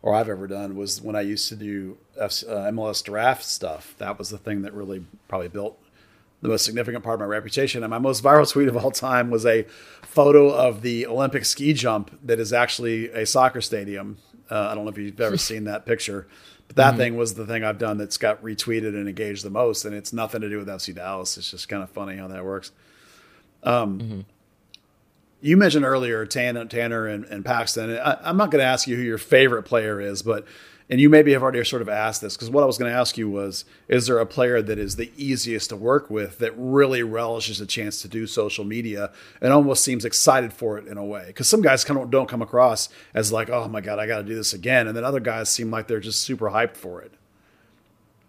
or 0.02 0.12
I've 0.12 0.28
ever 0.28 0.48
done, 0.48 0.74
was 0.76 1.00
when 1.00 1.14
I 1.14 1.20
used 1.20 1.48
to 1.50 1.56
do 1.56 1.98
F- 2.18 2.42
uh, 2.48 2.68
MLS 2.72 3.02
draft 3.04 3.44
stuff. 3.44 3.94
That 3.98 4.18
was 4.18 4.30
the 4.30 4.38
thing 4.38 4.62
that 4.62 4.74
really 4.74 5.06
probably 5.28 5.48
built 5.48 5.78
the 6.42 6.48
most 6.48 6.64
significant 6.64 7.04
part 7.04 7.14
of 7.14 7.20
my 7.20 7.26
reputation. 7.26 7.84
And 7.84 7.90
my 7.90 8.00
most 8.00 8.22
viral 8.22 8.50
tweet 8.52 8.66
of 8.66 8.76
all 8.76 8.90
time 8.90 9.30
was 9.30 9.46
a 9.46 9.62
photo 10.02 10.50
of 10.50 10.82
the 10.82 11.06
Olympic 11.06 11.44
ski 11.44 11.72
jump 11.72 12.18
that 12.24 12.40
is 12.40 12.52
actually 12.52 13.08
a 13.10 13.24
soccer 13.24 13.60
stadium. 13.60 14.18
Uh, 14.50 14.68
I 14.70 14.74
don't 14.74 14.84
know 14.84 14.90
if 14.90 14.98
you've 14.98 15.20
ever 15.20 15.36
seen 15.38 15.62
that 15.64 15.86
picture, 15.86 16.26
but 16.66 16.76
that 16.76 16.96
thing 16.96 17.16
was 17.16 17.34
the 17.34 17.46
thing 17.46 17.62
I've 17.64 17.78
done 17.78 17.98
that's 17.98 18.16
got 18.16 18.42
retweeted 18.42 18.88
and 18.88 19.08
engaged 19.08 19.44
the 19.44 19.50
most. 19.50 19.84
And 19.84 19.94
it's 19.94 20.12
nothing 20.12 20.40
to 20.40 20.48
do 20.48 20.58
with 20.58 20.68
FC 20.68 20.94
Dallas. 20.94 21.36
It's 21.36 21.50
just 21.50 21.68
kind 21.68 21.82
of 21.82 21.90
funny 21.90 22.16
how 22.16 22.28
that 22.28 22.44
works. 22.44 22.72
Um, 23.62 24.24
You 25.40 25.56
mentioned 25.56 25.84
earlier 25.84 26.24
Tanner, 26.26 26.64
Tanner 26.64 27.06
and, 27.06 27.24
and 27.26 27.44
Paxton. 27.44 27.98
I, 27.98 28.18
I'm 28.22 28.36
not 28.36 28.50
going 28.50 28.60
to 28.60 28.66
ask 28.66 28.86
you 28.88 28.96
who 28.96 29.02
your 29.02 29.18
favorite 29.18 29.64
player 29.64 30.00
is, 30.00 30.22
but 30.22 30.46
and 30.90 31.00
you 31.00 31.08
maybe 31.08 31.32
have 31.32 31.42
already 31.42 31.64
sort 31.64 31.82
of 31.82 31.88
asked 31.88 32.20
this 32.20 32.36
because 32.36 32.50
what 32.50 32.62
I 32.62 32.66
was 32.66 32.76
going 32.76 32.92
to 32.92 32.98
ask 32.98 33.16
you 33.16 33.28
was: 33.30 33.64
Is 33.88 34.06
there 34.06 34.18
a 34.18 34.26
player 34.26 34.60
that 34.60 34.78
is 34.78 34.96
the 34.96 35.10
easiest 35.16 35.70
to 35.70 35.76
work 35.76 36.10
with 36.10 36.38
that 36.38 36.52
really 36.56 37.02
relishes 37.02 37.60
a 37.60 37.66
chance 37.66 38.02
to 38.02 38.08
do 38.08 38.26
social 38.26 38.64
media 38.64 39.10
and 39.40 39.52
almost 39.52 39.82
seems 39.82 40.04
excited 40.04 40.52
for 40.52 40.76
it 40.76 40.86
in 40.86 40.98
a 40.98 41.04
way? 41.04 41.24
Because 41.28 41.48
some 41.48 41.62
guys 41.62 41.84
kind 41.84 41.98
of 41.98 42.10
don't 42.10 42.28
come 42.28 42.42
across 42.42 42.88
as 43.14 43.32
like, 43.32 43.48
"Oh 43.48 43.66
my 43.68 43.80
god, 43.80 43.98
I 43.98 44.06
got 44.06 44.18
to 44.18 44.24
do 44.24 44.34
this 44.34 44.52
again," 44.52 44.86
and 44.86 44.96
then 44.96 45.04
other 45.04 45.20
guys 45.20 45.48
seem 45.48 45.70
like 45.70 45.88
they're 45.88 46.00
just 46.00 46.20
super 46.20 46.50
hyped 46.50 46.76
for 46.76 47.00
it. 47.00 47.12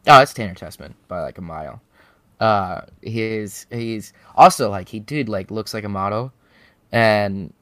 Oh, 0.07 0.21
it's 0.21 0.33
Tanner 0.33 0.55
Tessmann 0.55 0.93
by 1.07 1.21
like 1.21 1.37
a 1.37 1.41
mile. 1.41 1.81
Uh, 2.39 2.81
his 3.01 3.65
he's 3.69 4.13
also 4.35 4.69
like 4.69 4.89
he 4.89 4.99
dude 4.99 5.29
like 5.29 5.51
looks 5.51 5.73
like 5.73 5.83
a 5.83 5.89
model, 5.89 6.31
and 6.91 7.53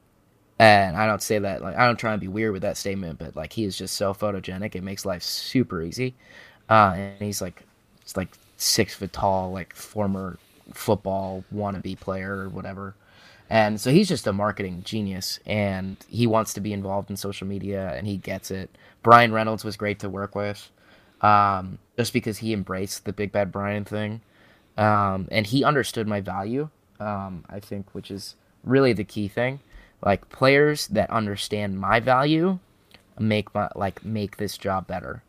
and 0.58 0.96
I 0.96 1.06
don't 1.06 1.22
say 1.22 1.38
that 1.38 1.62
like 1.62 1.76
I 1.76 1.86
don't 1.86 1.98
try 1.98 2.12
and 2.12 2.20
be 2.20 2.28
weird 2.28 2.52
with 2.52 2.62
that 2.62 2.76
statement, 2.76 3.18
but 3.18 3.36
like 3.36 3.52
he 3.52 3.64
is 3.64 3.76
just 3.76 3.96
so 3.96 4.14
photogenic. 4.14 4.74
It 4.74 4.82
makes 4.82 5.04
life 5.04 5.22
super 5.22 5.82
easy. 5.82 6.14
Uh, 6.68 6.94
and 6.96 7.20
he's 7.20 7.42
like 7.42 7.62
it's 8.02 8.16
like 8.16 8.28
six 8.56 8.94
foot 8.94 9.12
tall, 9.12 9.52
like 9.52 9.74
former 9.74 10.38
football 10.72 11.44
wannabe 11.54 11.98
player 11.98 12.36
or 12.36 12.48
whatever. 12.48 12.94
And 13.50 13.80
so 13.80 13.90
he's 13.90 14.08
just 14.08 14.26
a 14.26 14.32
marketing 14.32 14.82
genius 14.84 15.38
and 15.44 15.96
he 16.08 16.26
wants 16.26 16.54
to 16.54 16.60
be 16.60 16.72
involved 16.72 17.10
in 17.10 17.16
social 17.16 17.46
media 17.46 17.92
and 17.94 18.06
he 18.06 18.16
gets 18.16 18.50
it. 18.50 18.70
Bryan 19.02 19.32
Reynolds 19.32 19.64
was 19.64 19.76
great 19.76 19.98
to 20.00 20.08
work 20.08 20.34
with. 20.34 20.70
Um, 21.20 21.78
just 21.96 22.12
because 22.12 22.38
he 22.38 22.52
embraced 22.52 23.04
the 23.04 23.12
big 23.12 23.32
bad 23.32 23.52
Bryan 23.52 23.84
thing. 23.84 24.20
Um, 24.76 25.28
and 25.30 25.46
he 25.46 25.62
understood 25.62 26.08
my 26.08 26.20
value, 26.20 26.68
um, 27.00 27.44
I 27.48 27.60
think, 27.60 27.94
which 27.94 28.10
is 28.10 28.34
really 28.64 28.92
the 28.92 29.04
key 29.04 29.28
thing. 29.28 29.60
Like 30.04 30.28
players 30.28 30.86
that 30.88 31.10
understand 31.10 31.80
my 31.80 31.98
value 31.98 32.58
make 33.18 33.54
my 33.54 33.68
like 33.74 34.04
make 34.04 34.36
this 34.36 34.58
job 34.58 34.86
better. 34.86 35.22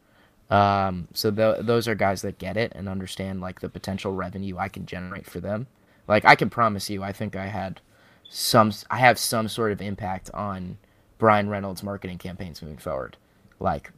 Um, 0.49 1.07
so 1.13 1.31
th- 1.31 1.61
those 1.61 1.87
are 1.87 1.95
guys 1.95 2.21
that 2.21 2.37
get 2.37 2.57
it 2.57 2.71
and 2.75 2.87
understand 2.87 3.41
like 3.41 3.61
the 3.61 3.69
potential 3.69 4.13
revenue 4.13 4.57
I 4.57 4.69
can 4.69 4.85
generate 4.85 5.25
for 5.25 5.39
them. 5.39 5.67
Like 6.07 6.25
I 6.25 6.35
can 6.35 6.49
promise 6.49 6.89
you, 6.89 7.03
I 7.03 7.11
think 7.11 7.35
I 7.35 7.47
had 7.47 7.81
some, 8.29 8.71
I 8.91 8.97
have 8.97 9.17
some 9.17 9.47
sort 9.47 9.71
of 9.71 9.81
impact 9.81 10.29
on 10.33 10.77
Bryan 11.17 11.49
Reynolds' 11.49 11.81
marketing 11.81 12.17
campaigns 12.17 12.61
moving 12.61 12.77
forward. 12.77 13.17
Like, 13.59 13.91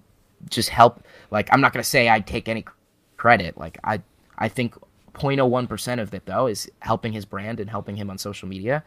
just 0.49 0.69
help. 0.69 1.03
Like 1.31 1.49
I'm 1.51 1.61
not 1.61 1.73
gonna 1.73 1.83
say 1.83 2.09
I 2.09 2.19
take 2.19 2.47
any 2.47 2.65
credit. 3.17 3.57
Like 3.57 3.79
I, 3.83 4.01
I 4.37 4.47
think 4.47 4.75
0.01 5.13 5.67
percent 5.67 5.99
of 5.99 6.13
it 6.13 6.25
though 6.27 6.47
is 6.47 6.69
helping 6.79 7.11
his 7.11 7.25
brand 7.25 7.59
and 7.59 7.69
helping 7.69 7.97
him 7.97 8.09
on 8.09 8.17
social 8.17 8.47
media. 8.47 8.83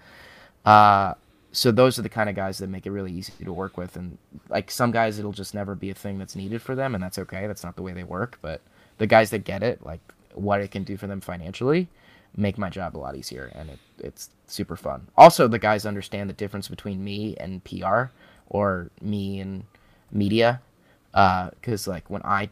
Uh, 0.65 1.15
so 1.53 1.71
those 1.73 1.99
are 1.99 2.03
the 2.03 2.09
kind 2.09 2.29
of 2.31 2.37
guys 2.37 2.59
that 2.59 2.69
make 2.69 2.87
it 2.87 2.91
really 2.93 3.13
easy 3.13 3.33
to 3.45 3.53
work 3.53 3.77
with 3.77 3.97
and 3.97 4.17
like 4.49 4.71
some 4.71 4.91
guys 4.93 5.19
it'll 5.19 5.33
just 5.33 5.55
never 5.55 5.75
be 5.75 5.91
a 5.91 5.95
thing 5.95 6.17
that's 6.19 6.37
needed 6.37 6.63
for 6.63 6.75
them 6.75 6.95
and 6.95 7.03
that's 7.03 7.19
okay 7.19 7.47
that's 7.47 7.65
not 7.65 7.75
the 7.77 7.83
way 7.83 7.93
they 7.93 8.05
work 8.05 8.39
but 8.41 8.61
the 8.99 9.07
guys 9.07 9.31
that 9.31 9.45
get 9.45 9.63
it 9.63 9.85
like 9.85 10.01
what 10.35 10.61
it 10.61 10.71
can 10.71 10.85
do 10.85 10.97
for 10.97 11.07
them 11.09 11.21
financially 11.21 11.89
make 12.37 12.57
my 12.57 12.71
job 12.71 12.97
a 12.97 12.99
lot 12.99 13.17
easier 13.17 13.51
and 13.57 13.69
it, 13.71 13.79
it's 13.99 14.31
super 14.47 14.77
fun 14.77 15.09
also 15.17 15.49
the 15.49 15.59
guys 15.59 15.85
understand 15.85 16.31
the 16.31 16.35
difference 16.35 16.69
between 16.69 17.03
me 17.03 17.35
and 17.41 17.65
pr 17.65 18.05
or 18.49 18.89
me 19.01 19.41
and 19.41 19.65
media 20.13 20.61
because 21.13 21.89
like 21.89 22.09
when 22.09 22.23
i 22.25 22.49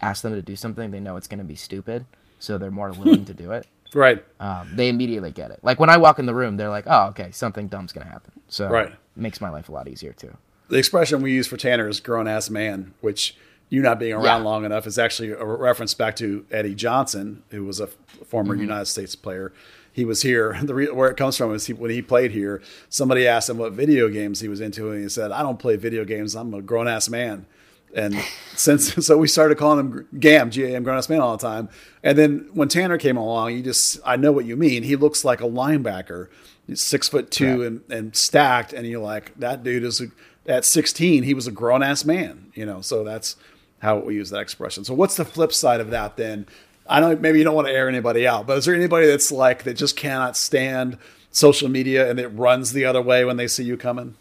ask 0.00 0.22
them 0.22 0.32
to 0.32 0.40
do 0.40 0.56
something 0.56 0.90
they 0.90 1.00
know 1.00 1.16
it's 1.16 1.28
going 1.28 1.38
to 1.38 1.44
be 1.44 1.54
stupid 1.56 2.06
so 2.38 2.56
they're 2.56 2.70
more 2.70 2.92
willing 2.98 3.24
to 3.26 3.34
do 3.34 3.52
it 3.52 3.66
Right. 3.94 4.22
um, 4.38 4.70
they 4.74 4.90
immediately 4.90 5.30
get 5.30 5.50
it. 5.50 5.60
Like 5.62 5.80
when 5.80 5.88
I 5.88 5.96
walk 5.96 6.18
in 6.18 6.26
the 6.26 6.34
room, 6.34 6.58
they're 6.58 6.68
like, 6.68 6.84
"Oh, 6.86 7.06
okay, 7.06 7.30
something 7.30 7.68
dumb's 7.68 7.90
gonna 7.90 8.04
happen." 8.10 8.32
So 8.48 8.68
Right. 8.68 8.88
it 8.88 8.94
makes 9.16 9.40
my 9.40 9.50
life 9.50 9.68
a 9.68 9.72
lot 9.72 9.88
easier 9.88 10.12
too. 10.12 10.36
the 10.70 10.76
expression 10.76 11.22
we 11.22 11.32
use 11.32 11.46
for 11.46 11.56
Tanner 11.56 11.88
is 11.88 11.98
grown 11.98 12.28
ass 12.28 12.50
man, 12.50 12.92
which 13.00 13.34
you 13.70 13.80
not 13.80 13.98
being 13.98 14.12
around 14.12 14.24
Yeah. 14.42 14.48
long 14.50 14.64
enough 14.66 14.86
is 14.86 14.98
actually 14.98 15.30
a 15.30 15.42
reference 15.44 15.94
back 15.94 16.14
to 16.16 16.44
Eddie 16.50 16.74
Johnson, 16.74 17.42
who 17.50 17.64
was 17.64 17.80
a 17.80 17.84
f- 17.84 17.96
former 18.26 18.52
Mm-hmm. 18.54 18.62
United 18.64 18.84
States 18.86 19.14
player. 19.16 19.52
He 19.92 20.04
was 20.04 20.20
here. 20.22 20.58
The 20.62 20.74
re- 20.74 20.90
where 20.90 21.10
it 21.10 21.16
comes 21.16 21.36
from 21.38 21.54
is 21.54 21.66
he, 21.66 21.72
when 21.72 21.90
he 21.90 22.02
played 22.02 22.32
here. 22.32 22.60
Somebody 22.90 23.26
asked 23.26 23.48
him 23.48 23.56
what 23.58 23.72
video 23.72 24.08
games 24.10 24.40
he 24.40 24.48
was 24.48 24.60
into, 24.60 24.90
and 24.90 25.02
he 25.02 25.08
said, 25.08 25.32
"I 25.32 25.42
don't 25.42 25.58
play 25.58 25.76
video 25.76 26.04
games. 26.04 26.34
I'm 26.36 26.52
a 26.52 26.60
grown 26.60 26.86
ass 26.86 27.08
man." 27.08 27.46
And 27.94 28.14
since 28.54 28.92
so 29.06 29.16
we 29.16 29.26
started 29.26 29.56
calling 29.56 29.78
him 29.78 30.06
Gam, 30.20 30.50
G 30.50 30.64
A 30.64 30.76
M, 30.76 30.82
grown 30.82 30.98
ass 30.98 31.08
man 31.08 31.20
all 31.20 31.34
the 31.36 31.46
time. 31.46 31.70
And 32.02 32.16
then 32.18 32.48
when 32.52 32.68
Tanner 32.68 32.98
came 32.98 33.16
along, 33.16 33.54
you 33.56 33.62
just 33.62 34.00
I 34.04 34.16
know 34.16 34.32
what 34.32 34.44
you 34.44 34.54
mean. 34.56 34.82
He 34.82 34.96
looks 34.96 35.24
like 35.24 35.40
a 35.40 35.44
linebacker, 35.48 36.28
He's 36.68 36.80
six 36.80 37.08
foot 37.08 37.30
two 37.32 37.60
Yeah. 37.62 37.66
and, 37.66 37.80
and 37.90 38.14
stacked, 38.16 38.72
and 38.72 38.86
you're 38.86 39.00
like 39.02 39.36
that 39.40 39.64
dude 39.64 39.82
is 39.82 40.00
a, 40.00 40.06
at 40.46 40.64
16 40.64 41.24
he 41.24 41.34
was 41.34 41.46
a 41.48 41.50
grown 41.50 41.82
ass 41.82 42.04
man. 42.04 42.52
You 42.54 42.64
know, 42.66 42.80
so 42.80 43.02
that's 43.02 43.34
how 43.80 43.98
we 43.98 44.14
use 44.14 44.30
that 44.30 44.40
expression. 44.40 44.84
So 44.84 44.94
what's 44.94 45.16
the 45.16 45.24
flip 45.24 45.52
side 45.52 45.80
of 45.80 45.90
that 45.90 46.16
then? 46.16 46.46
I 46.88 47.00
know 47.00 47.16
maybe 47.16 47.38
you 47.38 47.44
don't 47.44 47.54
want 47.54 47.66
to 47.68 47.72
air 47.72 47.88
anybody 47.88 48.26
out, 48.26 48.46
but 48.46 48.58
is 48.58 48.64
there 48.64 48.74
anybody 48.74 49.06
that's 49.06 49.32
like 49.32 49.64
that 49.64 49.74
just 49.74 49.96
cannot 49.96 50.36
stand 50.36 50.96
social 51.30 51.68
media 51.68 52.08
and 52.10 52.18
it 52.18 52.28
runs 52.28 52.72
the 52.72 52.84
other 52.86 53.02
way 53.02 53.24
when 53.24 53.36
they 53.36 53.46
see 53.48 53.64
you 53.64 53.76
coming? 53.76 54.14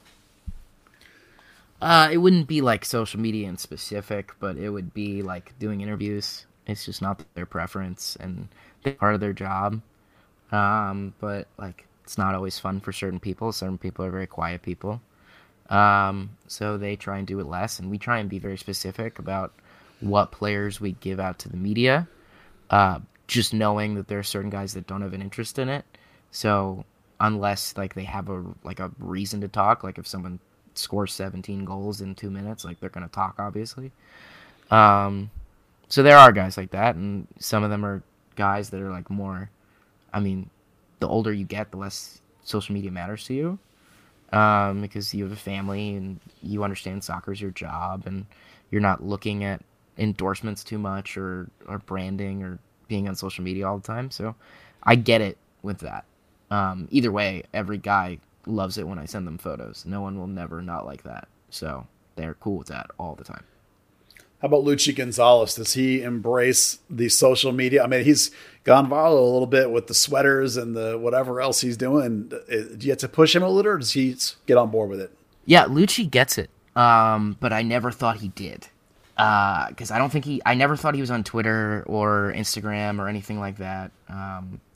Uh, 1.82 2.10
it 2.12 2.18
wouldn't 2.18 2.48
be 2.48 2.62
like 2.62 2.84
social 2.84 3.20
media 3.20 3.48
in 3.48 3.58
specific, 3.58 4.32
but 4.40 4.58
it 4.58 4.70
would 4.70 4.94
be 4.94 5.22
like 5.22 5.54
doing 5.60 5.82
interviews. 5.82 6.46
It's 6.66 6.86
just 6.86 7.02
not 7.02 7.24
their 7.36 7.46
preference 7.46 8.18
and 8.20 8.48
part 9.00 9.14
of 9.14 9.20
their 9.22 9.34
job. 9.34 9.82
Um, 10.52 11.14
but 11.20 11.48
like 11.58 11.87
it's 12.08 12.18
not 12.18 12.34
always 12.34 12.58
fun 12.58 12.80
for 12.80 12.94
certain 12.94 13.20
people. 13.20 13.52
Certain 13.52 13.78
people 13.78 14.06
are 14.06 14.10
very 14.10 14.28
quiet 14.28 14.62
people. 14.62 15.02
Um, 15.70 16.30
so 16.48 16.78
they 16.78 16.96
try 16.96 17.18
and 17.18 17.28
do 17.28 17.42
it 17.42 17.48
less, 17.48 17.80
and 17.80 17.92
we 17.92 17.98
try 17.98 18.20
and 18.20 18.30
be 18.30 18.40
very 18.40 18.58
specific 18.58 19.20
about 19.20 19.54
what 20.00 20.32
players 20.32 20.80
we 20.80 20.94
give 20.94 21.20
out 21.20 21.38
to 21.40 21.50
the 21.50 21.58
media. 21.58 22.08
Uh, 22.70 23.00
just 23.28 23.54
knowing 23.54 23.96
that 23.96 24.08
there 24.08 24.20
are 24.20 24.24
certain 24.24 24.50
guys 24.50 24.74
that 24.74 24.88
don't 24.88 25.02
have 25.02 25.12
an 25.12 25.22
interest 25.22 25.60
in 25.60 25.68
it. 25.68 25.84
So 26.32 26.86
unless 27.20 27.76
like 27.76 27.94
they 27.94 28.06
have 28.06 28.30
a 28.30 28.42
like 28.64 28.80
a 28.80 28.90
reason 29.00 29.42
to 29.42 29.50
talk, 29.50 29.84
like 29.84 29.98
if 29.98 30.08
someone 30.08 30.40
scores 30.76 31.12
17 31.12 31.66
goals 31.66 32.00
in 32.00 32.16
two 32.16 32.30
minutes, 32.30 32.64
like 32.64 32.80
they're 32.80 32.90
gonna 32.90 33.10
talk, 33.10 33.36
obviously. 33.38 33.92
Um, 34.72 35.30
so 35.90 36.04
there 36.04 36.18
are 36.18 36.32
guys 36.32 36.56
like 36.56 36.72
that, 36.72 36.96
and 36.96 37.28
some 37.38 37.66
of 37.66 37.70
them 37.70 37.86
are 37.86 38.02
guys 38.38 38.70
that 38.70 38.80
are 38.80 38.92
like 38.92 39.10
more. 39.10 39.50
I 40.14 40.22
mean, 40.22 40.50
the 41.00 41.08
older 41.08 41.34
you 41.34 41.46
get, 41.46 41.72
the 41.72 41.78
less 41.78 42.22
social 42.44 42.74
media 42.74 42.92
matters 42.92 43.26
to 43.26 43.34
you, 43.34 43.60
um, 44.32 44.82
because 44.82 45.14
you 45.14 45.24
have 45.24 45.34
a 45.34 45.38
family 45.38 45.96
and 45.96 46.20
you 46.42 46.64
understand 46.64 47.04
soccer 47.04 47.32
is 47.32 47.42
your 47.42 47.52
job, 47.52 48.04
and 48.06 48.26
you're 48.72 48.82
not 48.82 49.04
looking 49.04 49.44
at 49.44 49.62
endorsements 49.98 50.64
too 50.64 50.78
much 50.78 51.18
or 51.18 51.50
or 51.68 51.80
branding 51.80 52.44
or 52.44 52.60
being 52.88 53.08
on 53.08 53.16
social 53.16 53.44
media 53.44 53.68
all 53.68 53.78
the 53.78 53.88
time. 53.88 54.12
So 54.12 54.36
I 54.84 54.96
get 54.96 55.22
it 55.22 55.38
with 55.62 55.80
that. 55.80 56.06
Um, 56.50 56.88
either 56.92 57.12
way, 57.12 57.44
every 57.54 57.78
guy 57.78 58.20
loves 58.46 58.78
it 58.78 58.88
when 58.88 59.00
I 59.00 59.06
send 59.06 59.28
them 59.28 59.38
photos. 59.38 59.86
No 59.86 60.02
one 60.02 60.18
will 60.18 60.28
never 60.28 60.62
not 60.62 60.86
like 60.86 61.04
that. 61.04 61.28
So 61.50 61.86
they're 62.16 62.36
cool 62.36 62.58
with 62.58 62.68
that 62.68 62.90
all 62.98 63.16
the 63.16 63.24
time. 63.24 63.44
How 64.42 64.48
about 64.48 64.64
Luchi 64.66 64.96
Gonzalez? 64.96 65.56
Does 65.56 65.74
he 65.74 66.04
embrace 66.04 66.80
the 66.90 67.10
social 67.10 67.52
media? 67.52 67.84
I 67.84 67.88
mean, 67.88 68.04
he's 68.04 68.30
gone 68.64 68.88
viral 68.88 69.18
a 69.18 69.22
little 69.22 69.48
bit 69.48 69.72
with 69.72 69.88
the 69.88 69.96
sweaters 69.96 70.58
and 70.58 70.76
the 70.76 70.98
whatever 70.98 71.42
else 71.42 71.62
he's 71.62 71.76
doing. 71.78 72.32
Uh, 72.32 72.76
Do 72.78 72.86
you 72.86 72.92
have 72.92 73.00
to 73.00 73.08
push 73.08 73.36
him 73.36 73.42
a 73.42 73.50
little, 73.50 73.72
or 73.72 73.78
does 73.80 73.94
he 73.94 74.16
get 74.46 74.58
on 74.58 74.70
board 74.70 74.92
with 74.92 75.02
it? 75.02 75.12
Yeah, 75.46 75.66
Luchi 75.66 76.10
gets 76.10 76.38
it. 76.38 76.52
Um, 76.76 77.36
but 77.40 77.52
I 77.52 77.64
never 77.64 77.92
thought 77.92 78.18
he 78.18 78.28
did. 78.30 78.68
Because 79.16 79.90
I 79.90 79.98
don't 79.98 80.12
think 80.12 80.26
he. 80.26 80.40
I 80.46 80.54
never 80.54 80.76
thought 80.76 80.94
he 80.94 81.02
was 81.02 81.10
on 81.10 81.24
Twitter 81.24 81.84
or 81.88 82.32
Instagram 82.36 83.00
or 83.00 83.08
anything 83.08 83.40
like 83.40 83.58
that. 83.58 83.92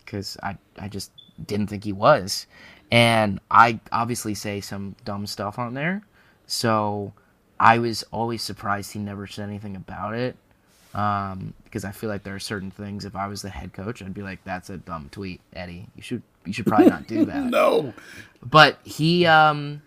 Because 0.03 0.36
I, 0.41 0.57
I 0.80 0.88
just 0.88 1.12
didn't 1.45 1.68
think 1.68 1.84
he 1.84 1.93
was. 1.93 2.47
And 2.91 3.39
I 3.51 3.80
obviously 3.91 4.34
say 4.34 4.59
some 4.59 4.95
dumb 5.05 5.28
stuff 5.28 5.59
on 5.59 5.76
there. 5.76 6.01
So 6.47 7.14
I 7.62 7.78
was 7.78 8.03
always 8.12 8.41
surprised 8.41 8.91
he 8.91 8.99
never 8.99 9.28
said 9.28 9.47
anything 9.47 9.76
about 9.76 10.16
it. 10.16 10.36
Um, 10.95 11.53
because 11.64 11.86
I 11.86 11.91
feel 11.91 12.09
like 12.09 12.24
there 12.24 12.36
are 12.36 12.39
certain 12.39 12.72
things. 12.72 13.05
If 13.05 13.16
I 13.16 13.28
was 13.28 13.43
the 13.43 13.49
head 13.49 13.72
coach, 13.72 14.01
I'd 14.01 14.14
be 14.16 14.24
like, 14.24 14.43
"That's 14.43 14.70
a 14.70 14.78
dumb 14.78 15.09
tweet, 15.12 15.39
Eddie. 15.53 15.86
You 15.95 16.01
should 16.01 16.24
you 16.43 16.51
should 16.53 16.66
probably 16.66 16.88
not 16.89 17.07
do 17.07 17.24
that." 17.32 17.45
No. 17.45 17.93
but 18.43 18.80
he 18.84 19.26
um 19.28 19.82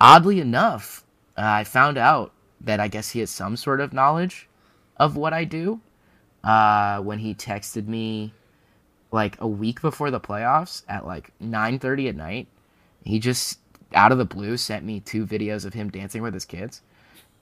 oddly 0.00 0.40
enough 0.40 1.02
uh, 1.36 1.42
i 1.44 1.64
found 1.64 1.96
out 1.98 2.32
that 2.60 2.80
i 2.80 2.88
guess 2.88 3.10
he 3.10 3.20
has 3.20 3.30
some 3.30 3.56
sort 3.56 3.80
of 3.80 3.92
knowledge 3.92 4.48
of 4.98 5.16
what 5.16 5.32
i 5.32 5.44
do 5.44 5.80
uh 6.44 7.00
when 7.00 7.18
he 7.18 7.34
texted 7.34 7.86
me 7.86 8.32
like 9.12 9.36
a 9.40 9.46
week 9.48 9.80
before 9.82 10.10
the 10.10 10.20
playoffs 10.20 10.82
at 10.88 11.06
like 11.06 11.32
9:30 11.42 12.08
at 12.10 12.16
night 12.16 12.46
he 13.04 13.18
just 13.18 13.58
out 13.94 14.12
of 14.12 14.18
the 14.18 14.24
blue 14.24 14.56
sent 14.56 14.84
me 14.84 15.00
two 15.00 15.26
videos 15.26 15.64
of 15.64 15.74
him 15.74 15.90
dancing 15.90 16.22
with 16.22 16.34
his 16.34 16.44
kids 16.44 16.82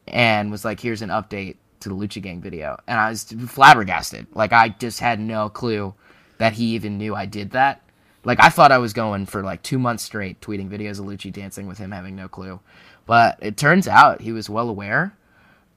and 0.08 0.50
was 0.50 0.64
like 0.64 0.80
here's 0.80 1.02
an 1.02 1.10
update 1.10 1.56
to 1.80 1.88
the 1.88 1.94
luchi 1.94 2.20
gang 2.20 2.40
video 2.40 2.76
and 2.86 2.98
i 2.98 3.08
was 3.10 3.24
flabbergasted 3.24 4.26
like 4.34 4.52
i 4.52 4.68
just 4.68 5.00
had 5.00 5.20
no 5.20 5.48
clue 5.48 5.94
that 6.38 6.52
he 6.54 6.74
even 6.74 6.98
knew 6.98 7.14
i 7.14 7.26
did 7.26 7.50
that 7.52 7.82
like 8.24 8.40
I 8.40 8.48
thought 8.50 8.72
I 8.72 8.78
was 8.78 8.92
going 8.92 9.26
for 9.26 9.42
like 9.42 9.62
two 9.62 9.78
months 9.78 10.02
straight 10.02 10.40
tweeting 10.40 10.68
videos 10.68 10.98
of 10.98 11.06
Luchi 11.06 11.32
dancing 11.32 11.66
with 11.66 11.78
him 11.78 11.92
having 11.92 12.16
no 12.16 12.28
clue, 12.28 12.60
but 13.06 13.38
it 13.40 13.56
turns 13.56 13.88
out 13.88 14.20
he 14.20 14.32
was 14.32 14.50
well 14.50 14.68
aware. 14.68 15.14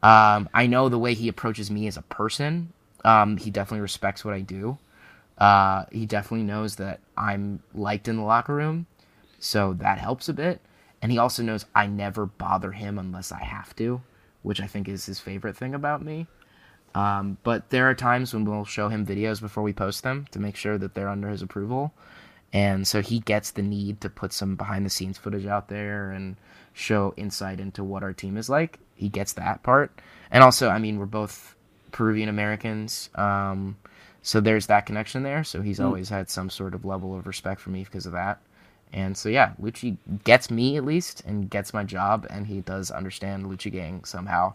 Um, 0.03 0.49
I 0.53 0.67
know 0.67 0.89
the 0.89 0.99
way 0.99 1.13
he 1.13 1.27
approaches 1.27 1.69
me 1.69 1.87
as 1.87 1.95
a 1.97 2.01
person. 2.01 2.73
Um, 3.05 3.37
he 3.37 3.51
definitely 3.51 3.81
respects 3.81 4.25
what 4.25 4.33
I 4.33 4.41
do. 4.41 4.77
Uh, 5.37 5.85
he 5.91 6.05
definitely 6.05 6.45
knows 6.45 6.75
that 6.75 6.99
I'm 7.15 7.61
liked 7.73 8.07
in 8.07 8.17
the 8.17 8.23
locker 8.23 8.53
room, 8.53 8.87
so 9.39 9.73
that 9.73 9.97
helps 9.97 10.27
a 10.27 10.33
bit. 10.33 10.61
And 11.01 11.11
he 11.11 11.17
also 11.17 11.43
knows 11.43 11.65
I 11.73 11.87
never 11.87 12.25
bother 12.25 12.73
him 12.73 12.99
unless 12.99 13.31
I 13.31 13.43
have 13.43 13.75
to, 13.77 14.01
which 14.43 14.61
I 14.61 14.67
think 14.67 14.87
is 14.87 15.05
his 15.05 15.19
favorite 15.19 15.57
thing 15.57 15.73
about 15.73 16.03
me. 16.03 16.27
Um, 16.93 17.37
but 17.43 17.69
there 17.69 17.89
are 17.89 17.95
times 17.95 18.33
when 18.33 18.45
we'll 18.45 18.65
show 18.65 18.89
him 18.89 19.05
videos 19.05 19.39
before 19.39 19.63
we 19.63 19.73
post 19.73 20.03
them 20.03 20.25
to 20.31 20.39
make 20.39 20.55
sure 20.55 20.77
that 20.77 20.93
they're 20.93 21.09
under 21.09 21.29
his 21.29 21.41
approval. 21.41 21.93
And 22.53 22.85
so 22.87 23.01
he 23.01 23.19
gets 23.19 23.51
the 23.51 23.61
need 23.61 24.01
to 24.01 24.09
put 24.09 24.33
some 24.33 24.55
behind 24.55 24.85
the 24.85 24.89
scenes 24.89 25.17
footage 25.17 25.45
out 25.45 25.69
there 25.69 26.11
and 26.11 26.35
show 26.73 27.13
insight 27.15 27.59
into 27.59 27.83
what 27.83 28.03
our 28.03 28.13
team 28.13 28.35
is 28.35 28.49
like. 28.49 28.79
He 28.95 29.07
gets 29.07 29.33
that 29.33 29.63
part. 29.63 30.01
And 30.29 30.43
also, 30.43 30.67
I 30.69 30.77
mean, 30.79 30.99
we're 30.99 31.05
both 31.05 31.55
Peruvian 31.91 32.29
Americans. 32.29 33.09
Um, 33.15 33.77
so 34.21 34.41
there's 34.41 34.67
that 34.67 34.85
connection 34.85 35.23
there. 35.23 35.43
So 35.43 35.61
he's 35.61 35.79
always 35.79 36.09
had 36.09 36.29
some 36.29 36.49
sort 36.49 36.75
of 36.75 36.85
level 36.85 37.15
of 37.15 37.25
respect 37.25 37.61
for 37.61 37.69
me 37.69 37.83
because 37.83 38.05
of 38.05 38.11
that. 38.13 38.41
And 38.93 39.15
so, 39.15 39.29
yeah, 39.29 39.53
Luchi 39.61 39.97
gets 40.23 40.51
me 40.51 40.77
at 40.77 40.83
least 40.83 41.23
and 41.25 41.49
gets 41.49 41.73
my 41.73 41.83
job. 41.83 42.27
And 42.29 42.47
he 42.47 42.61
does 42.61 42.91
understand 42.91 43.45
Luchi 43.45 43.71
Gang 43.71 44.03
somehow. 44.03 44.53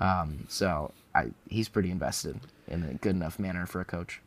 Um, 0.00 0.46
so 0.48 0.92
I, 1.14 1.30
he's 1.48 1.68
pretty 1.68 1.90
invested 1.90 2.38
in 2.68 2.84
a 2.84 2.94
good 2.94 3.14
enough 3.14 3.38
manner 3.38 3.66
for 3.66 3.80
a 3.80 3.84
coach. 3.84 4.20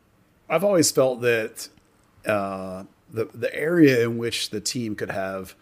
I've 0.49 0.63
always 0.63 0.91
felt 0.91 1.21
that 1.21 1.67
uh, 2.25 2.83
the 3.11 3.25
the 3.33 3.53
area 3.53 4.03
in 4.03 4.17
which 4.17 4.49
the 4.49 4.61
team 4.61 4.95
could 4.95 5.11
have 5.11 5.55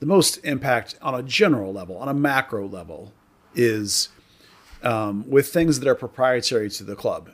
the 0.00 0.06
most 0.06 0.36
impact 0.44 0.96
on 1.02 1.14
a 1.14 1.22
general 1.22 1.72
level, 1.72 1.96
on 1.96 2.08
a 2.08 2.14
macro 2.14 2.66
level, 2.66 3.12
is 3.54 4.08
um, 4.82 5.28
with 5.28 5.48
things 5.48 5.80
that 5.80 5.88
are 5.88 5.94
proprietary 5.94 6.70
to 6.70 6.84
the 6.84 6.94
club. 6.94 7.30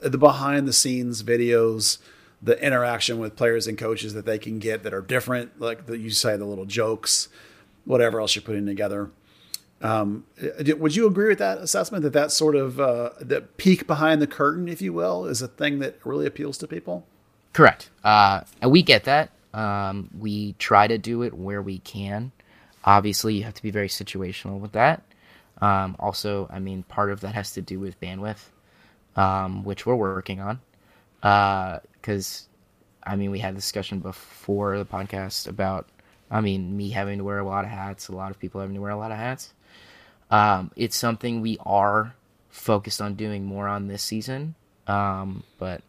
The 0.00 0.18
behind 0.18 0.68
the 0.68 0.72
scenes 0.72 1.22
videos, 1.22 1.98
the 2.42 2.62
interaction 2.64 3.18
with 3.18 3.36
players 3.36 3.66
and 3.66 3.78
coaches 3.78 4.14
that 4.14 4.26
they 4.26 4.38
can 4.38 4.58
get 4.58 4.82
that 4.82 4.92
are 4.92 5.00
different, 5.00 5.60
like 5.60 5.86
the, 5.86 5.98
you 5.98 6.10
say, 6.10 6.36
the 6.36 6.44
little 6.44 6.64
jokes, 6.66 7.28
whatever 7.84 8.20
else 8.20 8.34
you're 8.34 8.42
putting 8.42 8.66
together. 8.66 9.10
Um, 9.82 10.24
uh, 10.42 10.76
would 10.76 10.96
you 10.96 11.06
agree 11.06 11.28
with 11.28 11.38
that 11.38 11.58
assessment 11.58 12.02
that 12.02 12.12
that 12.14 12.32
sort 12.32 12.56
of 12.56 12.80
uh, 12.80 13.10
the 13.20 13.42
peek 13.42 13.86
behind 13.86 14.22
the 14.22 14.26
curtain, 14.26 14.68
if 14.68 14.80
you 14.80 14.92
will, 14.92 15.26
is 15.26 15.42
a 15.42 15.48
thing 15.48 15.80
that 15.80 15.98
really 16.04 16.26
appeals 16.26 16.56
to 16.58 16.66
people? 16.66 17.06
Correct. 17.52 17.90
Uh, 18.04 18.42
and 18.60 18.70
we 18.70 18.82
get 18.82 19.04
that. 19.04 19.30
Um, 19.52 20.10
we 20.18 20.54
try 20.54 20.86
to 20.86 20.98
do 20.98 21.22
it 21.22 21.34
where 21.34 21.62
we 21.62 21.78
can. 21.78 22.32
Obviously, 22.84 23.34
you 23.34 23.44
have 23.44 23.54
to 23.54 23.62
be 23.62 23.70
very 23.70 23.88
situational 23.88 24.60
with 24.60 24.72
that. 24.72 25.02
Um, 25.60 25.96
also, 25.98 26.48
I 26.50 26.58
mean, 26.58 26.82
part 26.82 27.10
of 27.10 27.20
that 27.20 27.34
has 27.34 27.52
to 27.52 27.62
do 27.62 27.80
with 27.80 27.98
bandwidth, 28.00 28.50
um, 29.16 29.64
which 29.64 29.86
we're 29.86 29.96
working 29.96 30.40
on. 30.40 30.60
Because, 32.06 32.46
I 33.02 33.16
mean, 33.16 33.32
we 33.32 33.40
had 33.40 33.54
a 33.54 33.56
discussion 33.56 33.98
before 33.98 34.78
the 34.78 34.84
podcast 34.84 35.48
about, 35.48 35.88
I 36.30 36.40
mean, 36.40 36.76
me 36.76 36.90
having 36.90 37.18
to 37.18 37.24
wear 37.24 37.40
a 37.40 37.44
lot 37.44 37.64
of 37.64 37.70
hats, 37.70 38.06
a 38.06 38.14
lot 38.14 38.30
of 38.30 38.38
people 38.38 38.60
having 38.60 38.76
to 38.76 38.80
wear 38.80 38.92
a 38.92 38.96
lot 38.96 39.10
of 39.10 39.16
hats. 39.16 39.52
Um, 40.30 40.70
it's 40.76 40.96
something 40.96 41.40
we 41.40 41.58
are 41.66 42.14
focused 42.48 43.00
on 43.00 43.14
doing 43.14 43.44
more 43.44 43.66
on 43.66 43.88
this 43.88 44.02
season. 44.02 44.54
Um, 44.86 45.42
but 45.58 45.82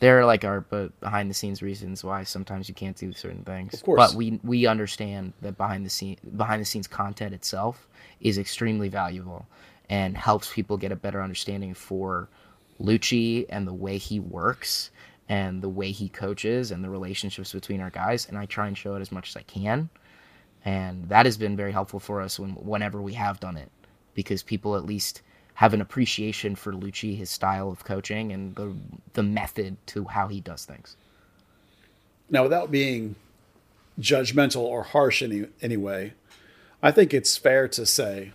there 0.00 0.20
are 0.20 0.26
like 0.26 0.44
our 0.44 0.60
but 0.60 1.00
behind 1.00 1.30
the 1.30 1.34
scenes 1.34 1.62
reasons 1.62 2.04
why 2.04 2.24
sometimes 2.24 2.68
you 2.68 2.74
can't 2.74 2.96
do 2.96 3.12
certain 3.14 3.42
things. 3.44 3.72
Of 3.72 3.82
course. 3.84 4.12
But 4.12 4.16
we 4.18 4.38
we 4.42 4.66
understand 4.66 5.32
that 5.40 5.56
behind 5.56 5.86
the 5.86 5.90
scene 5.90 6.18
behind 6.36 6.60
the 6.60 6.66
scenes 6.66 6.86
content 6.86 7.32
itself 7.34 7.88
is 8.20 8.36
extremely 8.36 8.90
valuable. 8.90 9.46
and 9.88 10.16
helps 10.16 10.52
people 10.52 10.76
get 10.76 10.92
a 10.92 10.96
better 10.96 11.22
understanding 11.22 11.74
for 11.74 12.28
Luchi 12.80 13.46
and 13.48 13.66
the 13.66 13.72
way 13.72 13.98
he 13.98 14.18
works 14.18 14.90
and 15.28 15.62
the 15.62 15.68
way 15.68 15.90
he 15.90 16.08
coaches 16.08 16.70
and 16.70 16.84
the 16.84 16.90
relationships 16.90 17.52
between 17.52 17.80
our 17.80 17.90
guys. 17.90 18.26
And 18.28 18.36
I 18.36 18.46
try 18.46 18.66
and 18.66 18.76
show 18.76 18.94
it 18.94 19.00
as 19.00 19.12
much 19.12 19.30
as 19.30 19.36
I 19.36 19.42
can. 19.42 19.88
And 20.64 21.08
that 21.08 21.26
has 21.26 21.36
been 21.36 21.56
very 21.56 21.72
helpful 21.72 22.00
for 22.00 22.20
us 22.20 22.38
when, 22.38 22.50
whenever 22.50 23.00
we 23.00 23.14
have 23.14 23.40
done 23.40 23.56
it 23.56 23.70
because 24.14 24.42
people 24.42 24.76
at 24.76 24.86
least 24.86 25.22
have 25.54 25.74
an 25.74 25.80
appreciation 25.80 26.56
for 26.56 26.72
Luchi, 26.72 27.16
his 27.16 27.30
style 27.30 27.70
of 27.70 27.84
coaching, 27.84 28.32
and 28.32 28.54
the 28.56 28.74
the 29.12 29.22
method 29.22 29.76
to 29.86 30.04
how 30.06 30.28
he 30.28 30.40
does 30.40 30.64
things. 30.64 30.96
Now, 32.28 32.42
without 32.42 32.70
being 32.70 33.14
judgmental 34.00 34.62
or 34.62 34.82
harsh 34.82 35.22
in 35.22 35.30
any 35.32 35.46
anyway, 35.62 36.14
I 36.82 36.90
think 36.90 37.14
it's 37.14 37.36
fair 37.36 37.68
to 37.68 37.86
say 37.86 38.32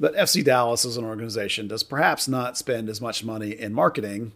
that 0.00 0.14
FC 0.14 0.44
Dallas 0.44 0.84
as 0.84 0.96
an 0.96 1.04
organization 1.04 1.68
does 1.68 1.82
perhaps 1.82 2.28
not 2.28 2.58
spend 2.58 2.88
as 2.88 3.00
much 3.00 3.24
money 3.24 3.50
in 3.50 3.72
marketing 3.72 4.32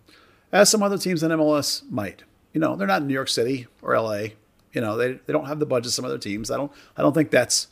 as 0.52 0.70
some 0.70 0.82
other 0.82 0.98
teams 0.98 1.22
in 1.22 1.30
MLS 1.30 1.82
might. 1.90 2.22
You 2.52 2.60
know, 2.60 2.76
they're 2.76 2.86
not 2.86 3.02
in 3.02 3.08
New 3.08 3.14
York 3.14 3.28
City 3.28 3.66
or 3.82 3.98
LA. 3.98 4.28
You 4.72 4.80
know, 4.80 4.96
they, 4.96 5.12
they 5.12 5.32
don't 5.32 5.46
have 5.46 5.58
the 5.58 5.66
budget 5.66 5.86
of 5.86 5.92
some 5.92 6.04
other 6.04 6.18
teams. 6.18 6.50
I 6.50 6.56
don't 6.56 6.72
I 6.96 7.02
don't 7.02 7.14
think 7.14 7.30
that's 7.30 7.68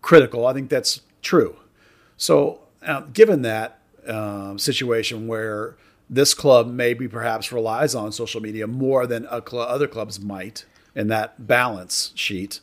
critical. 0.00 0.46
I 0.46 0.52
think 0.52 0.68
that's 0.68 1.00
true. 1.22 1.56
So, 2.16 2.60
uh, 2.86 3.02
given 3.12 3.42
that 3.42 3.78
um, 4.06 4.58
situation 4.58 5.26
where 5.26 5.76
this 6.10 6.34
club 6.34 6.66
maybe 6.66 7.08
perhaps 7.08 7.52
relies 7.52 7.94
on 7.94 8.12
social 8.12 8.40
media 8.40 8.66
more 8.66 9.06
than 9.06 9.24
cl- 9.24 9.62
other 9.62 9.86
clubs 9.86 10.20
might 10.20 10.64
in 10.94 11.08
that 11.08 11.46
balance 11.46 12.12
sheet, 12.14 12.60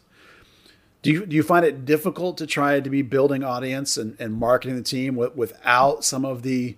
do 1.02 1.12
you 1.12 1.26
do 1.26 1.36
you 1.36 1.44
find 1.44 1.66
it 1.66 1.86
difficult 1.86 2.38
to 2.38 2.46
try 2.46 2.80
to 2.80 2.90
be 2.90 3.02
building 3.02 3.44
audience 3.44 3.98
and, 3.98 4.16
and 4.20 4.34
marketing 4.34 4.76
the 4.76 4.84
team 4.84 5.16
w- 5.16 5.32
without 5.36 6.04
some 6.04 6.26
of 6.26 6.44
the 6.44 6.76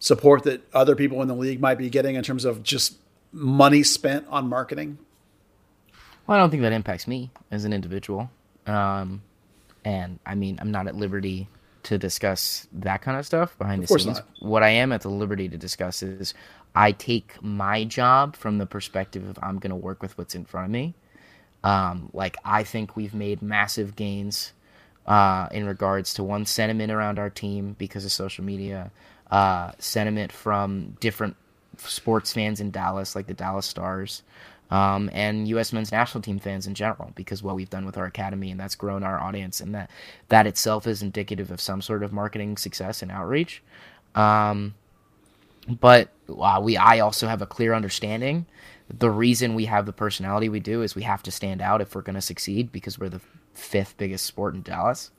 support 0.00 0.42
that 0.44 0.62
other 0.74 0.96
people 0.96 1.22
in 1.22 1.28
the 1.28 1.34
league 1.34 1.60
might 1.60 1.78
be 1.78 1.88
getting 1.88 2.16
in 2.16 2.24
terms 2.24 2.44
of 2.44 2.64
just 2.64 2.96
money 3.30 3.84
spent 3.84 4.26
on 4.28 4.48
marketing? 4.48 4.98
Well, 6.26 6.36
I 6.38 6.40
don't 6.40 6.50
think 6.50 6.62
that 6.62 6.72
impacts 6.72 7.06
me 7.06 7.30
as 7.50 7.64
an 7.64 7.72
individual. 7.72 8.30
Um, 8.66 9.22
and 9.84 10.18
I 10.26 10.34
mean, 10.34 10.58
I'm 10.60 10.72
not 10.72 10.88
at 10.88 10.96
liberty 10.96 11.48
to 11.84 11.98
discuss 11.98 12.66
that 12.72 13.02
kind 13.02 13.18
of 13.18 13.24
stuff 13.24 13.56
behind 13.58 13.82
of 13.82 13.88
the 13.88 13.98
scenes. 13.98 14.18
Not. 14.18 14.28
What 14.40 14.62
I 14.62 14.70
am 14.70 14.92
at 14.92 15.02
the 15.02 15.08
liberty 15.08 15.48
to 15.48 15.56
discuss 15.56 16.02
is 16.02 16.34
I 16.74 16.92
take 16.92 17.42
my 17.42 17.84
job 17.84 18.36
from 18.36 18.58
the 18.58 18.66
perspective 18.66 19.26
of 19.28 19.38
I'm 19.42 19.58
going 19.58 19.70
to 19.70 19.76
work 19.76 20.02
with 20.02 20.16
what's 20.18 20.34
in 20.34 20.44
front 20.44 20.66
of 20.66 20.70
me. 20.70 20.94
Um, 21.62 22.10
like 22.12 22.36
I 22.44 22.64
think 22.64 22.96
we've 22.96 23.14
made 23.14 23.42
massive 23.42 23.96
gains 23.96 24.52
uh, 25.06 25.48
in 25.50 25.66
regards 25.66 26.14
to 26.14 26.22
one 26.22 26.46
sentiment 26.46 26.92
around 26.92 27.18
our 27.18 27.30
team 27.30 27.74
because 27.78 28.04
of 28.04 28.12
social 28.12 28.44
media, 28.44 28.90
uh, 29.30 29.72
sentiment 29.78 30.32
from 30.32 30.96
different 31.00 31.36
sports 31.78 32.32
fans 32.32 32.60
in 32.60 32.70
Dallas, 32.70 33.14
like 33.14 33.26
the 33.26 33.34
Dallas 33.34 33.66
Stars, 33.66 34.22
um, 34.70 35.10
and 35.12 35.48
U.S. 35.48 35.72
men's 35.72 35.90
national 35.92 36.22
team 36.22 36.38
fans 36.38 36.66
in 36.66 36.74
general, 36.74 37.12
because 37.14 37.42
what 37.42 37.56
we've 37.56 37.70
done 37.70 37.86
with 37.86 37.96
our 37.96 38.06
academy 38.06 38.50
and 38.50 38.60
that's 38.60 38.74
grown 38.74 39.02
our 39.02 39.18
audience, 39.18 39.60
and 39.60 39.74
that 39.74 39.90
that 40.28 40.46
itself 40.46 40.86
is 40.86 41.02
indicative 41.02 41.50
of 41.50 41.60
some 41.60 41.82
sort 41.82 42.02
of 42.02 42.12
marketing 42.12 42.56
success 42.56 43.02
and 43.02 43.10
outreach. 43.10 43.62
Um, 44.14 44.74
but 45.68 46.08
uh, 46.28 46.60
we, 46.62 46.76
I 46.76 47.00
also 47.00 47.26
have 47.26 47.42
a 47.42 47.46
clear 47.46 47.74
understanding. 47.74 48.46
The 48.88 49.10
reason 49.10 49.54
we 49.54 49.66
have 49.66 49.86
the 49.86 49.92
personality 49.92 50.48
we 50.48 50.60
do 50.60 50.82
is 50.82 50.94
we 50.94 51.02
have 51.02 51.22
to 51.24 51.30
stand 51.30 51.60
out 51.60 51.80
if 51.80 51.94
we're 51.94 52.02
going 52.02 52.14
to 52.14 52.20
succeed 52.20 52.72
because 52.72 52.98
we're 52.98 53.08
the 53.08 53.20
fifth 53.54 53.96
biggest 53.96 54.26
sport 54.26 54.54
in 54.54 54.62
Dallas, 54.62 55.10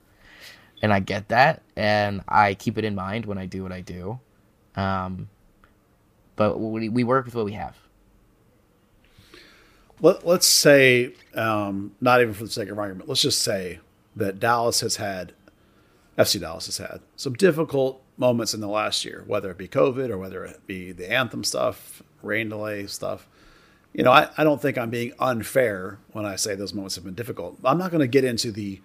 and 0.82 0.92
I 0.92 1.00
get 1.00 1.28
that, 1.28 1.62
and 1.76 2.22
I 2.28 2.54
keep 2.54 2.76
it 2.76 2.84
in 2.84 2.94
mind 2.94 3.24
when 3.24 3.38
I 3.38 3.46
do 3.46 3.62
what 3.62 3.72
I 3.72 3.80
do. 3.80 4.20
Um, 4.76 5.28
but 6.36 6.58
we, 6.58 6.88
we 6.88 7.04
work 7.04 7.24
with 7.24 7.34
what 7.34 7.44
we 7.44 7.52
have 7.52 7.76
let, 10.02 10.26
us 10.26 10.46
say, 10.46 11.12
um, 11.34 11.92
not 12.00 12.20
even 12.20 12.34
for 12.34 12.44
the 12.44 12.50
sake 12.50 12.68
of 12.68 12.78
argument, 12.78 13.08
let's 13.08 13.22
just 13.22 13.40
say 13.40 13.78
that 14.16 14.40
Dallas 14.40 14.80
has 14.80 14.96
had, 14.96 15.32
FC 16.18 16.40
Dallas 16.40 16.66
has 16.66 16.78
had 16.78 17.00
some 17.16 17.34
difficult 17.34 18.02
moments 18.18 18.52
in 18.52 18.60
the 18.60 18.68
last 18.68 19.04
year, 19.04 19.24
whether 19.26 19.50
it 19.50 19.56
be 19.56 19.68
COVID 19.68 20.10
or 20.10 20.18
whether 20.18 20.44
it 20.44 20.66
be 20.66 20.92
the 20.92 21.10
anthem 21.10 21.44
stuff, 21.44 22.02
rain 22.20 22.48
delay 22.48 22.86
stuff. 22.86 23.28
You 23.94 24.02
know, 24.02 24.10
I, 24.10 24.28
I 24.36 24.44
don't 24.44 24.60
think 24.60 24.76
I'm 24.76 24.90
being 24.90 25.12
unfair 25.18 25.98
when 26.12 26.26
I 26.26 26.36
say 26.36 26.54
those 26.54 26.74
moments 26.74 26.96
have 26.96 27.04
been 27.04 27.14
difficult. 27.14 27.58
I'm 27.64 27.78
not 27.78 27.90
going 27.90 28.00
to 28.00 28.08
get 28.08 28.24
into 28.24 28.50
the 28.50 28.80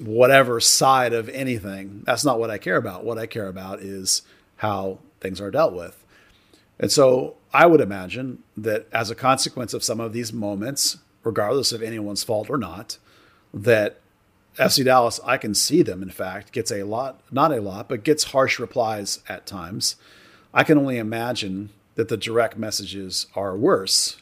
whatever 0.00 0.60
side 0.60 1.12
of 1.12 1.28
anything. 1.30 2.02
That's 2.06 2.24
not 2.24 2.38
what 2.38 2.50
I 2.50 2.58
care 2.58 2.76
about. 2.76 3.04
What 3.04 3.18
I 3.18 3.26
care 3.26 3.48
about 3.48 3.80
is 3.80 4.22
how 4.56 4.98
things 5.20 5.40
are 5.40 5.50
dealt 5.50 5.74
with. 5.74 6.04
And 6.78 6.92
so 6.92 7.36
I 7.52 7.66
would 7.66 7.80
imagine 7.80 8.42
that 8.56 8.86
as 8.92 9.10
a 9.10 9.14
consequence 9.14 9.74
of 9.74 9.84
some 9.84 10.00
of 10.00 10.12
these 10.12 10.32
moments, 10.32 10.98
regardless 11.24 11.72
of 11.72 11.82
anyone's 11.82 12.22
fault 12.24 12.48
or 12.48 12.58
not, 12.58 12.98
that 13.52 14.00
FC 14.56 14.84
Dallas, 14.84 15.20
I 15.24 15.38
can 15.38 15.54
see 15.54 15.82
them, 15.82 16.02
in 16.02 16.10
fact, 16.10 16.52
gets 16.52 16.70
a 16.70 16.82
lot, 16.82 17.20
not 17.30 17.52
a 17.52 17.60
lot, 17.60 17.88
but 17.88 18.04
gets 18.04 18.24
harsh 18.24 18.58
replies 18.58 19.20
at 19.28 19.46
times. 19.46 19.96
I 20.52 20.64
can 20.64 20.78
only 20.78 20.98
imagine 20.98 21.70
that 21.94 22.08
the 22.08 22.16
direct 22.16 22.56
messages 22.56 23.26
are 23.34 23.56
worse 23.56 24.20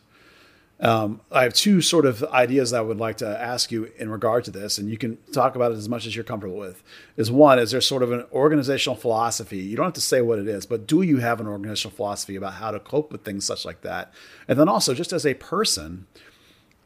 um, 0.78 1.22
I 1.32 1.44
have 1.44 1.54
two 1.54 1.80
sort 1.80 2.04
of 2.04 2.22
ideas 2.24 2.72
I 2.74 2.82
would 2.82 2.98
like 2.98 3.16
to 3.18 3.26
ask 3.26 3.72
you 3.72 3.90
in 3.96 4.10
regard 4.10 4.44
to 4.44 4.50
this, 4.50 4.76
and 4.76 4.90
you 4.90 4.98
can 4.98 5.16
talk 5.32 5.56
about 5.56 5.72
it 5.72 5.78
as 5.78 5.88
much 5.88 6.06
as 6.06 6.14
you're 6.14 6.24
comfortable 6.24 6.58
with. 6.58 6.82
Is 7.16 7.30
one, 7.30 7.58
is 7.58 7.70
there 7.70 7.80
sort 7.80 8.02
of 8.02 8.12
an 8.12 8.26
organizational 8.30 8.96
philosophy? 8.96 9.58
You 9.58 9.76
don't 9.76 9.86
have 9.86 9.94
to 9.94 10.00
say 10.02 10.20
what 10.20 10.38
it 10.38 10.46
is, 10.46 10.66
but 10.66 10.86
do 10.86 11.00
you 11.00 11.18
have 11.18 11.40
an 11.40 11.46
organizational 11.46 11.96
philosophy 11.96 12.36
about 12.36 12.54
how 12.54 12.70
to 12.72 12.78
cope 12.78 13.10
with 13.10 13.24
things 13.24 13.46
such 13.46 13.64
like 13.64 13.80
that? 13.82 14.12
And 14.46 14.60
then 14.60 14.68
also, 14.68 14.92
just 14.92 15.14
as 15.14 15.24
a 15.24 15.34
person, 15.34 16.06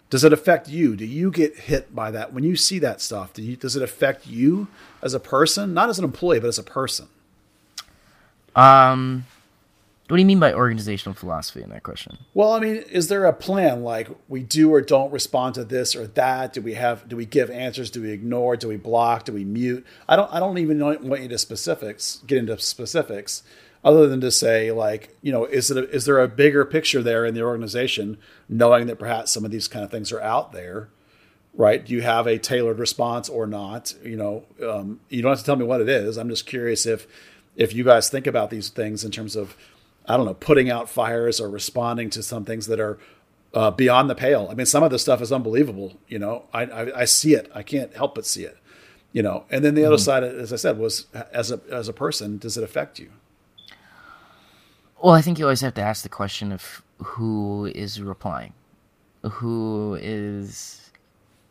does 0.09 0.22
it 0.22 0.32
affect 0.32 0.68
you? 0.68 0.95
Do 0.95 1.05
you 1.05 1.32
get 1.32 1.57
hit 1.57 1.93
by 1.93 2.12
that 2.12 2.32
when 2.32 2.45
you 2.45 2.55
see 2.55 2.78
that 2.78 3.01
stuff? 3.01 3.32
Do 3.32 3.43
you, 3.43 3.57
does 3.57 3.74
it 3.74 3.82
affect 3.82 4.26
you 4.26 4.68
as 5.03 5.14
a 5.14 5.20
person, 5.20 5.74
not 5.74 5.88
as 5.88 5.99
an 5.99 6.05
employee, 6.05 6.38
but 6.38 6.49
as 6.49 6.59
a 6.59 6.64
person? 6.64 7.09
Um, 8.55 9.26
what 10.11 10.17
do 10.17 10.23
you 10.23 10.27
mean 10.27 10.41
by 10.41 10.53
organizational 10.53 11.15
philosophy 11.15 11.63
in 11.63 11.71
that 11.71 11.85
question? 11.85 12.19
Well, 12.35 12.53
I 12.53 12.59
mean, 12.59 12.77
is 12.91 13.07
there 13.07 13.27
a 13.27 13.33
plan 13.33 13.85
like 13.85 14.09
we 14.29 14.43
do 14.43 14.75
or 14.75 14.81
don't 14.81 15.13
respond 15.13 15.55
to 15.55 15.65
this 15.65 15.95
or 15.95 16.09
that? 16.09 16.53
Do 16.53 16.63
we 16.63 16.75
have 16.75 17.09
do 17.09 17.17
we 17.17 17.27
give 17.27 17.49
answers? 17.49 17.91
Do 17.91 18.03
we 18.03 18.11
ignore? 18.11 18.57
Do 18.57 18.67
we 18.67 18.77
block? 18.77 19.25
Do 19.25 19.33
we 19.33 19.45
mute? 19.45 19.87
I 20.09 20.17
don't 20.17 20.33
I 20.33 20.41
don't 20.41 20.59
even 20.59 20.81
want 20.81 21.23
you 21.23 21.29
to 21.29 21.39
specifics 21.39 22.23
get 22.27 22.39
into 22.39 22.59
specifics 22.59 23.45
other 23.85 24.09
than 24.09 24.21
to 24.23 24.33
say 24.33 24.73
like, 24.73 25.17
you 25.23 25.31
know, 25.31 25.45
is 25.45 25.71
it 25.71 25.77
a, 25.77 25.89
is 25.91 26.07
there 26.07 26.19
a 26.19 26.27
bigger 26.27 26.65
picture 26.65 27.03
there 27.03 27.25
in 27.25 27.35
the 27.35 27.43
organization 27.43 28.19
knowing 28.49 28.89
that 28.89 28.99
perhaps 28.99 29.31
some 29.31 29.45
of 29.45 29.53
these 29.53 29.69
kind 29.69 29.85
of 29.85 29.93
things 29.93 30.11
are 30.11 30.21
out 30.21 30.51
there? 30.51 30.89
Right? 31.55 31.85
Do 31.85 31.95
you 31.95 32.03
have 32.03 32.27
a 32.27 32.37
tailored 32.37 32.81
response 32.81 33.29
or 33.29 33.47
not? 33.47 33.95
You 34.03 34.17
know, 34.17 34.45
um, 34.69 35.01
you 35.09 35.23
don't 35.23 35.31
have 35.31 35.39
to 35.39 35.45
tell 35.45 35.57
me 35.57 35.65
what 35.65 35.81
it 35.81 35.89
is. 35.89 36.17
I'm 36.17 36.29
just 36.29 36.47
curious 36.47 36.85
if 36.85 37.07
if 37.55 37.73
you 37.75 37.85
guys 37.85 38.09
think 38.09 38.27
about 38.27 38.51
these 38.51 38.71
things 38.71 39.05
in 39.05 39.11
terms 39.13 39.37
of 39.37 39.57
I 40.07 40.16
don't 40.16 40.26
know, 40.26 40.34
putting 40.34 40.70
out 40.70 40.88
fires 40.88 41.40
or 41.40 41.48
responding 41.48 42.11
to 42.11 42.22
some 42.22 42.44
things 42.44 42.66
that 42.66 42.80
are 42.80 42.98
uh, 43.55 43.70
beyond 43.70 44.11
the 44.11 44.14
pale. 44.14 44.48
I 44.51 44.55
mean, 44.55 44.66
some 44.66 44.82
of 44.82 44.90
this 44.90 45.03
stuff 45.03 45.20
is 45.20 45.32
unbelievable. 45.32 45.94
You 46.09 46.18
know, 46.18 46.44
I, 46.53 46.62
I, 46.64 47.01
I 47.01 47.05
see 47.05 47.34
it. 47.34 47.51
I 47.55 47.62
can't 47.62 47.94
help 47.94 48.14
but 48.14 48.26
see 48.26 48.44
it. 48.44 48.57
You 49.12 49.22
know, 49.22 49.44
and 49.51 49.64
then 49.64 49.74
the 49.74 49.82
mm-hmm. 49.82 49.88
other 49.88 49.98
side, 49.98 50.22
as 50.22 50.53
I 50.53 50.57
said, 50.57 50.78
was 50.78 51.07
as 51.32 51.51
a 51.51 51.61
as 51.68 51.88
a 51.88 51.92
person, 51.92 52.38
does 52.38 52.57
it 52.57 52.62
affect 52.62 53.01
you? 53.01 53.11
Well, 55.03 55.14
I 55.14 55.20
think 55.20 55.38
you 55.38 55.46
always 55.46 55.62
have 55.62 55.74
to 55.74 55.80
ask 55.80 56.03
the 56.05 56.09
question 56.09 56.53
of 56.53 56.82
who 56.98 57.66
is 57.74 58.01
replying, 58.01 58.53
who 59.22 59.98
is 60.01 60.92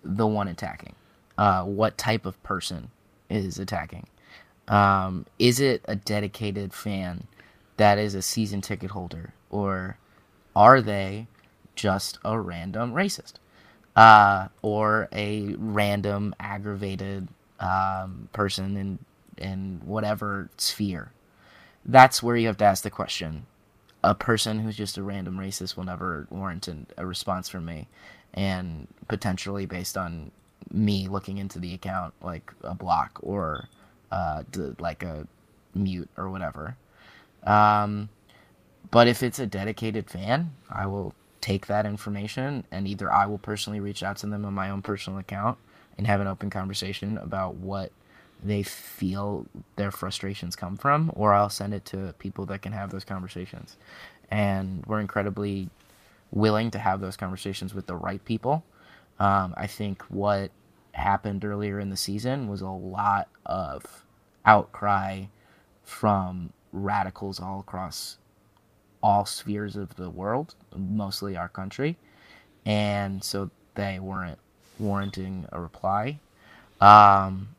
the 0.03 0.25
one 0.25 0.47
attacking, 0.47 0.95
uh, 1.37 1.63
what 1.63 1.97
type 1.97 2.25
of 2.25 2.41
person 2.43 2.91
is 3.29 3.59
attacking. 3.59 4.07
Um, 4.67 5.25
is 5.39 5.59
it 5.59 5.81
a 5.85 5.95
dedicated 5.95 6.73
fan 6.73 7.27
that 7.79 7.97
is 7.97 8.13
a 8.13 8.21
season 8.21 8.59
ticket 8.59 8.91
holder, 8.91 9.33
or 9.49 9.97
are 10.53 10.81
they 10.81 11.27
just 11.75 12.19
a 12.25 12.37
random 12.37 12.93
racist, 12.93 13.35
uh, 13.95 14.49
or 14.61 15.07
a 15.13 15.55
random 15.57 16.35
aggravated 16.41 17.29
um, 17.61 18.27
person 18.33 18.75
in 18.75 18.99
in 19.37 19.81
whatever 19.85 20.49
sphere? 20.57 21.13
That's 21.85 22.21
where 22.21 22.35
you 22.35 22.47
have 22.47 22.57
to 22.57 22.65
ask 22.65 22.83
the 22.83 22.89
question. 22.89 23.45
A 24.03 24.13
person 24.13 24.59
who's 24.59 24.75
just 24.75 24.97
a 24.97 25.03
random 25.03 25.37
racist 25.37 25.77
will 25.77 25.85
never 25.85 26.27
warrant 26.29 26.67
a 26.97 27.05
response 27.05 27.47
from 27.47 27.63
me, 27.63 27.87
and 28.33 28.87
potentially 29.07 29.65
based 29.65 29.97
on 29.97 30.31
me 30.69 31.07
looking 31.07 31.37
into 31.37 31.59
the 31.59 31.73
account, 31.73 32.13
like 32.21 32.51
a 32.61 32.75
block 32.75 33.19
or 33.23 33.69
uh, 34.11 34.43
like 34.79 35.01
a 35.03 35.25
mute 35.73 36.09
or 36.17 36.29
whatever. 36.29 36.75
Um, 37.43 38.09
but 38.91 39.07
if 39.07 39.23
it's 39.23 39.39
a 39.39 39.45
dedicated 39.45 40.09
fan, 40.09 40.53
I 40.69 40.85
will 40.87 41.13
take 41.41 41.67
that 41.67 41.85
information 41.85 42.65
and 42.71 42.87
either 42.87 43.11
I 43.11 43.25
will 43.25 43.37
personally 43.37 43.79
reach 43.79 44.03
out 44.03 44.17
to 44.17 44.27
them 44.27 44.45
on 44.45 44.53
my 44.53 44.69
own 44.69 44.81
personal 44.81 45.19
account 45.19 45.57
and 45.97 46.07
have 46.07 46.21
an 46.21 46.27
open 46.27 46.49
conversation 46.49 47.17
about 47.17 47.55
what 47.55 47.91
they 48.43 48.63
feel 48.63 49.45
their 49.75 49.91
frustrations 49.91 50.55
come 50.55 50.77
from, 50.77 51.11
or 51.15 51.33
I'll 51.33 51.49
send 51.49 51.73
it 51.73 51.85
to 51.85 52.13
people 52.19 52.45
that 52.47 52.61
can 52.61 52.71
have 52.71 52.89
those 52.89 53.03
conversations. 53.03 53.75
And 54.31 54.85
we're 54.85 55.01
incredibly 55.01 55.69
willing 56.31 56.71
to 56.71 56.79
have 56.79 57.01
those 57.01 57.17
conversations 57.17 57.73
with 57.73 57.87
the 57.87 57.95
right 57.95 58.23
people. 58.23 58.63
Um, 59.19 59.53
I 59.57 59.67
think 59.67 60.03
what 60.03 60.51
happened 60.93 61.43
earlier 61.43 61.79
in 61.79 61.89
the 61.89 61.97
season 61.97 62.47
was 62.47 62.61
a 62.61 62.69
lot 62.69 63.27
of 63.45 64.05
outcry 64.45 65.25
from 65.83 66.53
radicals 66.71 67.39
all 67.39 67.59
across 67.59 68.17
all 69.01 69.25
spheres 69.25 69.75
of 69.75 69.95
the 69.95 70.09
world, 70.09 70.55
mostly 70.75 71.37
our 71.37 71.49
country, 71.49 71.97
and 72.65 73.23
so 73.23 73.49
they 73.75 73.99
weren't 73.99 74.39
warranting 74.77 75.45
a 75.51 75.59
reply. 75.59 76.19
Um, 76.81 77.49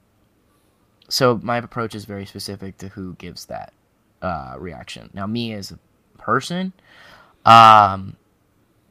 so 1.08 1.40
my 1.42 1.58
approach 1.58 1.94
is 1.94 2.04
very 2.04 2.26
specific 2.26 2.78
to 2.78 2.88
who 2.88 3.14
gives 3.14 3.46
that 3.46 3.72
uh, 4.22 4.54
reaction. 4.58 5.10
Now, 5.12 5.26
me 5.26 5.52
as 5.52 5.70
a 5.70 5.78
person, 6.18 6.72
um, 7.44 8.16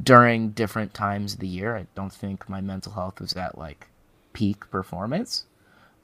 during 0.02 0.50
different 0.52 0.94
times 0.94 1.34
of 1.34 1.40
the 1.40 1.48
year, 1.48 1.76
I 1.78 1.88
don't 1.96 2.14
think 2.14 2.50
my 2.50 2.62
mental 2.62 2.94
health 2.94 3.20
was 3.20 3.34
at 3.34 3.58
like 3.58 3.88
peak 4.34 4.70
performance. 4.70 5.46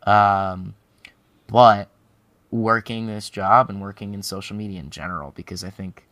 Um, 0.03 0.75
but 1.47 1.89
working 2.55 3.07
this 3.07 3.29
job 3.29 3.69
and 3.69 3.81
working 3.81 4.13
in 4.13 4.23
social 4.23 4.55
media 4.55 4.79
in 4.79 4.89
general, 4.89 5.31
because 5.35 5.63
I 5.63 5.69
think 5.69 6.03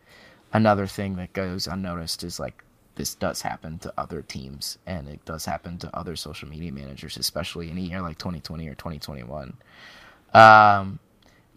another 0.52 0.88
thing 0.88 1.16
that 1.16 1.34
goes 1.34 1.68
unnoticed 1.68 2.24
is 2.24 2.40
like 2.40 2.64
this 2.96 3.16
does 3.16 3.42
happen 3.42 3.80
to 3.80 3.94
other 3.98 4.22
teams 4.22 4.78
and 4.86 5.08
it 5.08 5.24
does 5.26 5.46
happen 5.46 5.78
to 5.80 5.98
other 5.98 6.16
social 6.16 6.48
media 6.48 6.72
managers, 6.72 7.18
especially 7.18 7.70
in 7.70 7.78
a 7.78 7.82
year 7.82 8.02
like 8.02 8.18
2020 8.18 8.68
or 8.68 8.76
2021. 8.76 9.54
Um, 10.34 11.00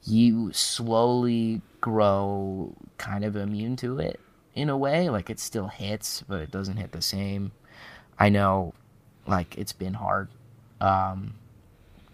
you 0.05 0.53
slowly 0.53 1.61
grow 1.80 2.74
kind 2.99 3.24
of 3.24 3.37
immune 3.37 3.76
to 3.76 3.99
it 3.99 4.20
in 4.55 4.70
a 4.70 4.76
way. 4.76 5.11
Like 5.11 5.28
it 5.28 5.41
still 5.41 5.68
hits, 5.68 6.24
but 6.26 6.41
it 6.41 6.51
doesn't 6.51 6.76
hit 6.76 6.93
the 6.93 7.03
same. 7.03 7.53
I 8.18 8.30
know, 8.30 8.72
like, 9.26 9.59
it's 9.59 9.74
been 9.74 9.93
hard 9.93 10.28
um, 10.80 11.34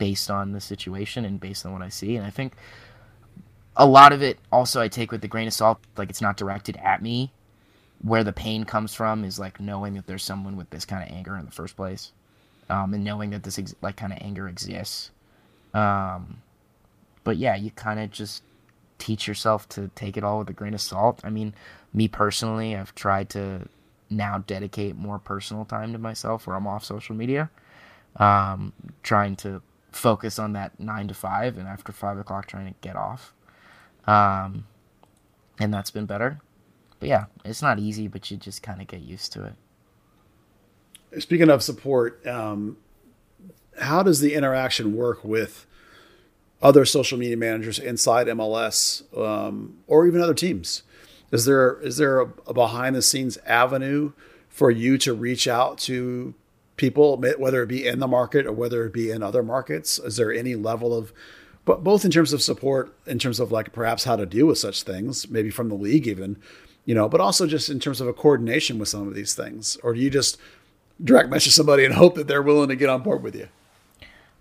based 0.03 0.32
on 0.32 0.50
the 0.50 0.61
situation 0.61 1.24
and 1.24 1.38
based 1.38 1.64
on 1.64 1.72
what 1.72 1.80
I 1.80 1.88
see. 1.88 2.16
And 2.16 2.26
I 2.26 2.30
think 2.30 2.55
a 3.76 3.86
lot 3.86 4.12
of 4.12 4.20
it 4.20 4.36
also 4.50 4.80
I 4.80 4.88
take 4.88 5.12
with 5.12 5.22
a 5.22 5.28
grain 5.28 5.46
of 5.46 5.53
salt. 5.53 5.78
Like 5.96 6.11
it's 6.11 6.20
not 6.20 6.36
directed 6.36 6.76
at 6.78 7.00
me. 7.00 7.30
Where 8.00 8.24
the 8.24 8.32
pain 8.32 8.64
comes 8.64 8.92
from 8.96 9.22
is 9.22 9.38
like 9.38 9.61
knowing 9.61 9.94
that 9.94 10.09
there's 10.09 10.24
someone 10.24 10.57
with 10.57 10.70
this 10.70 10.84
kind 10.84 11.09
of 11.09 11.16
anger 11.16 11.36
in 11.36 11.44
the 11.44 11.53
first 11.53 11.76
place, 11.76 12.11
um, 12.68 12.92
and 12.94 13.05
knowing 13.05 13.30
that 13.30 13.44
this 13.44 13.61
ex- 13.61 13.76
like 13.80 13.94
kind 13.94 14.12
of 14.12 14.18
anger 14.20 14.48
exists. 14.48 15.12
Um, 15.72 16.38
but 17.22 17.36
yeah, 17.36 17.55
you 17.55 17.70
kind 17.70 18.00
of 18.00 18.11
just 18.11 18.42
teach 18.98 19.28
yourself 19.28 19.68
to 19.68 19.88
take 19.94 20.16
it 20.16 20.24
all 20.24 20.40
with 20.40 20.50
a 20.50 20.53
grain 20.53 20.74
of 20.74 20.80
salt. 20.80 21.20
I 21.22 21.30
mean, 21.30 21.55
me 21.94 22.09
personally, 22.09 22.74
I've 22.74 22.92
tried 22.96 23.28
to 23.30 23.68
now 24.11 24.38
dedicate 24.48 24.96
more 24.96 25.20
personal 25.20 25.64
time 25.64 25.92
to 25.92 25.98
myself 26.00 26.48
where 26.48 26.57
I'm 26.57 26.66
off 26.66 26.84
social 26.84 27.14
media, 27.14 27.50
um, 28.16 28.72
trying 29.05 29.36
to 29.36 29.62
focus 29.93 30.38
on 30.38 30.53
that 30.55 30.78
nine 30.80 31.09
to 31.09 31.14
five, 31.14 31.57
and 31.59 31.68
after 31.68 31.93
five 31.93 32.18
o'clock, 32.18 32.47
trying 32.47 32.66
to 32.66 32.74
get 32.80 32.97
off. 32.97 33.34
Um, 34.07 34.66
and 35.59 35.72
that's 35.72 35.90
been 35.90 36.07
better. 36.07 36.40
But 36.99 37.09
yeah, 37.09 37.24
it's 37.45 37.62
not 37.62 37.78
easy, 37.78 38.09
but 38.09 38.30
you 38.30 38.36
just 38.36 38.62
kind 38.62 38.80
of 38.80 38.86
get 38.86 39.01
used 39.01 39.32
to 39.32 39.45
it. 39.45 41.22
Speaking 41.22 41.51
of 41.51 41.62
support, 41.62 42.26
um, 42.26 42.78
how 43.80 44.03
does 44.03 44.20
the 44.20 44.34
interaction 44.34 44.95
work 44.97 45.24
with 45.24 45.66
other 46.62 46.84
social 46.84 47.18
media 47.18 47.36
managers 47.36 47.78
inside 47.78 48.28
MLS 48.28 49.03
um, 49.18 49.78
or 49.86 50.07
even 50.07 50.20
other 50.20 50.34
teams? 50.34 50.82
Is 51.30 51.45
there 51.45 51.80
is 51.80 51.97
there 51.97 52.20
a, 52.20 52.28
a 52.47 52.55
behind 52.55 52.95
the 52.95 53.03
scenes 53.03 53.36
avenue 53.38 54.12
for 54.49 54.70
you 54.70 54.99
to 54.99 55.14
reach 55.14 55.49
out 55.49 55.78
to 55.78 56.34
people, 56.83 57.16
whether 57.39 57.62
it 57.62 57.68
be 57.68 57.87
in 57.87 58.01
the 58.01 58.09
market 58.09 58.45
or 58.45 58.53
whether 58.53 58.85
it 58.85 58.93
be 58.93 59.12
in 59.12 59.22
other 59.22 59.43
markets? 59.43 60.01
Is 60.01 60.16
there 60.16 60.33
any 60.33 60.57
level 60.57 60.93
of 60.93 61.12
but 61.64 61.85
both 61.85 62.05
in 62.05 62.11
terms 62.11 62.33
of 62.33 62.43
support, 62.43 62.93
in 63.07 63.20
terms 63.20 63.39
of 63.39 63.53
like 63.53 63.72
perhaps 63.72 64.03
how 64.03 64.16
to 64.16 64.26
deal 64.26 64.47
with 64.47 64.59
such 64.59 64.83
things, 64.83 65.30
maybe 65.30 65.49
from 65.49 65.68
the 65.68 65.76
league 65.76 66.09
even, 66.09 66.37
you 66.85 66.93
know, 66.93 67.09
but 67.09 67.20
also 67.20 67.47
just 67.47 67.70
in 67.70 67.78
terms 67.78 68.01
of 68.01 68.09
a 68.09 68.12
coordination 68.12 68.80
with 68.80 68.89
some 68.89 69.07
of 69.07 69.14
these 69.14 69.35
things, 69.35 69.76
or 69.85 69.95
do 69.95 70.01
you 70.01 70.11
just 70.11 70.39
direct 71.03 71.30
message 71.30 71.53
somebody 71.53 71.85
and 71.85 71.95
hope 71.95 72.16
that 72.16 72.26
they're 72.26 72.43
willing 72.43 72.68
to 72.68 72.74
get 72.74 72.89
on 72.89 73.03
board 73.03 73.22
with 73.22 73.37
you? 73.37 73.47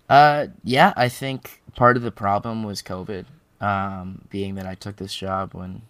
Uh, 0.10 0.48
yeah, 0.64 0.94
I 0.98 1.10
think 1.10 1.62
part 1.76 1.96
of 1.96 2.02
the 2.02 2.12
problem 2.12 2.64
was 2.64 2.82
COVID, 2.82 3.26
um, 3.62 4.24
being 4.32 4.56
that 4.56 4.66
I 4.66 4.74
took 4.74 4.96
this 4.96 5.14
job 5.14 5.54
when, 5.54 5.84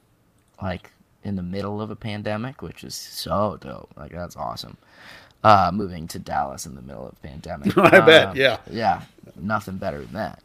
like, 0.61 0.91
in 1.23 1.37
the 1.37 1.43
middle 1.43 1.79
of 1.79 1.91
a 1.91 1.95
pandemic, 1.95 2.61
which 2.61 2.83
is 2.83 2.93
so 2.93 3.57
dope. 3.61 3.89
Like, 3.95 4.11
that's 4.11 4.35
awesome. 4.35 4.75
Uh, 5.43 5.71
moving 5.73 6.07
to 6.07 6.19
Dallas 6.19 6.67
in 6.67 6.75
the 6.75 6.81
middle 6.83 7.07
of 7.07 7.19
pandemic. 7.23 7.75
I 7.77 7.97
um, 7.97 8.05
bet, 8.05 8.35
yeah. 8.35 8.59
Yeah, 8.69 9.01
nothing 9.35 9.77
better 9.77 9.99
than 9.99 10.13
that. 10.13 10.43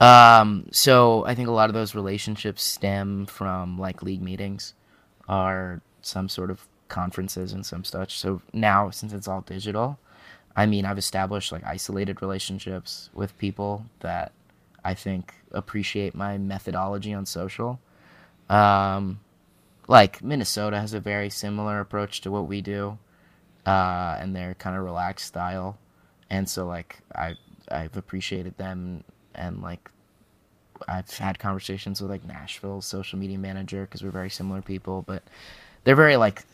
Um, 0.00 0.68
so 0.70 1.24
I 1.26 1.34
think 1.34 1.48
a 1.48 1.52
lot 1.52 1.70
of 1.70 1.74
those 1.74 1.94
relationships 1.94 2.62
stem 2.62 3.26
from 3.26 3.78
like 3.78 4.02
league 4.02 4.22
meetings 4.22 4.74
or 5.28 5.80
some 6.02 6.28
sort 6.28 6.50
of 6.50 6.66
conferences 6.88 7.52
and 7.52 7.66
some 7.66 7.84
such. 7.84 8.18
So 8.18 8.40
now, 8.52 8.90
since 8.90 9.12
it's 9.12 9.26
all 9.28 9.40
digital, 9.40 9.98
I 10.56 10.66
mean, 10.66 10.84
I've 10.84 10.98
established 10.98 11.52
like 11.52 11.64
isolated 11.64 12.22
relationships 12.22 13.10
with 13.12 13.36
people 13.38 13.86
that 14.00 14.32
I 14.84 14.94
think 14.94 15.34
appreciate 15.52 16.14
my 16.14 16.38
methodology 16.38 17.12
on 17.12 17.26
social. 17.26 17.80
Um, 18.48 19.20
like 19.86 20.22
Minnesota 20.22 20.80
has 20.80 20.94
a 20.94 21.00
very 21.00 21.30
similar 21.30 21.80
approach 21.80 22.20
to 22.22 22.30
what 22.30 22.46
we 22.46 22.60
do, 22.60 22.98
uh, 23.68 24.16
and 24.18 24.34
their 24.34 24.54
kind 24.54 24.74
of 24.76 24.82
relaxed 24.82 25.26
style, 25.26 25.78
and 26.30 26.48
so 26.48 26.66
like 26.66 27.00
I 27.14 27.36
I've 27.70 27.96
appreciated 27.98 28.56
them 28.56 29.04
and 29.34 29.60
like 29.60 29.90
I've 30.88 31.10
had 31.10 31.38
conversations 31.38 32.00
with 32.00 32.10
like 32.10 32.24
Nashville's 32.24 32.86
social 32.86 33.18
media 33.18 33.36
manager 33.36 33.82
because 33.82 34.02
we're 34.02 34.10
very 34.10 34.30
similar 34.30 34.62
people, 34.62 35.02
but 35.02 35.22
they're 35.84 35.96
very 35.96 36.16
like 36.16 36.44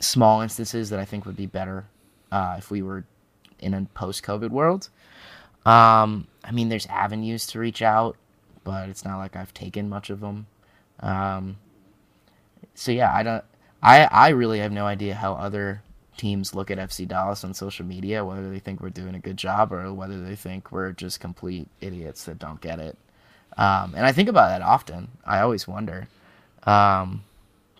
small 0.00 0.40
instances 0.40 0.88
that 0.88 0.98
I 0.98 1.04
think 1.04 1.26
would 1.26 1.36
be 1.36 1.46
better 1.46 1.86
uh, 2.30 2.56
if 2.58 2.70
we 2.70 2.80
were 2.80 3.04
in 3.58 3.74
a 3.74 3.82
post-COVID 3.94 4.50
world. 4.50 4.88
Um, 5.66 6.28
I 6.44 6.50
mean, 6.52 6.70
there's 6.70 6.86
avenues 6.86 7.46
to 7.48 7.58
reach 7.58 7.82
out, 7.82 8.16
but 8.64 8.88
it's 8.88 9.04
not 9.04 9.18
like 9.18 9.36
I've 9.36 9.52
taken 9.52 9.88
much 9.88 10.08
of 10.08 10.20
them. 10.20 10.46
Um, 11.00 11.58
so 12.74 12.90
yeah, 12.90 13.14
I 13.14 13.22
don't. 13.22 13.44
I 13.82 14.04
I 14.04 14.28
really 14.30 14.60
have 14.60 14.72
no 14.72 14.86
idea 14.86 15.14
how 15.14 15.34
other 15.34 15.82
teams 16.16 16.54
look 16.54 16.70
at 16.70 16.78
FC 16.78 17.06
Dallas 17.06 17.44
on 17.44 17.54
social 17.54 17.86
media, 17.86 18.24
whether 18.24 18.50
they 18.50 18.58
think 18.58 18.80
we're 18.80 18.90
doing 18.90 19.14
a 19.14 19.20
good 19.20 19.36
job 19.36 19.72
or 19.72 19.92
whether 19.92 20.22
they 20.22 20.36
think 20.36 20.70
we're 20.70 20.92
just 20.92 21.20
complete 21.20 21.68
idiots 21.80 22.24
that 22.24 22.38
don't 22.38 22.60
get 22.60 22.78
it. 22.78 22.96
Um, 23.56 23.94
and 23.96 24.06
I 24.06 24.12
think 24.12 24.28
about 24.28 24.48
that 24.48 24.62
often. 24.62 25.08
I 25.24 25.40
always 25.40 25.66
wonder. 25.66 26.08
Um, 26.64 27.24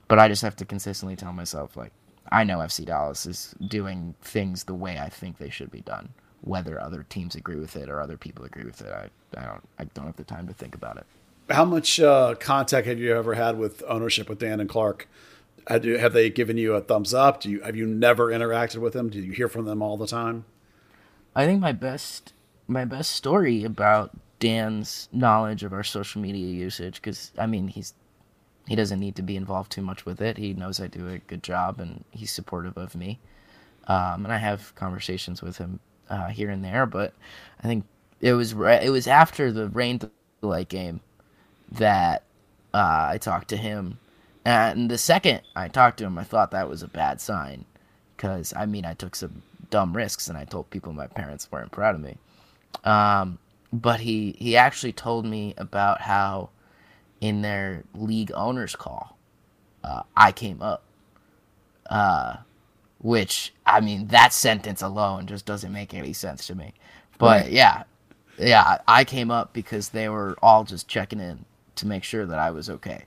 but 0.08 0.18
I 0.18 0.28
just 0.28 0.42
have 0.42 0.56
to 0.56 0.64
consistently 0.64 1.16
tell 1.16 1.32
myself, 1.32 1.76
like, 1.76 1.92
I 2.30 2.44
know 2.44 2.58
FC 2.58 2.84
Dallas 2.84 3.26
is 3.26 3.54
doing 3.66 4.14
things 4.22 4.64
the 4.64 4.74
way 4.74 4.98
I 4.98 5.08
think 5.08 5.38
they 5.38 5.50
should 5.50 5.70
be 5.70 5.80
done. 5.80 6.10
Whether 6.40 6.80
other 6.80 7.04
teams 7.08 7.34
agree 7.34 7.58
with 7.58 7.76
it 7.76 7.88
or 7.88 8.00
other 8.00 8.16
people 8.16 8.44
agree 8.44 8.64
with 8.64 8.80
it, 8.80 8.90
I, 8.90 9.08
I 9.38 9.44
don't 9.44 9.68
I 9.78 9.84
don't 9.84 10.06
have 10.06 10.16
the 10.16 10.24
time 10.24 10.48
to 10.48 10.54
think 10.54 10.74
about 10.74 10.96
it. 10.96 11.06
How 11.50 11.64
much 11.64 12.00
uh, 12.00 12.34
contact 12.34 12.86
have 12.86 12.98
you 12.98 13.16
ever 13.16 13.34
had 13.34 13.58
with 13.58 13.82
ownership 13.86 14.28
with 14.28 14.38
Dan 14.38 14.60
and 14.60 14.68
Clark? 14.68 15.08
Have, 15.68 15.84
you, 15.84 15.98
have 15.98 16.12
they 16.12 16.28
given 16.30 16.58
you 16.58 16.74
a 16.74 16.80
thumbs 16.80 17.14
up? 17.14 17.40
Do 17.40 17.50
you 17.50 17.60
have 17.60 17.76
you 17.76 17.86
never 17.86 18.28
interacted 18.28 18.78
with 18.78 18.92
them? 18.94 19.08
Do 19.08 19.20
you 19.20 19.32
hear 19.32 19.48
from 19.48 19.64
them 19.64 19.80
all 19.82 19.96
the 19.96 20.06
time? 20.06 20.44
I 21.34 21.46
think 21.46 21.60
my 21.60 21.72
best 21.72 22.32
my 22.68 22.84
best 22.84 23.12
story 23.12 23.64
about 23.64 24.10
Dan's 24.38 25.08
knowledge 25.12 25.62
of 25.62 25.72
our 25.72 25.84
social 25.84 26.20
media 26.20 26.46
usage 26.46 26.96
because 26.96 27.32
I 27.38 27.46
mean 27.46 27.68
he's 27.68 27.94
he 28.66 28.76
doesn't 28.76 29.00
need 29.00 29.16
to 29.16 29.22
be 29.22 29.36
involved 29.36 29.72
too 29.72 29.82
much 29.82 30.04
with 30.04 30.20
it. 30.20 30.36
He 30.36 30.52
knows 30.52 30.80
I 30.80 30.86
do 30.86 31.08
a 31.08 31.18
good 31.18 31.42
job 31.42 31.80
and 31.80 32.04
he's 32.10 32.32
supportive 32.32 32.76
of 32.76 32.94
me. 32.94 33.18
Um, 33.88 34.24
and 34.24 34.32
I 34.32 34.38
have 34.38 34.74
conversations 34.74 35.42
with 35.42 35.58
him 35.58 35.80
uh, 36.08 36.28
here 36.28 36.50
and 36.50 36.64
there, 36.64 36.86
but 36.86 37.14
I 37.62 37.66
think 37.66 37.84
it 38.20 38.32
was 38.34 38.52
it 38.52 38.90
was 38.90 39.06
after 39.06 39.52
the 39.52 39.68
rain 39.68 40.00
delay 40.40 40.64
game 40.64 41.00
that 41.72 42.22
uh, 42.74 43.08
I 43.10 43.18
talked 43.18 43.48
to 43.48 43.56
him 43.56 43.98
and 44.44 44.90
the 44.90 44.98
second 44.98 45.42
I 45.54 45.68
talked 45.68 45.98
to 45.98 46.04
him, 46.04 46.18
I 46.18 46.24
thought 46.24 46.50
that 46.50 46.68
was 46.68 46.82
a 46.82 46.88
bad 46.88 47.20
sign. 47.20 47.64
Because, 48.16 48.52
I 48.56 48.66
mean, 48.66 48.84
I 48.84 48.94
took 48.94 49.16
some 49.16 49.42
dumb 49.70 49.96
risks 49.96 50.28
and 50.28 50.38
I 50.38 50.44
told 50.44 50.70
people 50.70 50.92
my 50.92 51.06
parents 51.08 51.50
weren't 51.50 51.72
proud 51.72 51.94
of 51.94 52.00
me. 52.00 52.16
Um, 52.84 53.38
but 53.72 54.00
he, 54.00 54.36
he 54.38 54.56
actually 54.56 54.92
told 54.92 55.24
me 55.26 55.54
about 55.56 56.00
how 56.00 56.50
in 57.20 57.42
their 57.42 57.84
league 57.94 58.30
owners 58.34 58.76
call, 58.76 59.16
uh, 59.82 60.02
I 60.16 60.32
came 60.32 60.62
up. 60.62 60.84
Uh, 61.90 62.36
which, 63.00 63.52
I 63.66 63.80
mean, 63.80 64.06
that 64.08 64.32
sentence 64.32 64.80
alone 64.80 65.26
just 65.26 65.44
doesn't 65.44 65.72
make 65.72 65.92
any 65.92 66.12
sense 66.12 66.46
to 66.46 66.54
me. 66.54 66.72
But 67.18 67.42
right. 67.42 67.52
yeah, 67.52 67.82
yeah, 68.38 68.78
I 68.86 69.04
came 69.04 69.30
up 69.30 69.52
because 69.52 69.88
they 69.90 70.08
were 70.08 70.36
all 70.42 70.64
just 70.64 70.88
checking 70.88 71.20
in 71.20 71.44
to 71.76 71.86
make 71.86 72.04
sure 72.04 72.26
that 72.26 72.38
I 72.38 72.52
was 72.52 72.70
okay. 72.70 73.04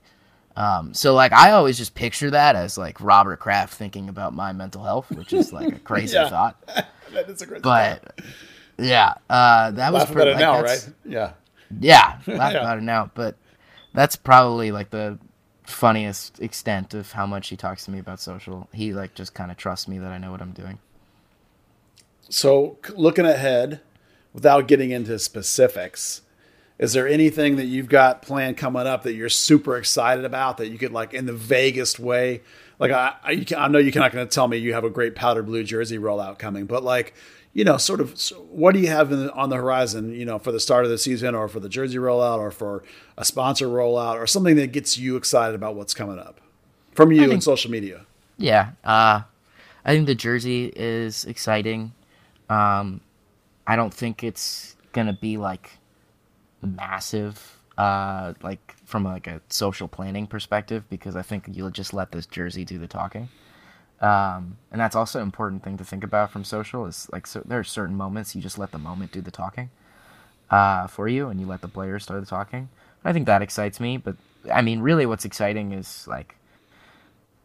Um, 0.55 0.93
so 0.93 1.13
like 1.13 1.33
I 1.33 1.51
always 1.51 1.77
just 1.77 1.95
picture 1.95 2.31
that 2.31 2.55
as 2.55 2.77
like 2.77 3.01
Robert 3.01 3.39
Kraft 3.39 3.73
thinking 3.73 4.07
about 4.09 4.33
my 4.33 4.53
mental 4.53 4.83
health, 4.83 5.11
which 5.11 5.33
is 5.33 5.51
like 5.51 5.73
a 5.73 5.79
crazy 5.83 6.15
Yeah. 6.15 6.29
thought. 6.29 6.61
that 7.13 7.29
is 7.29 7.41
a 7.41 7.45
great 7.45 7.61
But 7.61 8.19
yeah, 8.77 9.15
uh, 9.29 9.71
that 9.71 9.91
was 9.93 10.03
Laugh 10.03 10.11
pre- 10.11 10.21
about 10.23 10.27
it 10.27 10.31
like, 10.35 10.39
now, 10.41 10.61
right? 10.61 10.89
Yeah. 11.05 11.33
Yeah, 11.79 12.19
laugh 12.27 12.53
Yeah. 12.53 12.59
about 12.59 12.77
it 12.77 12.83
now. 12.83 13.11
But 13.13 13.35
that's 13.93 14.15
probably 14.15 14.71
like 14.71 14.89
the 14.91 15.19
funniest 15.65 16.39
extent 16.41 16.93
of 16.93 17.11
how 17.11 17.25
much 17.25 17.49
he 17.49 17.57
talks 17.57 17.85
to 17.85 17.91
me 17.91 17.99
about 17.99 18.19
social. 18.19 18.69
He 18.73 18.93
like 18.93 19.13
just 19.15 19.33
kind 19.33 19.51
of 19.51 19.57
trusts 19.57 19.87
me 19.87 19.97
that 19.99 20.11
I 20.11 20.17
know 20.17 20.31
what 20.31 20.41
I'm 20.41 20.51
doing. 20.51 20.79
So, 22.29 22.77
looking 22.95 23.25
ahead, 23.25 23.81
without 24.33 24.67
getting 24.67 24.91
into 24.91 25.19
specifics, 25.19 26.21
is 26.78 26.93
there 26.93 27.07
anything 27.07 27.55
that 27.55 27.65
you've 27.65 27.89
got 27.89 28.21
planned 28.21 28.57
coming 28.57 28.86
up 28.86 29.03
that 29.03 29.13
you're 29.13 29.30
super 29.30 29.78
excited 29.78 30.26
about 30.26 30.57
that 30.57 30.67
you 30.67 30.78
could 30.78 30.91
like 30.91 31.13
in 31.13 31.26
the 31.26 31.34
vaguest 31.34 31.99
way? 31.99 32.41
Like 32.80 32.91
I, 32.91 33.15
I, 33.23 33.32
you 33.32 33.45
can, 33.45 33.57
I 33.57 33.67
know 33.67 33.80
you're 33.80 33.93
not 33.95 34.11
going 34.11 34.28
to 34.28 34.34
tell 34.34 34.47
me 34.47 34.57
you 34.57 34.73
have 34.73 34.84
a 34.84 34.89
great 34.89 35.15
powder 35.15 35.43
blue 35.43 35.63
jersey 35.63 35.97
rollout 35.97 36.38
coming, 36.38 36.65
but 36.65 36.84
like 36.84 37.13
you 37.55 37.63
know, 37.63 37.78
sort 37.78 38.01
of, 38.01 38.19
so 38.19 38.36
what 38.51 38.73
do 38.73 38.82
you 38.82 38.88
have 38.88 39.13
in 39.13 39.28
the, 39.28 39.34
on 39.34 39.49
the 39.49 39.55
horizon? 39.55 40.13
You 40.13 40.26
know, 40.26 40.38
for 40.38 40.51
the 40.51 40.59
start 40.59 40.84
of 40.84 40.91
the 40.91 40.97
season, 40.97 41.34
or 41.34 41.47
for 41.47 41.61
the 41.61 41.69
jersey 41.69 41.97
rollout, 41.97 42.39
or 42.39 42.51
for 42.51 42.84
a 43.17 43.23
sponsor 43.23 43.67
rollout, 43.67 44.15
or 44.15 44.28
something 44.28 44.57
that 44.57 44.73
gets 44.73 44.97
you 44.97 45.15
excited 45.15 45.55
about 45.55 45.73
what's 45.73 45.93
coming 45.93 46.19
up 46.19 46.41
from 46.91 47.13
you 47.13 47.21
think- 47.21 47.32
and 47.34 47.43
social 47.43 47.71
media. 47.71 48.05
Yeah, 48.38 48.71
uh, 48.84 49.21
I 49.86 49.93
think 49.93 50.05
the 50.05 50.15
jersey 50.15 50.73
is 50.76 51.23
exciting. 51.23 51.93
Um, 52.49 52.99
I 53.65 53.78
don't 53.78 53.93
think 53.93 54.21
it's 54.21 54.76
gonna 54.91 55.13
be 55.13 55.38
like 55.38 55.71
massive, 56.66 57.59
uh, 57.78 58.34
like 58.41 58.76
from 58.86 59.03
like 59.03 59.28
a 59.28 59.41
social 59.49 59.88
planning 59.88 60.28
perspective, 60.28 60.84
because 60.89 61.16
I 61.16 61.22
think 61.22 61.45
you'll 61.51 61.72
just 61.72 61.93
let 61.93 62.11
this 62.11 62.26
jersey 62.26 62.66
do 62.66 62.78
the 62.80 62.88
talking. 62.88 63.30
Um, 64.01 64.57
and 64.72 64.82
that's 64.82 64.95
also 64.95 65.20
an 65.20 65.24
important 65.24 65.63
thing 65.63 65.78
to 65.78 65.86
think 65.86 66.03
about 66.03 66.32
from 66.32 66.43
social 66.43 66.86
is 66.86 67.07
like 67.13 67.26
so 67.26 67.41
there 67.45 67.59
are 67.59 67.63
certain 67.63 67.95
moments 67.95 68.36
you 68.36 68.41
just 68.41 68.57
let 68.57 68.72
the 68.72 68.78
moment 68.78 69.13
do 69.13 69.22
the 69.22 69.32
talking 69.32 69.70
uh, 70.49 70.88
for 70.88 71.07
you, 71.07 71.30
and 71.30 71.39
you 71.39 71.45
let 71.45 71.61
the 71.61 71.68
players 71.68 72.03
start 72.03 72.20
the 72.20 72.28
talking. 72.28 72.70
I 73.03 73.13
think 73.13 73.26
that 73.28 73.41
excites 73.41 73.80
me, 73.80 73.97
but 73.97 74.16
I 74.53 74.61
mean, 74.61 74.80
really, 74.82 75.05
what's 75.05 75.26
exciting 75.26 75.72
is 75.72 76.07
like 76.07 76.36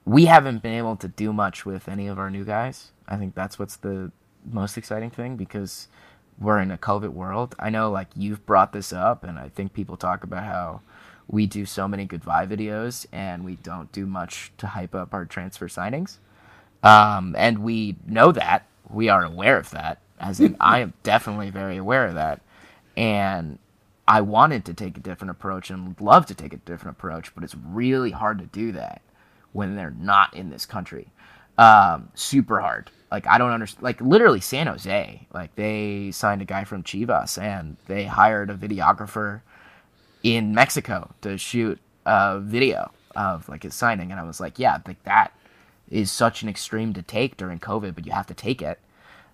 we 0.05 0.25
haven't 0.25 0.63
been 0.63 0.75
able 0.75 0.97
to 0.97 1.09
do 1.09 1.33
much 1.33 1.65
with 1.65 1.89
any 1.89 2.09
of 2.09 2.19
our 2.19 2.31
new 2.31 2.45
guys. 2.45 2.93
I 3.07 3.17
think 3.17 3.35
that's 3.35 3.59
what's 3.59 3.77
the 3.77 4.11
most 4.51 4.77
exciting 4.79 5.11
thing 5.11 5.37
because 5.37 5.89
we're 6.41 6.59
in 6.59 6.71
a 6.71 6.79
COVID 6.79 7.11
world. 7.11 7.55
I 7.59 7.71
know 7.71 7.91
like 7.91 8.09
you've 8.17 8.45
brought 8.47 8.73
this 8.73 8.93
up, 8.93 9.25
and 9.25 9.39
I 9.39 9.49
think 9.51 9.73
people 9.73 9.97
talk 9.97 10.25
about 10.25 10.45
how 10.45 10.81
we 11.31 11.47
do 11.47 11.65
so 11.65 11.87
many 11.87 12.05
goodbye 12.05 12.45
videos 12.47 13.07
and 13.13 13.45
we 13.45 13.55
don't 13.57 13.91
do 13.93 14.05
much 14.05 14.53
to 14.59 14.67
hype 14.67 14.95
up 14.95 15.15
our 15.15 15.25
transfer 15.25 15.69
signings. 15.69 16.19
Um, 16.83 17.37
and 17.39 17.59
we 17.61 17.97
know 18.07 18.33
that. 18.33 18.67
We 18.89 19.09
are 19.09 19.25
aware 19.25 19.57
of 19.57 19.71
that. 19.71 20.01
As 20.19 20.41
in, 20.41 20.57
I 20.61 20.81
am 20.81 20.93
definitely 21.05 21.51
very 21.51 21.77
aware 21.77 22.07
of 22.07 22.15
that. 22.15 22.41
And 22.97 23.59
I 24.09 24.23
wanted 24.23 24.65
to 24.65 24.75
take 24.75 24.97
a 24.97 25.01
different 25.01 25.31
approach 25.31 25.71
and 25.71 25.87
would 25.87 26.01
love 26.01 26.27
to 26.27 26.35
take 26.35 26.53
a 26.53 26.57
different 26.57 26.97
approach, 26.97 27.33
but 27.35 27.45
it's 27.45 27.55
really 27.55 28.11
hard 28.11 28.39
to 28.41 28.47
do 28.47 28.73
that 28.73 29.01
when 29.53 29.77
they're 29.77 29.95
not 29.97 30.35
in 30.35 30.51
this 30.51 30.67
country. 30.67 31.13
Um, 31.61 32.11
super 32.15 32.61
hard. 32.61 32.91
Like 33.11 33.27
I 33.27 33.37
don't 33.37 33.51
understand. 33.51 33.83
Like 33.83 34.01
literally 34.01 34.41
San 34.41 34.67
Jose. 34.67 35.27
Like 35.35 35.55
they 35.57 36.11
signed 36.11 36.41
a 36.41 36.47
guy 36.47 36.65
from 36.65 36.83
Chivas 36.83 37.41
and 37.41 37.77
they 37.87 38.05
hired 38.05 38.49
a 38.49 38.55
videographer 38.55 39.43
in 40.23 40.55
Mexico 40.55 41.11
to 41.21 41.37
shoot 41.37 41.79
a 42.07 42.41
video 42.41 42.91
of 43.15 43.49
like 43.49 43.65
his 43.65 43.75
signing, 43.75 44.11
and 44.11 44.19
I 44.19 44.25
was 44.25 44.41
like, 44.41 44.59
yeah, 44.59 44.79
like 44.87 45.03
that 45.05 45.33
is 45.91 46.11
such 46.11 46.43
an 46.43 46.49
extreme 46.49 46.95
to 46.95 47.03
take 47.03 47.37
during 47.37 47.59
COVID, 47.59 47.95
but 47.95 48.07
you 48.07 48.13
have 48.13 48.29
to 48.29 48.35
take 48.35 48.63
it 48.63 48.79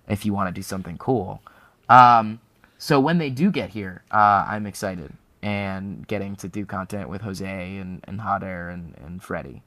if 0.07 0.25
you 0.25 0.33
want 0.33 0.49
to 0.49 0.53
do 0.53 0.63
something 0.63 0.97
cool. 0.97 1.41
Um, 1.87 2.41
so 2.77 2.99
when 2.99 3.19
they 3.19 3.29
do 3.29 3.51
get 3.51 3.69
here, 3.69 4.01
uh, 4.11 4.45
I'm 4.49 4.65
excited 4.65 5.13
and 5.41 6.05
getting 6.07 6.35
to 6.37 6.47
do 6.47 6.65
content 6.65 7.09
with 7.09 7.21
Jose 7.21 7.77
and, 7.77 8.03
and 8.05 8.19
Jader 8.19 8.73
and, 8.73 8.95
and 8.97 9.23
Freddie. 9.23 9.61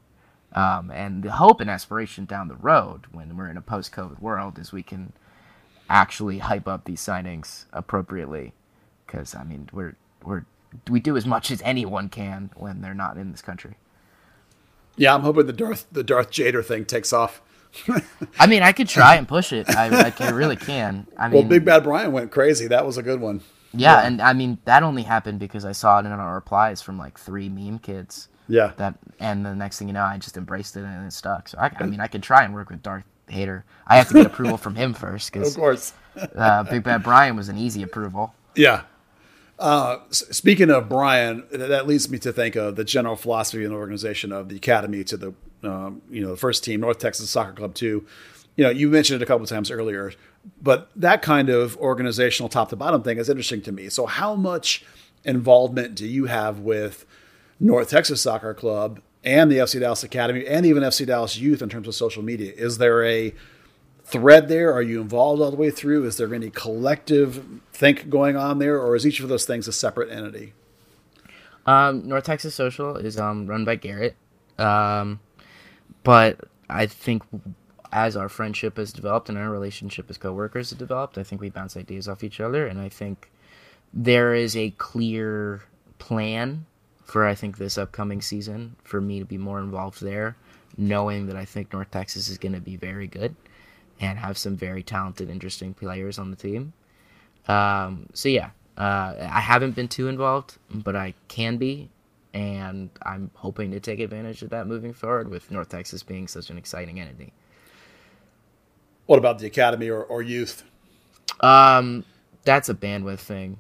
Um, 0.53 0.91
and 0.91 1.23
the 1.23 1.33
hope 1.33 1.61
and 1.61 1.71
aspiration 1.71 2.25
down 2.25 2.49
the 2.49 2.57
road 2.57 3.03
when 3.13 3.37
we're 3.37 3.49
in 3.49 3.57
a 3.57 3.63
post 3.63 3.93
COVID 3.93 4.21
world 4.21 4.59
is 4.59 4.73
we 4.73 4.83
can 4.83 5.13
actually 5.89 6.39
hype 6.39 6.67
up 6.67 6.85
these 6.85 7.01
signings 7.01 7.67
appropriately. 7.73 8.53
Because, 9.07 9.35
I 9.35 9.45
mean, 9.45 9.69
we're, 9.73 9.95
we're, 10.25 10.45
we 10.89 11.01
do 11.01 11.17
as 11.17 11.27
much 11.27 11.51
as 11.51 11.63
anyone 11.63 12.09
can 12.09 12.51
when 12.57 12.81
they're 12.81 12.95
not 12.95 13.17
in 13.17 13.31
this 13.31 13.43
country. 13.43 13.77
Yeah, 14.97 15.15
I'm 15.15 15.23
hoping 15.23 15.47
the 15.47 15.53
Darth 15.53 15.87
the 15.91 16.03
Darth 16.05 16.31
Jader 16.31 16.65
thing 16.65 16.85
takes 16.85 17.13
off. 17.13 17.41
I 18.39 18.47
mean, 18.47 18.63
I 18.63 18.73
could 18.73 18.89
try 18.89 19.15
and 19.17 19.27
push 19.37 19.53
it. 19.53 19.69
I, 19.71 20.07
I 20.07 20.11
can, 20.11 20.35
really 20.35 20.57
can. 20.57 21.07
I 21.17 21.29
mean, 21.29 21.35
Well, 21.35 21.49
Big 21.49 21.65
Bad 21.65 21.85
Bryan 21.85 22.13
went 22.13 22.31
crazy. 22.31 22.67
That 22.67 22.85
was 22.85 22.99
a 22.99 23.03
good 23.03 23.21
one. 23.21 23.41
Yeah, 23.73 24.05
and 24.05 24.21
I 24.21 24.33
mean 24.33 24.59
that 24.65 24.83
only 24.83 25.05
happened 25.05 25.39
because 25.39 25.65
I 25.65 25.73
saw 25.73 26.01
it 26.01 26.07
in 26.07 26.13
our 26.13 26.35
replies 26.35 26.83
from 26.83 26.99
like 26.99 27.19
three 27.19 27.49
meme 27.49 27.79
kids. 27.79 28.29
Yeah. 28.51 28.73
That 28.77 28.99
and 29.19 29.47
the 29.47 29.55
next 29.55 29.79
thing 29.79 29.89
you 29.89 29.95
know, 29.95 30.03
I 30.03 30.19
just 30.19 30.37
embraced 30.37 30.77
it 30.77 30.81
and 30.81 31.07
it 31.07 31.13
stuck. 31.13 31.49
So 31.49 31.59
I, 31.59 31.71
I 31.79 31.87
mean, 31.87 32.01
I 32.01 32.09
could 32.09 32.23
try 32.23 32.45
and 32.45 32.53
work 32.53 32.69
with 32.69 32.83
Darth 32.83 33.05
Jader. 33.29 33.63
I 33.87 33.97
have 33.97 34.09
to 34.09 34.15
get 34.15 34.27
approval 34.27 34.57
from 34.57 34.75
him 34.75 34.93
first 34.93 35.33
because 35.33 35.51
Of 35.55 35.57
course. 35.57 35.95
uh, 36.37 36.65
Big 36.65 36.83
Bad 36.83 37.03
Bryan 37.03 37.37
was 37.37 37.49
an 37.49 37.57
easy 37.57 37.83
approval. 37.83 38.35
Yeah. 38.57 38.83
Uh, 39.59 39.99
speaking 40.11 40.71
of 40.71 40.89
Bryan, 40.89 41.45
that 41.53 41.87
leads 41.87 42.11
me 42.11 42.19
to 42.19 42.33
think 42.33 42.57
of 42.57 42.77
the 42.77 42.85
general 42.85 43.15
philosophy 43.15 43.65
and 43.65 43.75
organization 43.75 44.33
of 44.33 44.49
the 44.49 44.57
academy 44.57 45.05
to 45.05 45.17
the 45.17 45.35
um, 45.63 46.01
you 46.11 46.23
know 46.23 46.31
the 46.31 46.37
first 46.37 46.65
team, 46.65 46.81
North 46.81 46.99
Texas 46.99 47.31
Soccer 47.31 47.53
Club 47.53 47.75
too. 47.75 48.07
You 48.57 48.65
know, 48.65 48.71
you 48.71 48.89
mentioned 48.89 49.21
it 49.21 49.23
a 49.23 49.27
couple 49.27 49.45
of 49.45 49.51
times 49.51 49.71
earlier, 49.71 50.13
but 50.61 50.91
that 50.97 51.23
kind 51.23 51.51
of 51.51 51.77
organizational 51.77 52.49
top 52.49 52.71
to 52.71 52.77
bottom 52.77 53.03
thing 53.03 53.19
is 53.19 53.29
interesting 53.29 53.63
to 53.63 53.73
me. 53.73 53.91
So, 53.91 54.07
how 54.07 54.35
much 54.35 54.85
involvement 55.25 55.95
do 55.95 56.07
you 56.07 56.25
have 56.25 56.61
with 56.61 57.05
North 57.61 57.91
Texas 57.91 58.23
Soccer 58.23 58.55
Club 58.55 59.01
and 59.23 59.53
the 59.53 59.59
FC 59.59 59.79
Dallas 59.79 60.03
Academy 60.03 60.47
and 60.47 60.65
even 60.65 60.83
FC 60.83 61.07
Dallas 61.07 61.37
Youth 61.37 61.61
in 61.61 61.69
terms 61.69 61.87
of 61.87 61.95
social 61.95 62.23
media? 62.23 62.53
Is 62.57 62.79
there 62.79 63.05
a 63.05 63.35
thread 64.03 64.49
there? 64.49 64.73
Are 64.73 64.83
you 64.83 65.01
involved 65.01 65.43
all 65.43 65.51
the 65.51 65.57
way 65.57 65.71
through? 65.71 66.07
Is 66.07 66.17
there 66.17 66.35
any 66.35 66.51
collective 66.51 67.45
think 67.73 68.09
going 68.09 68.37
on 68.37 68.59
there, 68.59 68.81
or 68.81 68.97
is 68.97 69.07
each 69.07 69.21
of 69.21 69.29
those 69.29 69.45
things 69.45 69.69
a 69.69 69.73
separate 69.73 70.11
entity? 70.11 70.55
Um, 71.67 72.09
North 72.09 72.25
Texas 72.25 72.55
Social 72.55 72.97
is 72.97 73.19
um, 73.19 73.47
run 73.47 73.65
by 73.65 73.77
Garrett, 73.77 74.17
um, 74.59 75.21
but 76.03 76.41
I 76.69 76.87
think 76.87 77.23
as 77.93 78.17
our 78.17 78.29
friendship 78.29 78.79
has 78.79 78.93
developed 78.93 79.29
and 79.29 79.37
our 79.37 79.51
relationship 79.51 80.09
as 80.09 80.17
coworkers 80.17 80.71
has 80.71 80.79
developed, 80.79 81.19
I 81.19 81.23
think 81.23 81.41
we 81.41 81.51
bounce 81.51 81.77
ideas 81.77 82.09
off 82.09 82.25
each 82.25 82.41
other, 82.41 82.67
and 82.67 82.81
I 82.81 82.89
think 82.89 83.31
there 83.93 84.35
is 84.35 84.57
a 84.57 84.71
clear 84.71 85.63
plan 85.99 86.67
for 87.11 87.27
I 87.27 87.35
think 87.35 87.59
this 87.59 87.77
upcoming 87.77 88.23
season 88.23 88.77
for 88.85 89.01
me 89.01 89.19
to 89.19 89.25
be 89.25 89.37
more 89.37 89.59
involved 89.59 90.01
there, 90.01 90.37
knowing 90.77 91.27
that 91.27 91.37
I 91.37 91.45
think 91.45 91.73
North 91.73 91.91
Texas 91.91 92.29
is 92.29 92.39
going 92.39 92.53
to 92.53 92.61
be 92.61 92.77
very 92.77 93.09
good 93.09 93.35
and 94.01 94.17
have 94.17 94.39
some 94.39 94.57
very 94.57 94.85
talented, 94.85 95.29
interesting 95.29 95.75
players 95.75 96.19
on 96.21 96.31
the 96.31 96.37
team. 96.37 96.73
Um, 97.49 98.07
so 98.15 98.29
yeah, 98.29 98.51
uh, 98.79 99.15
I 99.19 99.41
haven't 99.41 99.75
been 99.75 99.89
too 99.89 100.07
involved, 100.07 100.57
but 100.73 100.95
I 100.95 101.15
can 101.27 101.57
be, 101.57 101.91
and 102.33 102.91
I'm 103.03 103.33
hoping 103.35 103.73
to 103.73 103.81
take 103.81 103.99
advantage 103.99 104.43
of 104.43 104.51
that 104.51 104.69
moving 104.69 104.93
forward. 104.93 105.29
With 105.29 105.51
North 105.51 105.69
Texas 105.69 106.05
being 106.05 106.29
such 106.29 106.49
an 106.49 106.59
exciting 106.59 107.01
entity. 107.01 107.33
What 109.07 109.19
about 109.19 109.41
the 109.41 109.47
academy 109.47 109.89
or, 109.89 110.05
or 110.05 110.23
youth? 110.23 110.63
Um, 111.41 112.05
that's 112.45 112.69
a 112.69 112.75
bandwidth 112.75 113.19
thing, 113.19 113.59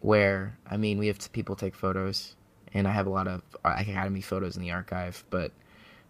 where 0.00 0.56
I 0.70 0.76
mean 0.76 0.98
we 0.98 1.08
have 1.08 1.18
to, 1.18 1.30
people 1.30 1.56
take 1.56 1.74
photos, 1.74 2.36
and 2.74 2.86
I 2.88 2.92
have 2.92 3.06
a 3.06 3.10
lot 3.10 3.26
of 3.28 3.42
uh, 3.64 3.74
academy 3.78 4.20
photos 4.20 4.56
in 4.56 4.62
the 4.62 4.70
archive, 4.70 5.24
but 5.30 5.52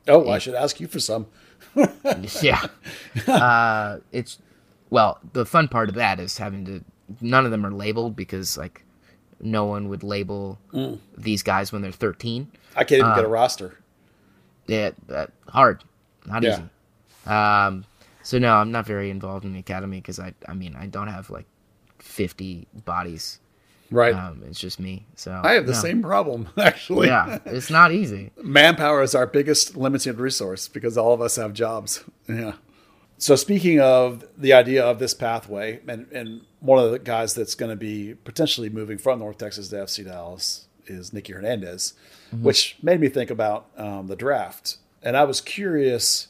Oh, 0.08 0.28
I 0.28 0.38
should 0.38 0.54
ask 0.54 0.80
you 0.80 0.88
for 0.88 0.98
some. 0.98 1.26
yeah, 2.42 2.66
uh, 3.28 3.98
it's 4.10 4.38
well 4.90 5.18
the 5.32 5.46
fun 5.46 5.68
part 5.68 5.88
of 5.88 5.94
that 5.96 6.18
is 6.20 6.38
having 6.38 6.64
to. 6.66 6.84
None 7.20 7.44
of 7.44 7.50
them 7.50 7.64
are 7.66 7.70
labeled 7.70 8.16
because 8.16 8.56
like 8.56 8.84
no 9.40 9.64
one 9.66 9.88
would 9.88 10.02
label 10.02 10.58
these 11.16 11.42
guys 11.42 11.72
when 11.72 11.82
they're 11.82 11.92
13. 11.92 12.50
I 12.76 12.84
can't 12.84 13.00
even 13.00 13.10
Uh, 13.12 13.14
get 13.16 13.24
a 13.24 13.28
roster. 13.28 13.78
Yeah, 14.66 14.90
that 15.08 15.30
hard, 15.48 15.82
not 16.26 16.42
Yeah. 16.42 16.52
easy. 16.52 17.30
Um, 17.30 17.84
so 18.22 18.38
no, 18.38 18.54
I'm 18.54 18.70
not 18.70 18.86
very 18.86 19.10
involved 19.10 19.44
in 19.44 19.52
the 19.52 19.58
academy 19.58 19.98
because 19.98 20.18
I, 20.20 20.32
I 20.48 20.54
mean, 20.54 20.76
I 20.76 20.86
don't 20.86 21.08
have 21.08 21.28
like 21.28 21.46
50 21.98 22.66
bodies. 22.84 23.40
Right. 23.92 24.14
Um, 24.14 24.42
it's 24.46 24.58
just 24.58 24.80
me. 24.80 25.06
So 25.16 25.38
I 25.44 25.52
have 25.52 25.66
the 25.66 25.72
no. 25.72 25.78
same 25.78 26.02
problem, 26.02 26.48
actually. 26.58 27.08
Yeah, 27.08 27.38
it's 27.44 27.70
not 27.70 27.92
easy. 27.92 28.30
Manpower 28.42 29.02
is 29.02 29.14
our 29.14 29.26
biggest 29.26 29.76
limited 29.76 30.18
resource 30.18 30.66
because 30.66 30.96
all 30.96 31.12
of 31.12 31.20
us 31.20 31.36
have 31.36 31.52
jobs. 31.52 32.02
Yeah. 32.28 32.54
so 33.18 33.36
speaking 33.36 33.80
of 33.80 34.24
the 34.36 34.52
idea 34.52 34.84
of 34.84 34.98
this 34.98 35.12
pathway, 35.12 35.80
and, 35.86 36.10
and 36.10 36.42
one 36.60 36.82
of 36.82 36.90
the 36.90 36.98
guys 36.98 37.34
that's 37.34 37.54
going 37.54 37.70
to 37.70 37.76
be 37.76 38.14
potentially 38.14 38.70
moving 38.70 38.96
from 38.96 39.18
North 39.18 39.38
Texas 39.38 39.68
to 39.68 39.76
FC 39.76 40.04
Dallas 40.04 40.66
is 40.86 41.12
Nicky 41.12 41.32
Hernandez, 41.32 41.94
mm-hmm. 42.32 42.44
which 42.44 42.76
made 42.82 43.00
me 43.00 43.08
think 43.08 43.30
about 43.30 43.66
um, 43.76 44.06
the 44.06 44.16
draft. 44.16 44.78
And 45.02 45.16
I 45.16 45.24
was 45.24 45.40
curious. 45.40 46.28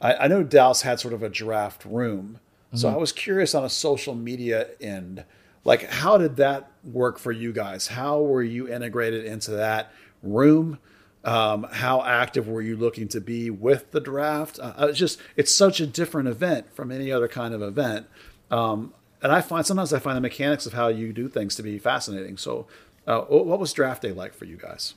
I, 0.00 0.14
I, 0.14 0.26
know 0.28 0.42
Dallas 0.42 0.82
had 0.82 1.00
sort 1.00 1.14
of 1.14 1.22
a 1.22 1.28
draft 1.28 1.84
room, 1.84 2.38
mm-hmm. 2.68 2.76
so 2.78 2.88
I 2.88 2.96
was 2.96 3.12
curious 3.12 3.54
on 3.54 3.64
a 3.64 3.70
social 3.70 4.14
media 4.14 4.68
end, 4.80 5.24
like 5.64 5.84
how 5.84 6.18
did 6.18 6.36
that 6.36 6.70
work 6.84 7.18
for 7.18 7.32
you 7.32 7.52
guys? 7.52 7.88
How 7.88 8.20
were 8.20 8.42
you 8.42 8.68
integrated 8.68 9.24
into 9.24 9.52
that 9.52 9.92
room? 10.22 10.78
Um, 11.24 11.66
how 11.72 12.02
active 12.02 12.46
were 12.48 12.60
you 12.60 12.76
looking 12.76 13.08
to 13.08 13.20
be 13.20 13.48
with 13.48 13.90
the 13.92 14.00
draft? 14.00 14.58
Uh, 14.60 14.74
it's 14.88 14.98
just 14.98 15.18
it's 15.36 15.54
such 15.54 15.80
a 15.80 15.86
different 15.86 16.28
event 16.28 16.74
from 16.74 16.92
any 16.92 17.10
other 17.10 17.28
kind 17.28 17.54
of 17.54 17.62
event, 17.62 18.06
um, 18.50 18.92
and 19.22 19.32
I 19.32 19.40
find 19.40 19.64
sometimes 19.64 19.92
I 19.94 20.00
find 20.00 20.18
the 20.18 20.20
mechanics 20.20 20.66
of 20.66 20.74
how 20.74 20.88
you 20.88 21.14
do 21.14 21.28
things 21.28 21.56
to 21.56 21.62
be 21.62 21.78
fascinating. 21.78 22.36
So, 22.36 22.66
uh, 23.06 23.22
what 23.22 23.58
was 23.58 23.72
draft 23.72 24.02
day 24.02 24.12
like 24.12 24.34
for 24.34 24.44
you 24.44 24.56
guys? 24.58 24.94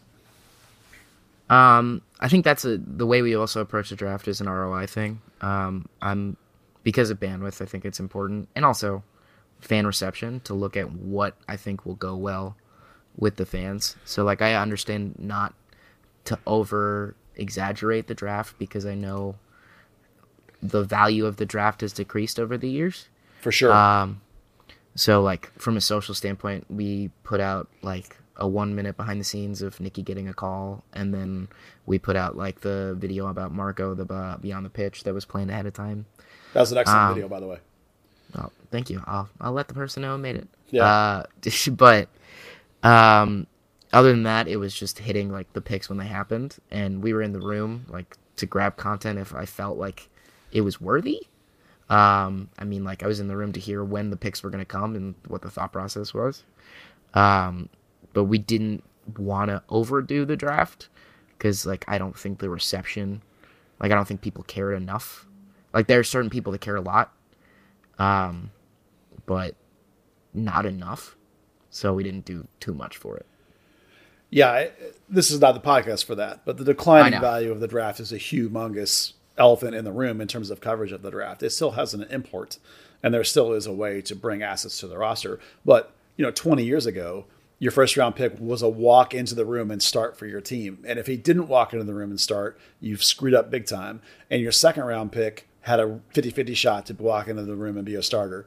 Um, 1.50 2.02
I 2.20 2.28
think 2.28 2.44
that's 2.44 2.66
a, 2.66 2.78
the 2.78 3.06
way 3.06 3.22
we 3.22 3.34
also 3.36 3.62
approach 3.62 3.90
the 3.90 3.96
draft 3.96 4.28
is 4.28 4.42
an 4.42 4.50
ROI 4.50 4.88
thing. 4.88 5.22
Um, 5.40 5.88
I'm 6.02 6.36
because 6.84 7.10
of 7.10 7.22
bandwidth. 7.22 7.62
I 7.62 7.66
think 7.66 7.86
it's 7.86 8.02
important, 8.02 8.50
and 8.54 8.66
also 8.66 9.02
fan 9.60 9.86
reception 9.86 10.40
to 10.42 10.54
look 10.54 10.78
at 10.78 10.92
what 10.92 11.36
I 11.48 11.58
think 11.58 11.86
will 11.86 11.96
go 11.96 12.16
well 12.16 12.56
with 13.16 13.38
the 13.38 13.46
fans. 13.46 13.96
So, 14.06 14.24
like, 14.24 14.42
I 14.42 14.56
understand 14.56 15.16
not 15.18 15.54
to 16.26 16.38
over 16.46 17.16
exaggerate 17.36 18.08
the 18.08 18.16
draft 18.16 18.58
because 18.60 18.86
I 18.86 18.96
know 18.96 19.36
the 20.62 20.84
value 20.84 21.26
of 21.26 21.38
the 21.38 21.46
draft 21.46 21.82
has 21.82 21.94
decreased 21.94 22.40
over 22.40 22.58
the 22.58 22.70
years. 22.70 23.10
For 23.42 23.52
sure. 23.52 23.72
Um, 23.72 24.22
so 24.96 25.22
like 25.22 25.52
from 25.60 25.78
a 25.78 25.82
social 25.82 26.16
standpoint, 26.16 26.66
we 26.70 27.12
put 27.24 27.40
out 27.40 27.70
like 27.84 28.18
a 28.36 28.48
one 28.48 28.76
minute 28.76 28.98
behind 28.98 29.20
the 29.20 29.24
scenes 29.24 29.62
of 29.62 29.80
Nicky 29.80 30.02
getting 30.02 30.28
a 30.28 30.34
call, 30.34 30.84
and 30.94 31.14
then 31.14 31.48
we 31.86 32.00
put 32.00 32.16
out 32.16 32.36
like 32.36 32.62
the 32.62 32.96
video 32.98 33.28
about 33.28 33.52
Marco, 33.52 33.94
the 33.94 34.12
uh, 34.12 34.38
beyond 34.38 34.66
the 34.66 34.70
pitch 34.70 35.04
that 35.04 35.14
was 35.14 35.24
planned 35.24 35.52
ahead 35.52 35.68
of 35.68 35.74
time. 35.74 36.06
That 36.54 36.62
was 36.62 36.72
an 36.72 36.80
excellent 36.80 37.02
um, 37.02 37.14
video, 37.14 37.30
by 37.30 37.40
the 37.40 37.48
way. 37.48 37.60
Oh, 38.36 38.52
thank 38.72 38.90
you. 38.90 39.04
I'll 39.06 39.30
I'll 39.40 39.54
let 39.54 39.68
the 39.68 39.74
person 39.74 40.02
know 40.02 40.14
I 40.14 40.18
made 40.18 40.36
it. 40.36 40.48
Yeah. 40.70 40.84
Uh, 40.84 41.24
but 41.72 42.10
um, 42.84 43.48
other 43.94 44.10
than 44.12 44.24
that, 44.24 44.48
it 44.48 44.58
was 44.58 44.74
just 44.74 45.00
hitting 45.00 45.32
like 45.32 45.52
the 45.54 45.62
picks 45.62 45.90
when 45.90 45.98
they 45.98 46.08
happened, 46.08 46.58
and 46.72 47.02
we 47.02 47.14
were 47.14 47.22
in 47.22 47.34
the 47.34 47.40
room 47.40 47.86
like 47.90 48.18
to 48.38 48.46
grab 48.46 48.78
content 48.78 49.20
if 49.20 49.34
I 49.34 49.46
felt 49.46 49.78
like 49.78 50.10
it 50.52 50.62
was 50.62 50.80
worthy. 50.80 51.22
Um, 51.90 52.50
I 52.60 52.66
mean, 52.66 52.84
like 52.84 53.04
I 53.04 53.08
was 53.08 53.20
in 53.20 53.28
the 53.28 53.38
room 53.38 53.54
to 53.54 53.60
hear 53.60 53.84
when 53.84 54.10
the 54.10 54.18
picks 54.18 54.44
were 54.44 54.50
going 54.50 54.62
to 54.62 54.66
come 54.66 54.96
and 54.96 55.16
what 55.28 55.42
the 55.42 55.50
thought 55.50 55.72
process 55.72 56.14
was. 56.14 56.44
Um, 57.14 57.70
but 58.14 58.26
we 58.26 58.38
didn't 58.38 58.84
want 59.18 59.50
to 59.50 59.64
overdo 59.70 60.26
the 60.26 60.36
draft 60.36 60.90
because, 61.38 61.66
like, 61.66 61.86
I 61.88 61.98
don't 61.98 62.18
think 62.18 62.40
the 62.40 62.50
reception, 62.50 63.22
like, 63.80 63.92
I 63.92 63.96
don't 63.96 64.08
think 64.08 64.22
people 64.22 64.44
cared 64.44 64.76
enough. 64.76 65.26
Like, 65.74 65.88
there 65.88 66.00
are 66.00 66.04
certain 66.04 66.30
people 66.30 66.52
that 66.52 66.62
care 66.62 66.76
a 66.76 66.82
lot, 66.82 67.14
um, 68.00 68.52
but 69.26 69.56
not 70.34 70.66
enough. 70.66 71.16
So 71.70 71.94
we 71.94 72.04
didn't 72.04 72.26
do 72.26 72.48
too 72.60 72.74
much 72.74 72.98
for 72.98 73.18
it. 73.18 73.26
Yeah, 74.30 74.52
I, 74.52 74.72
this 75.08 75.32
is 75.32 75.40
not 75.40 75.54
the 75.54 75.62
podcast 75.62 76.06
for 76.06 76.16
that, 76.16 76.44
but 76.46 76.58
the 76.58 76.66
declining 76.66 77.20
value 77.22 77.52
of 77.52 77.60
the 77.60 77.68
draft 77.68 78.00
is 78.00 78.12
a 78.12 78.18
humongous 78.18 79.14
elephant 79.38 79.76
in 79.76 79.86
the 79.86 79.92
room 79.92 80.20
in 80.20 80.28
terms 80.28 80.50
of 80.50 80.60
coverage 80.60 80.92
of 80.92 81.02
the 81.02 81.12
draft. 81.12 81.44
It 81.44 81.52
still 81.52 81.72
has 81.72 81.94
an 81.94 82.04
import, 82.10 82.58
and 83.02 83.14
there 83.14 83.24
still 83.24 83.54
is 83.54 83.68
a 83.68 83.74
way 83.74 84.02
to 84.02 84.16
bring 84.16 84.44
assets 84.44 84.80
to 84.80 84.88
the 84.88 84.98
roster. 84.98 85.40
But 85.64 85.94
you 86.18 86.26
know, 86.26 86.32
20 86.32 86.64
years 86.64 86.86
ago, 86.86 87.26
your 87.60 87.72
first 87.72 87.96
round 87.96 88.16
pick 88.16 88.40
was 88.40 88.62
a 88.62 88.70
walk 88.70 89.14
into 89.14 89.34
the 89.34 89.46
room 89.46 89.72
and 89.72 89.82
start 89.82 90.18
for 90.18 90.26
your 90.26 90.42
team. 90.42 90.84
And 90.86 91.00
if 91.00 91.08
he 91.08 91.18
didn't 91.18 91.48
walk 91.48 91.74
into 91.74 91.86
the 91.86 91.94
room 91.94 92.10
and 92.10 92.20
start, 92.20 92.60
you've 92.80 93.04
screwed 93.04 93.34
up 93.34 93.50
big 93.50 93.66
time. 93.66 94.02
And 94.30 94.42
your 94.42 94.52
second 94.52 94.84
round 94.84 95.12
pick 95.12 95.48
had 95.62 95.80
a 95.80 96.00
50 96.14 96.32
50 96.32 96.54
shot 96.54 96.86
to 96.88 96.94
walk 96.94 97.28
into 97.28 97.44
the 97.44 97.56
room 97.56 97.78
and 97.78 97.86
be 97.86 97.96
a 97.96 98.04
starter 98.04 98.46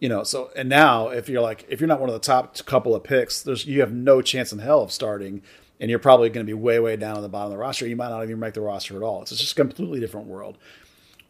you 0.00 0.08
know 0.08 0.22
so 0.22 0.50
and 0.56 0.68
now 0.68 1.08
if 1.08 1.28
you're 1.28 1.42
like 1.42 1.64
if 1.68 1.80
you're 1.80 1.88
not 1.88 2.00
one 2.00 2.08
of 2.08 2.14
the 2.14 2.20
top 2.20 2.56
couple 2.66 2.94
of 2.94 3.02
picks 3.02 3.42
there's 3.42 3.66
you 3.66 3.80
have 3.80 3.92
no 3.92 4.22
chance 4.22 4.52
in 4.52 4.58
hell 4.58 4.82
of 4.82 4.92
starting 4.92 5.42
and 5.80 5.90
you're 5.90 5.98
probably 5.98 6.28
going 6.28 6.44
to 6.44 6.50
be 6.50 6.54
way 6.54 6.78
way 6.78 6.96
down 6.96 7.16
on 7.16 7.22
the 7.22 7.28
bottom 7.28 7.46
of 7.46 7.52
the 7.52 7.58
roster. 7.58 7.86
You 7.86 7.96
might 7.96 8.08
not 8.08 8.22
even 8.22 8.38
make 8.38 8.54
the 8.54 8.60
roster 8.60 8.96
at 8.96 9.02
all. 9.02 9.22
It's 9.22 9.30
just 9.30 9.52
a 9.52 9.54
completely 9.54 10.00
different 10.00 10.26
world. 10.26 10.58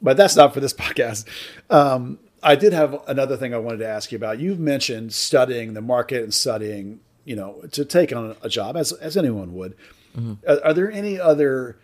But 0.01 0.17
that's 0.17 0.37
not 0.37 0.55
for 0.55 0.61
this 0.61 0.73
podcast. 0.75 1.25
Um, 1.71 2.19
i 2.41 2.55
did 2.55 2.73
have 2.73 3.03
another 3.09 3.37
thing 3.37 3.53
i 3.53 3.59
wanted 3.59 3.79
to 3.79 3.89
ask 3.89 4.13
you 4.13 4.17
about. 4.17 4.39
You've 4.39 4.61
mentioned 4.61 5.13
studying 5.13 5.75
the 5.75 5.81
market 5.81 6.23
and 6.23 6.33
studying 6.33 7.01
you 7.25 7.37
know 7.37 7.63
to 7.73 7.85
take 7.85 8.13
on 8.13 8.37
a 8.43 8.49
job 8.49 8.77
as 8.77 8.93
as 8.93 9.17
anyone 9.17 9.55
would. 9.55 9.75
Mm-hmm. 10.17 10.49
are, 10.49 10.65
are 10.65 10.75
there 10.75 10.91
any 10.91 11.21
other 11.21 11.79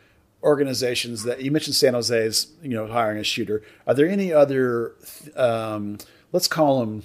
organizations 0.45 1.25
that 1.25 1.43
you 1.43 1.51
mentioned 1.51 1.75
san 1.75 1.95
jose's 1.95 2.53
you 2.63 2.69
know 2.69 2.87
hiring 2.87 3.19
a 3.19 3.25
shooter 3.25 3.63
are 3.87 3.95
there 3.95 4.07
any 4.07 4.33
other 4.33 4.95
um, 5.37 5.99
let's 6.33 6.47
call 6.47 6.81
them 6.81 7.03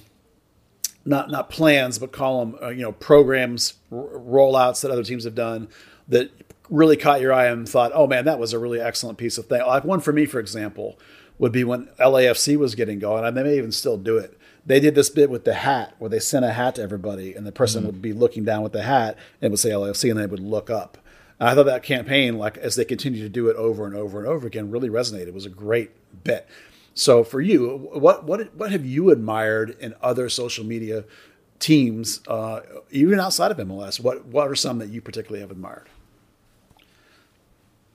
not 1.04 1.30
not 1.30 1.50
plans, 1.50 1.98
but 1.98 2.12
call 2.12 2.44
them 2.44 2.58
uh, 2.62 2.68
you 2.68 2.82
know 2.82 2.92
programs, 2.92 3.74
r- 3.90 3.98
rollouts 3.98 4.82
that 4.82 4.90
other 4.90 5.04
teams 5.04 5.24
have 5.24 5.34
done 5.34 5.68
that 6.08 6.30
really 6.68 6.96
caught 6.96 7.20
your 7.20 7.32
eye 7.32 7.46
and 7.46 7.68
thought, 7.68 7.90
oh 7.94 8.06
man, 8.06 8.24
that 8.24 8.38
was 8.38 8.52
a 8.52 8.58
really 8.58 8.80
excellent 8.80 9.18
piece 9.18 9.38
of 9.38 9.46
thing. 9.46 9.60
Like 9.66 9.84
one 9.84 10.00
for 10.00 10.12
me, 10.12 10.26
for 10.26 10.38
example, 10.38 10.98
would 11.38 11.52
be 11.52 11.64
when 11.64 11.86
LAFC 11.98 12.56
was 12.56 12.74
getting 12.74 12.98
going, 12.98 13.24
and 13.24 13.36
they 13.36 13.42
may 13.42 13.56
even 13.56 13.72
still 13.72 13.96
do 13.96 14.18
it. 14.18 14.36
They 14.64 14.78
did 14.78 14.94
this 14.94 15.08
bit 15.08 15.30
with 15.30 15.44
the 15.44 15.54
hat 15.54 15.94
where 15.98 16.10
they 16.10 16.20
sent 16.20 16.44
a 16.44 16.52
hat 16.52 16.74
to 16.76 16.82
everybody, 16.82 17.34
and 17.34 17.46
the 17.46 17.52
person 17.52 17.80
mm-hmm. 17.80 17.92
would 17.92 18.02
be 18.02 18.12
looking 18.12 18.44
down 18.44 18.62
with 18.62 18.72
the 18.72 18.82
hat, 18.82 19.16
and 19.40 19.48
it 19.48 19.50
would 19.50 19.58
say 19.58 19.70
LAFC, 19.70 20.10
and 20.10 20.20
they 20.20 20.26
would 20.26 20.40
look 20.40 20.68
up. 20.68 20.98
I 21.40 21.54
thought 21.54 21.66
that 21.66 21.82
campaign, 21.82 22.36
like 22.38 22.58
as 22.58 22.76
they 22.76 22.84
continue 22.84 23.22
to 23.22 23.28
do 23.28 23.48
it 23.48 23.56
over 23.56 23.86
and 23.86 23.96
over 23.96 24.18
and 24.18 24.28
over 24.28 24.46
again, 24.46 24.70
really 24.70 24.90
resonated. 24.90 25.28
It 25.28 25.34
was 25.34 25.46
a 25.46 25.50
great 25.50 25.90
bit. 26.22 26.46
So 26.94 27.24
for 27.24 27.40
you, 27.40 27.88
what 27.92 28.24
what 28.24 28.54
what 28.54 28.70
have 28.70 28.84
you 28.84 29.10
admired 29.10 29.76
in 29.80 29.94
other 30.02 30.28
social 30.28 30.64
media 30.64 31.04
teams, 31.58 32.20
uh, 32.26 32.60
even 32.90 33.18
outside 33.18 33.50
of 33.50 33.56
MLS? 33.58 34.00
What 34.00 34.26
what 34.26 34.48
are 34.48 34.54
some 34.54 34.78
that 34.78 34.90
you 34.90 35.00
particularly 35.00 35.40
have 35.40 35.50
admired? 35.50 35.88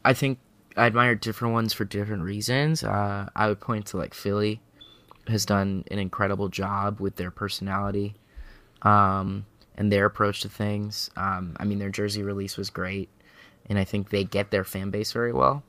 I 0.03 0.13
think 0.13 0.39
I 0.77 0.85
admire 0.85 1.15
different 1.15 1.53
ones 1.53 1.73
for 1.73 1.85
different 1.85 2.23
reasons. 2.23 2.83
Uh, 2.83 3.29
I 3.35 3.47
would 3.47 3.59
point 3.59 3.87
to 3.87 3.97
like 3.97 4.13
Philly 4.13 4.61
has 5.27 5.45
done 5.45 5.83
an 5.89 5.99
incredible 5.99 6.49
job 6.49 6.99
with 6.99 7.15
their 7.15 7.31
personality 7.31 8.15
um, 8.83 9.45
and 9.75 9.91
their 9.91 10.05
approach 10.05 10.41
to 10.41 10.49
things. 10.49 11.09
Um, 11.15 11.55
I 11.59 11.65
mean, 11.65 11.79
their 11.79 11.89
jersey 11.89 12.21
release 12.21 12.57
was 12.57 12.69
great, 12.69 13.09
and 13.70 13.80
I 13.80 13.84
think 13.84 14.09
they 14.09 14.24
get 14.24 14.51
their 14.51 14.63
fan 14.63 14.89
base 14.89 15.11
very 15.11 15.34
well. 15.34 15.63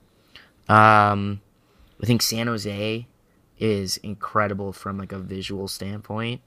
Um, 0.68 1.40
I 2.02 2.06
think 2.06 2.22
San 2.22 2.46
Jose 2.46 3.06
is 3.58 3.96
incredible 3.98 4.72
from 4.72 4.98
like 4.98 5.12
a 5.12 5.18
visual 5.18 5.68
standpoint. 5.68 6.40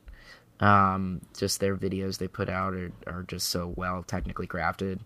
Um, 0.60 1.22
just 1.38 1.60
their 1.60 1.78
videos 1.78 2.18
they 2.18 2.28
put 2.28 2.50
out 2.50 2.74
are, 2.74 2.92
are 3.08 3.24
just 3.24 3.50
so 3.50 3.74
well 3.78 4.04
technically 4.04 4.46
crafted 4.46 5.00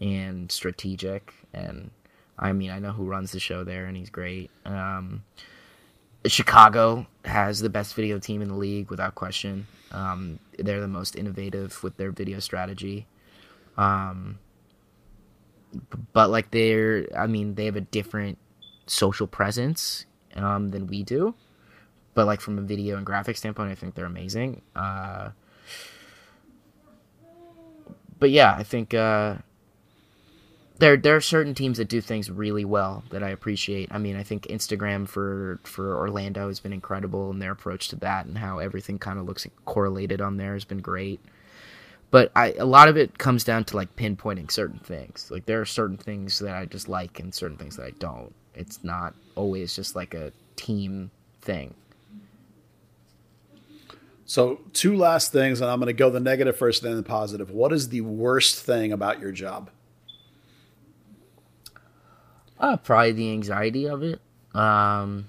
and 0.00 0.50
strategic. 0.50 1.34
And 1.52 1.90
I 2.38 2.52
mean, 2.52 2.70
I 2.70 2.78
know 2.78 2.92
who 2.92 3.04
runs 3.04 3.32
the 3.32 3.40
show 3.40 3.64
there, 3.64 3.86
and 3.86 3.96
he's 3.96 4.10
great. 4.10 4.50
Um, 4.64 5.24
Chicago 6.26 7.06
has 7.24 7.60
the 7.60 7.68
best 7.68 7.94
video 7.94 8.18
team 8.18 8.42
in 8.42 8.48
the 8.48 8.54
league 8.54 8.90
without 8.90 9.14
question. 9.14 9.66
Um, 9.90 10.38
they're 10.58 10.80
the 10.80 10.88
most 10.88 11.16
innovative 11.16 11.82
with 11.82 11.96
their 11.96 12.12
video 12.12 12.38
strategy. 12.38 13.06
Um, 13.76 14.38
but 16.12 16.30
like 16.30 16.50
they're, 16.50 17.06
I 17.16 17.26
mean, 17.26 17.54
they 17.54 17.64
have 17.66 17.76
a 17.76 17.80
different 17.80 18.38
social 18.86 19.26
presence 19.26 20.06
um, 20.36 20.70
than 20.70 20.86
we 20.86 21.02
do. 21.02 21.34
But 22.14 22.26
like 22.26 22.40
from 22.40 22.58
a 22.58 22.62
video 22.62 22.96
and 22.96 23.06
graphic 23.06 23.36
standpoint, 23.36 23.70
I 23.70 23.74
think 23.74 23.94
they're 23.94 24.04
amazing. 24.04 24.60
Uh, 24.76 25.30
but 28.18 28.30
yeah, 28.30 28.54
I 28.56 28.62
think 28.62 28.92
uh, 28.92 29.36
there 30.78 30.96
there 30.96 31.16
are 31.16 31.20
certain 31.20 31.54
teams 31.54 31.78
that 31.78 31.88
do 31.88 32.00
things 32.00 32.30
really 32.30 32.64
well 32.64 33.02
that 33.10 33.22
I 33.22 33.30
appreciate. 33.30 33.88
I 33.90 33.98
mean, 33.98 34.16
I 34.16 34.22
think 34.22 34.44
Instagram 34.44 35.08
for 35.08 35.58
for 35.64 35.96
Orlando 35.96 36.48
has 36.48 36.60
been 36.60 36.72
incredible, 36.72 37.30
and 37.30 37.40
their 37.40 37.52
approach 37.52 37.88
to 37.88 37.96
that 37.96 38.26
and 38.26 38.36
how 38.38 38.58
everything 38.58 38.98
kind 38.98 39.18
of 39.18 39.26
looks 39.26 39.46
correlated 39.64 40.20
on 40.20 40.36
there 40.36 40.52
has 40.52 40.64
been 40.64 40.80
great. 40.80 41.20
But 42.12 42.30
I 42.36 42.52
a 42.52 42.64
lot 42.64 42.86
of 42.86 42.96
it 42.96 43.18
comes 43.18 43.42
down 43.42 43.64
to 43.64 43.76
like 43.76 43.96
pinpointing 43.96 44.52
certain 44.52 44.78
things. 44.78 45.28
Like 45.32 45.46
there 45.46 45.60
are 45.60 45.66
certain 45.66 45.96
things 45.96 46.38
that 46.38 46.54
I 46.54 46.66
just 46.66 46.88
like 46.88 47.18
and 47.18 47.34
certain 47.34 47.56
things 47.56 47.76
that 47.76 47.86
I 47.86 47.90
don't 47.98 48.32
it's 48.54 48.82
not 48.82 49.14
always 49.34 49.74
just 49.74 49.96
like 49.96 50.14
a 50.14 50.32
team 50.56 51.10
thing. 51.40 51.74
So, 54.24 54.60
two 54.72 54.96
last 54.96 55.32
things, 55.32 55.60
and 55.60 55.70
I'm 55.70 55.78
going 55.78 55.88
to 55.88 55.92
go 55.92 56.08
the 56.08 56.20
negative 56.20 56.56
first, 56.56 56.82
then 56.82 56.96
the 56.96 57.02
positive. 57.02 57.50
What 57.50 57.72
is 57.72 57.88
the 57.88 58.00
worst 58.00 58.64
thing 58.64 58.92
about 58.92 59.20
your 59.20 59.32
job? 59.32 59.68
Uh, 62.58 62.76
probably 62.76 63.12
the 63.12 63.30
anxiety 63.32 63.86
of 63.86 64.02
it. 64.02 64.20
Um, 64.54 65.28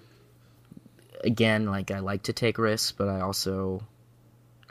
again, 1.24 1.66
like 1.66 1.92
I 1.92 2.00
like 2.00 2.24
to 2.24 2.34
take 2.34 2.58
risks, 2.58 2.92
but 2.92 3.10
I 3.10 3.22
also, 3.22 3.84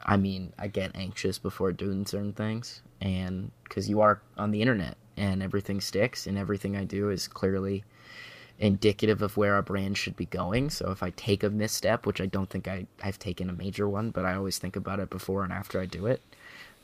I 0.04 0.16
mean, 0.16 0.52
I 0.58 0.68
get 0.68 0.92
anxious 0.94 1.38
before 1.38 1.72
doing 1.72 2.06
certain 2.06 2.32
things, 2.32 2.82
and 3.00 3.50
because 3.64 3.88
you 3.88 4.00
are 4.00 4.20
on 4.36 4.50
the 4.50 4.60
internet 4.60 4.96
and 5.16 5.42
everything 5.42 5.80
sticks, 5.80 6.26
and 6.26 6.38
everything 6.38 6.76
I 6.76 6.84
do 6.84 7.10
is 7.10 7.28
clearly 7.28 7.84
indicative 8.58 9.22
of 9.22 9.36
where 9.36 9.54
our 9.54 9.62
brand 9.62 9.98
should 9.98 10.16
be 10.16 10.26
going. 10.26 10.70
So 10.70 10.90
if 10.90 11.02
I 11.02 11.10
take 11.10 11.42
a 11.42 11.50
misstep, 11.50 12.06
which 12.06 12.20
I 12.20 12.26
don't 12.26 12.48
think 12.48 12.68
I, 12.68 12.86
I've 13.02 13.18
taken 13.18 13.50
a 13.50 13.52
major 13.52 13.88
one, 13.88 14.10
but 14.10 14.24
I 14.24 14.34
always 14.34 14.58
think 14.58 14.76
about 14.76 15.00
it 15.00 15.10
before 15.10 15.42
and 15.42 15.52
after 15.52 15.80
I 15.80 15.86
do 15.86 16.06
it. 16.06 16.22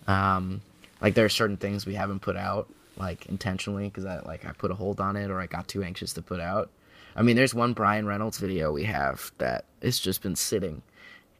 Um, 0.07 0.61
like 1.01 1.15
there 1.15 1.25
are 1.25 1.31
certain 1.31 1.57
things 1.57 1.87
we 1.87 1.95
haven't 1.95 2.21
put 2.21 2.37
out 2.37 2.69
like 2.97 3.27
intentionally 3.27 3.85
because 3.85 4.05
I 4.05 4.19
like 4.21 4.45
I 4.45 4.53
put 4.53 4.71
a 4.71 4.75
hold 4.75 5.01
on 5.01 5.17
it 5.17 5.31
or 5.31 5.41
I 5.41 5.47
got 5.47 5.69
too 5.69 5.83
anxious 5.83 6.13
to 6.15 6.23
put 6.23 6.41
out. 6.41 6.71
I 7.15 7.23
mean, 7.23 7.37
there's 7.37 7.55
one 7.55 7.73
Bryan 7.73 8.07
Reynolds 8.07 8.39
video 8.39 8.73
we 8.73 8.85
have 8.85 9.31
that 9.39 9.65
it's 9.81 9.99
just 9.99 10.23
been 10.23 10.37
sitting 10.37 10.83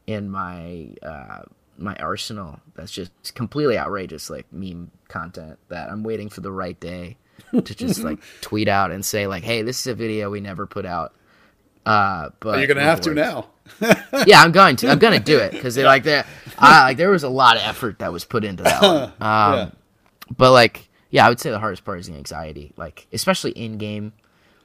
in 0.07 0.31
my 0.31 0.89
uh, 1.03 1.43
my 1.79 1.95
arsenal. 1.97 2.61
That's 2.75 2.93
just 2.93 3.13
completely 3.35 3.79
outrageous, 3.79 4.31
like 4.31 4.47
meme 4.53 4.91
content 5.09 5.59
that 5.69 5.91
I'm 5.91 6.03
waiting 6.03 6.29
for 6.29 6.41
the 6.41 6.53
right 6.53 6.79
day 6.79 7.17
to 7.53 7.75
just 7.75 8.03
like 8.03 8.19
tweet 8.41 8.69
out 8.69 8.91
and 8.91 9.05
say 9.05 9.27
like, 9.27 9.45
"Hey, 9.45 9.63
this 9.63 9.81
is 9.81 9.87
a 9.87 9.95
video 9.95 10.31
we 10.31 10.41
never 10.41 10.67
put 10.67 10.85
out." 10.85 11.15
Uh, 11.87 12.31
but 12.41 12.59
you're 12.59 12.67
gonna 12.67 12.83
have 12.83 13.01
to 13.03 13.15
now. 13.15 13.49
yeah, 14.27 14.43
I'm 14.43 14.53
going 14.53 14.77
to. 14.77 14.91
I'm 14.91 14.99
gonna 14.99 15.21
do 15.21 15.39
it 15.39 15.53
because 15.53 15.75
they 15.75 15.85
like 15.85 16.03
there, 16.03 16.27
I, 16.59 16.83
like 16.83 16.97
there 16.97 17.11
was 17.11 17.23
a 17.23 17.29
lot 17.29 17.57
of 17.57 17.63
effort 17.63 18.01
that 18.01 18.13
was 18.13 18.25
put 18.25 18.45
into 18.45 18.63
that 18.63 18.83
one. 18.83 19.13
Um, 19.21 19.55
yeah. 19.55 19.71
But 20.37 20.53
like, 20.53 20.89
yeah, 21.11 21.25
I 21.25 21.31
would 21.31 21.41
say 21.41 21.51
the 21.51 21.59
hardest 21.59 21.85
part 21.85 21.99
is 21.99 22.09
the 22.09 22.15
anxiety. 22.15 22.73
Like, 22.77 23.07
especially 23.13 23.53
in 23.53 23.79
game, 23.79 24.13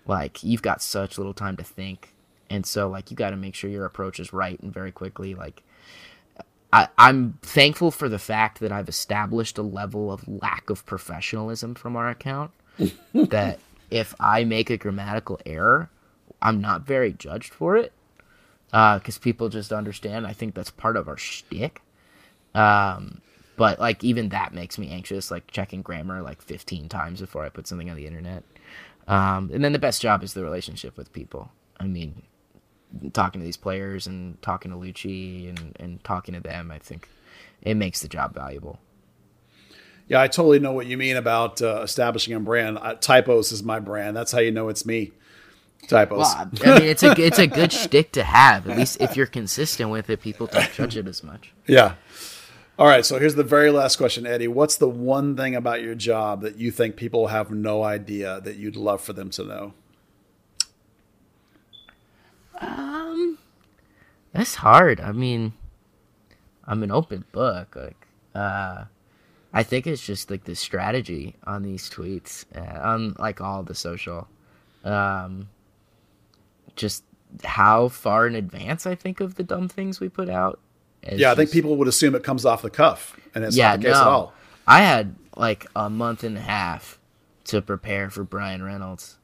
like 0.05 0.43
you've 0.43 0.61
got 0.61 0.81
such 0.81 1.17
little 1.17 1.33
time 1.33 1.55
to 1.57 1.63
think, 1.63 2.13
and 2.49 2.65
so 2.65 2.89
like 2.89 3.09
you 3.09 3.15
got 3.15 3.29
to 3.29 3.37
make 3.37 3.55
sure 3.55 3.69
your 3.69 3.85
approach 3.85 4.19
is 4.19 4.33
right 4.33 4.59
and 4.59 4.73
very 4.73 4.91
quickly. 4.91 5.33
Like, 5.35 5.63
I, 6.73 6.87
I'm 6.97 7.37
thankful 7.43 7.91
for 7.91 8.09
the 8.09 8.17
fact 8.17 8.59
that 8.59 8.71
I've 8.71 8.89
established 8.89 9.59
a 9.59 9.61
level 9.61 10.11
of 10.11 10.27
lack 10.27 10.71
of 10.71 10.83
professionalism 10.87 11.75
from 11.75 11.95
our 11.95 12.09
account. 12.09 12.49
that 13.13 13.59
if 13.91 14.15
I 14.19 14.43
make 14.43 14.71
a 14.71 14.77
grammatical 14.77 15.39
error, 15.45 15.91
I'm 16.41 16.59
not 16.59 16.81
very 16.81 17.13
judged 17.13 17.53
for 17.53 17.77
it 17.77 17.93
because 18.71 19.17
uh, 19.17 19.21
people 19.21 19.49
just 19.49 19.71
understand. 19.71 20.25
I 20.25 20.33
think 20.33 20.55
that's 20.55 20.71
part 20.71 20.97
of 20.97 21.07
our 21.07 21.15
shtick. 21.15 21.83
Um, 22.55 23.21
but 23.55 23.79
like 23.79 24.03
even 24.03 24.29
that 24.29 24.55
makes 24.55 24.79
me 24.79 24.89
anxious, 24.89 25.29
like 25.29 25.51
checking 25.51 25.83
grammar 25.83 26.23
like 26.23 26.41
15 26.41 26.89
times 26.89 27.21
before 27.21 27.45
I 27.45 27.49
put 27.49 27.67
something 27.67 27.91
on 27.91 27.97
the 27.97 28.07
internet. 28.07 28.43
Um, 29.07 29.51
and 29.53 29.63
then 29.63 29.73
the 29.73 29.79
best 29.79 30.01
job 30.01 30.23
is 30.23 30.33
the 30.33 30.43
relationship 30.43 30.97
with 30.97 31.13
people. 31.13 31.51
I 31.79 31.85
mean, 31.85 32.23
talking 33.13 33.41
to 33.41 33.45
these 33.45 33.57
players 33.57 34.07
and 34.07 34.41
talking 34.41 34.71
to 34.71 34.77
Luchi 34.77 35.49
and, 35.49 35.75
and 35.79 36.03
talking 36.03 36.33
to 36.33 36.39
them, 36.39 36.71
I 36.71 36.79
think 36.79 37.09
it 37.61 37.75
makes 37.75 38.01
the 38.01 38.07
job 38.07 38.33
valuable. 38.33 38.79
Yeah, 40.07 40.21
I 40.21 40.27
totally 40.27 40.59
know 40.59 40.73
what 40.73 40.85
you 40.85 40.97
mean 40.97 41.15
about 41.15 41.61
uh, 41.61 41.81
establishing 41.81 42.33
a 42.33 42.39
brand. 42.39 42.77
Uh, 42.77 42.95
typos 42.95 43.51
is 43.51 43.63
my 43.63 43.79
brand. 43.79 44.15
That's 44.15 44.31
how 44.31 44.39
you 44.39 44.51
know 44.51 44.69
it's 44.69 44.85
me. 44.85 45.11
Typos. 45.87 46.17
Well, 46.19 46.51
I 46.63 46.79
mean, 46.79 46.89
it's 46.89 47.03
a 47.03 47.11
it's 47.19 47.39
a 47.39 47.47
good 47.47 47.71
shtick 47.71 48.13
to 48.13 48.23
have. 48.23 48.69
At 48.69 48.77
least 48.77 49.01
if 49.01 49.17
you're 49.17 49.25
consistent 49.25 49.89
with 49.89 50.09
it, 50.09 50.21
people 50.21 50.47
don't 50.47 50.71
judge 50.71 50.95
it 50.95 51.07
as 51.07 51.23
much. 51.23 51.53
Yeah. 51.67 51.95
All 52.79 52.87
right. 52.87 53.05
So 53.05 53.19
here's 53.19 53.35
the 53.35 53.43
very 53.43 53.69
last 53.69 53.97
question, 53.97 54.25
Eddie. 54.25 54.47
What's 54.47 54.77
the 54.77 54.87
one 54.87 55.35
thing 55.35 55.55
about 55.55 55.81
your 55.81 55.95
job 55.95 56.41
that 56.41 56.57
you 56.57 56.71
think 56.71 56.95
people 56.95 57.27
have 57.27 57.51
no 57.51 57.83
idea 57.83 58.39
that 58.41 58.55
you'd 58.55 58.75
love 58.75 59.01
for 59.01 59.13
them 59.13 59.29
to 59.31 59.43
know? 59.43 59.73
Um, 62.67 63.37
that's 64.31 64.55
hard. 64.55 64.99
I 64.99 65.11
mean, 65.11 65.53
I'm 66.65 66.83
an 66.83 66.91
open 66.91 67.25
book. 67.31 67.75
Like, 67.75 68.07
uh, 68.33 68.85
I 69.53 69.63
think 69.63 69.87
it's 69.87 70.05
just 70.05 70.31
like 70.31 70.45
the 70.45 70.55
strategy 70.55 71.35
on 71.45 71.63
these 71.63 71.89
tweets, 71.89 72.45
uh, 72.55 72.87
on 72.87 73.15
like 73.19 73.41
all 73.41 73.63
the 73.63 73.75
social, 73.75 74.27
um, 74.83 75.49
just 76.75 77.03
how 77.43 77.87
far 77.87 78.27
in 78.27 78.35
advance 78.35 78.85
I 78.85 78.95
think 78.95 79.19
of 79.19 79.35
the 79.35 79.43
dumb 79.43 79.67
things 79.69 79.99
we 79.99 80.09
put 80.09 80.29
out. 80.29 80.59
It's 81.03 81.19
yeah, 81.19 81.31
I 81.31 81.35
think 81.35 81.51
people 81.51 81.75
would 81.77 81.87
assume 81.87 82.15
it 82.15 82.23
comes 82.23 82.45
off 82.45 82.61
the 82.61 82.69
cuff, 82.69 83.19
and 83.35 83.43
it's 83.43 83.55
yeah, 83.55 83.71
not 83.71 83.79
the 83.79 83.85
case 83.87 83.95
no. 83.95 84.01
at 84.01 84.07
all. 84.07 84.33
I 84.65 84.79
had 84.81 85.15
like 85.35 85.67
a 85.75 85.89
month 85.89 86.23
and 86.23 86.37
a 86.37 86.41
half 86.41 86.99
to 87.45 87.61
prepare 87.61 88.09
for 88.09 88.23
Bryan 88.23 88.63
Reynolds, 88.63 89.17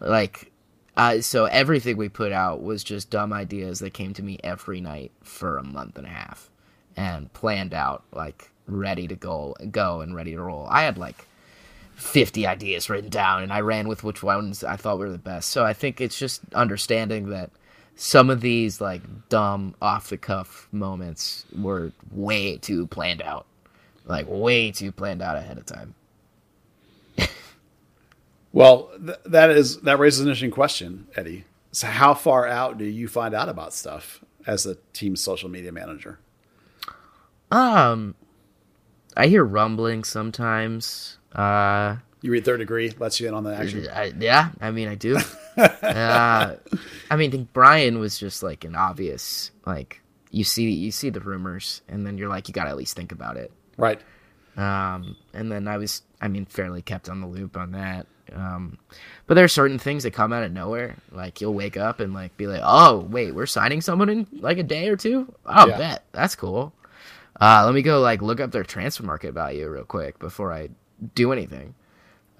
like. 0.00 0.50
Uh, 0.98 1.20
so 1.20 1.44
everything 1.44 1.96
we 1.96 2.08
put 2.08 2.32
out 2.32 2.60
was 2.60 2.82
just 2.82 3.08
dumb 3.08 3.32
ideas 3.32 3.78
that 3.78 3.94
came 3.94 4.12
to 4.12 4.22
me 4.22 4.36
every 4.42 4.80
night 4.80 5.12
for 5.22 5.56
a 5.56 5.62
month 5.62 5.96
and 5.96 6.06
a 6.06 6.10
half, 6.10 6.50
and 6.96 7.32
planned 7.32 7.72
out 7.72 8.02
like 8.12 8.50
ready 8.66 9.06
to 9.06 9.14
go 9.14 9.54
go 9.70 10.00
and 10.00 10.16
ready 10.16 10.32
to 10.32 10.42
roll. 10.42 10.66
I 10.68 10.82
had 10.82 10.98
like 10.98 11.24
50 11.94 12.46
ideas 12.48 12.90
written 12.90 13.10
down 13.10 13.44
and 13.44 13.52
I 13.52 13.60
ran 13.60 13.86
with 13.86 14.02
which 14.04 14.24
ones 14.24 14.64
I 14.64 14.74
thought 14.76 14.98
were 14.98 15.10
the 15.10 15.18
best. 15.18 15.50
So 15.50 15.64
I 15.64 15.72
think 15.72 16.00
it's 16.00 16.18
just 16.18 16.42
understanding 16.52 17.30
that 17.30 17.50
some 17.94 18.28
of 18.28 18.40
these 18.40 18.80
like 18.80 19.02
dumb 19.28 19.76
off 19.80 20.10
the 20.10 20.16
cuff 20.16 20.68
moments 20.72 21.44
were 21.56 21.92
way 22.10 22.56
too 22.56 22.88
planned 22.88 23.22
out. 23.22 23.46
Like 24.04 24.26
way 24.28 24.72
too 24.72 24.90
planned 24.90 25.22
out 25.22 25.36
ahead 25.36 25.58
of 25.58 25.66
time. 25.66 25.94
Well, 28.52 28.90
th- 29.04 29.18
that 29.26 29.50
is 29.50 29.80
that 29.80 29.98
raises 29.98 30.20
an 30.20 30.26
interesting 30.26 30.50
question, 30.50 31.08
Eddie. 31.16 31.44
So 31.72 31.86
how 31.86 32.14
far 32.14 32.46
out 32.46 32.78
do 32.78 32.84
you 32.84 33.08
find 33.08 33.34
out 33.34 33.48
about 33.48 33.74
stuff 33.74 34.24
as 34.46 34.66
a 34.66 34.76
team 34.92 35.16
social 35.16 35.48
media 35.48 35.72
manager? 35.72 36.18
Um 37.50 38.14
I 39.18 39.26
hear 39.26 39.44
rumbling 39.44 40.04
sometimes. 40.04 41.18
Uh, 41.32 41.96
you 42.22 42.30
read 42.30 42.44
Third 42.44 42.58
Degree, 42.58 42.92
lets 42.98 43.18
you 43.18 43.26
in 43.26 43.34
on 43.34 43.42
the 43.42 43.54
action. 43.54 43.88
I, 43.92 44.12
yeah, 44.18 44.50
I 44.60 44.70
mean, 44.70 44.86
I 44.88 44.94
do. 44.94 45.16
uh, 45.56 46.56
I 47.10 47.16
mean, 47.16 47.28
I 47.28 47.30
think 47.30 47.52
Bryan 47.52 47.98
was 47.98 48.16
just 48.16 48.44
like 48.44 48.64
an 48.64 48.76
obvious 48.76 49.50
like 49.66 50.00
you 50.30 50.44
see 50.44 50.70
you 50.70 50.92
see 50.92 51.10
the 51.10 51.20
rumors, 51.20 51.82
and 51.88 52.06
then 52.06 52.16
you're 52.16 52.28
like 52.28 52.46
you 52.46 52.54
got 52.54 52.64
to 52.64 52.70
at 52.70 52.76
least 52.76 52.96
think 52.96 53.10
about 53.10 53.36
it, 53.36 53.50
right? 53.76 54.00
Um, 54.56 55.16
and 55.32 55.50
then 55.50 55.66
I 55.68 55.78
was, 55.78 56.02
I 56.20 56.28
mean, 56.28 56.44
fairly 56.44 56.82
kept 56.82 57.08
on 57.08 57.20
the 57.20 57.26
loop 57.26 57.56
on 57.56 57.72
that. 57.72 58.06
Um, 58.34 58.78
but 59.26 59.34
there 59.34 59.44
are 59.44 59.48
certain 59.48 59.78
things 59.78 60.02
that 60.02 60.12
come 60.12 60.32
out 60.32 60.42
of 60.42 60.52
nowhere. 60.52 60.96
Like 61.12 61.40
you'll 61.40 61.54
wake 61.54 61.76
up 61.76 62.00
and 62.00 62.14
like 62.14 62.36
be 62.36 62.46
like, 62.46 62.62
oh 62.64 63.00
wait, 63.10 63.34
we're 63.34 63.46
signing 63.46 63.80
someone 63.80 64.08
in 64.08 64.26
like 64.32 64.58
a 64.58 64.62
day 64.62 64.88
or 64.88 64.96
two. 64.96 65.32
I'll 65.46 65.68
yeah. 65.68 65.78
bet 65.78 66.04
that's 66.12 66.34
cool. 66.34 66.72
Uh, 67.40 67.62
let 67.64 67.74
me 67.74 67.82
go 67.82 68.00
like 68.00 68.22
look 68.22 68.40
up 68.40 68.50
their 68.50 68.64
transfer 68.64 69.04
market 69.04 69.32
value 69.32 69.68
real 69.68 69.84
quick 69.84 70.18
before 70.18 70.52
I 70.52 70.70
do 71.14 71.32
anything. 71.32 71.74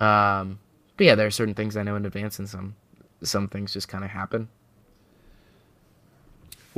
Um, 0.01 0.59
but 0.97 1.07
yeah, 1.07 1.15
there 1.15 1.27
are 1.27 1.31
certain 1.31 1.55
things 1.55 1.77
I 1.77 1.83
know 1.83 1.97
in 1.97 2.07
advance, 2.07 2.39
and 2.39 2.49
some 2.49 2.75
some 3.23 3.49
things 3.49 3.73
just 3.73 3.89
kind 3.89 4.05
of 4.05 4.11
happen. 4.11 4.49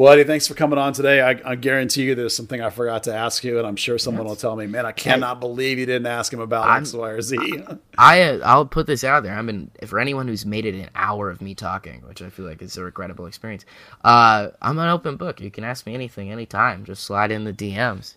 Well, 0.01 0.11
Eddie, 0.15 0.25
thanks 0.25 0.49
for 0.49 0.55
coming 0.55 0.79
on 0.79 0.95
today. 0.95 1.21
I, 1.21 1.39
I, 1.45 1.57
guarantee 1.57 2.05
you 2.05 2.15
there's 2.15 2.35
something 2.35 2.63
I 2.63 2.71
forgot 2.71 3.03
to 3.03 3.15
ask 3.15 3.45
you, 3.45 3.59
and 3.59 3.67
I'm 3.67 3.77
sure 3.77 3.99
someone 3.99 4.25
yes. 4.25 4.31
will 4.31 4.37
tell 4.37 4.57
me, 4.57 4.67
"Man, 4.67 4.87
I 4.87 4.93
cannot 4.93 5.37
I, 5.37 5.41
believe 5.41 5.79
you 5.79 5.85
didn't 5.85 6.07
ask 6.07 6.33
him 6.33 6.41
about 6.41 6.67
I'm, 6.67 6.85
X, 6.85 6.95
Y, 6.95 7.11
or 7.11 7.21
Z." 7.21 7.37
I 7.99 8.41
I'll 8.43 8.65
put 8.65 8.87
this 8.87 9.05
out 9.05 9.25
there. 9.25 9.35
I 9.35 9.43
mean, 9.43 9.71
for 9.85 10.01
anyone 10.01 10.27
who's 10.27 10.47
made 10.47 10.65
it 10.65 10.75
an 10.75 10.89
hour 10.95 11.29
of 11.29 11.43
me 11.43 11.55
talking, 11.55 12.01
which 12.09 12.23
I 12.23 12.31
feel 12.31 12.47
like 12.47 12.63
is 12.63 12.79
a 12.79 12.85
regrettable 12.85 13.27
experience, 13.27 13.67
uh, 14.03 14.49
I'm 14.63 14.79
an 14.79 14.89
open 14.89 15.17
book. 15.17 15.39
You 15.39 15.51
can 15.51 15.65
ask 15.65 15.85
me 15.85 15.93
anything, 15.93 16.33
anytime. 16.33 16.87
Just 16.87 17.05
slide 17.05 17.31
in 17.31 17.45
the 17.45 17.53
DMs, 17.53 18.15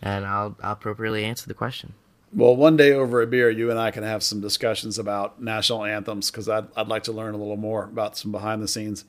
and 0.00 0.24
I'll 0.24 0.56
I'll 0.62 0.72
appropriately 0.72 1.26
answer 1.26 1.46
the 1.46 1.52
question. 1.52 1.92
Well, 2.32 2.56
one 2.56 2.78
day 2.78 2.92
over 2.92 3.20
a 3.20 3.26
beer, 3.26 3.50
you 3.50 3.68
and 3.68 3.78
I 3.78 3.90
can 3.90 4.04
have 4.04 4.22
some 4.22 4.40
discussions 4.40 4.98
about 4.98 5.38
national 5.38 5.84
anthems 5.84 6.30
because 6.30 6.48
I'd, 6.48 6.66
I'd 6.74 6.88
like 6.88 7.02
to 7.02 7.12
learn 7.12 7.34
a 7.34 7.36
little 7.36 7.58
more 7.58 7.84
about 7.84 8.16
some 8.16 8.32
behind 8.32 8.62
the 8.62 8.68
scenes. 8.68 9.04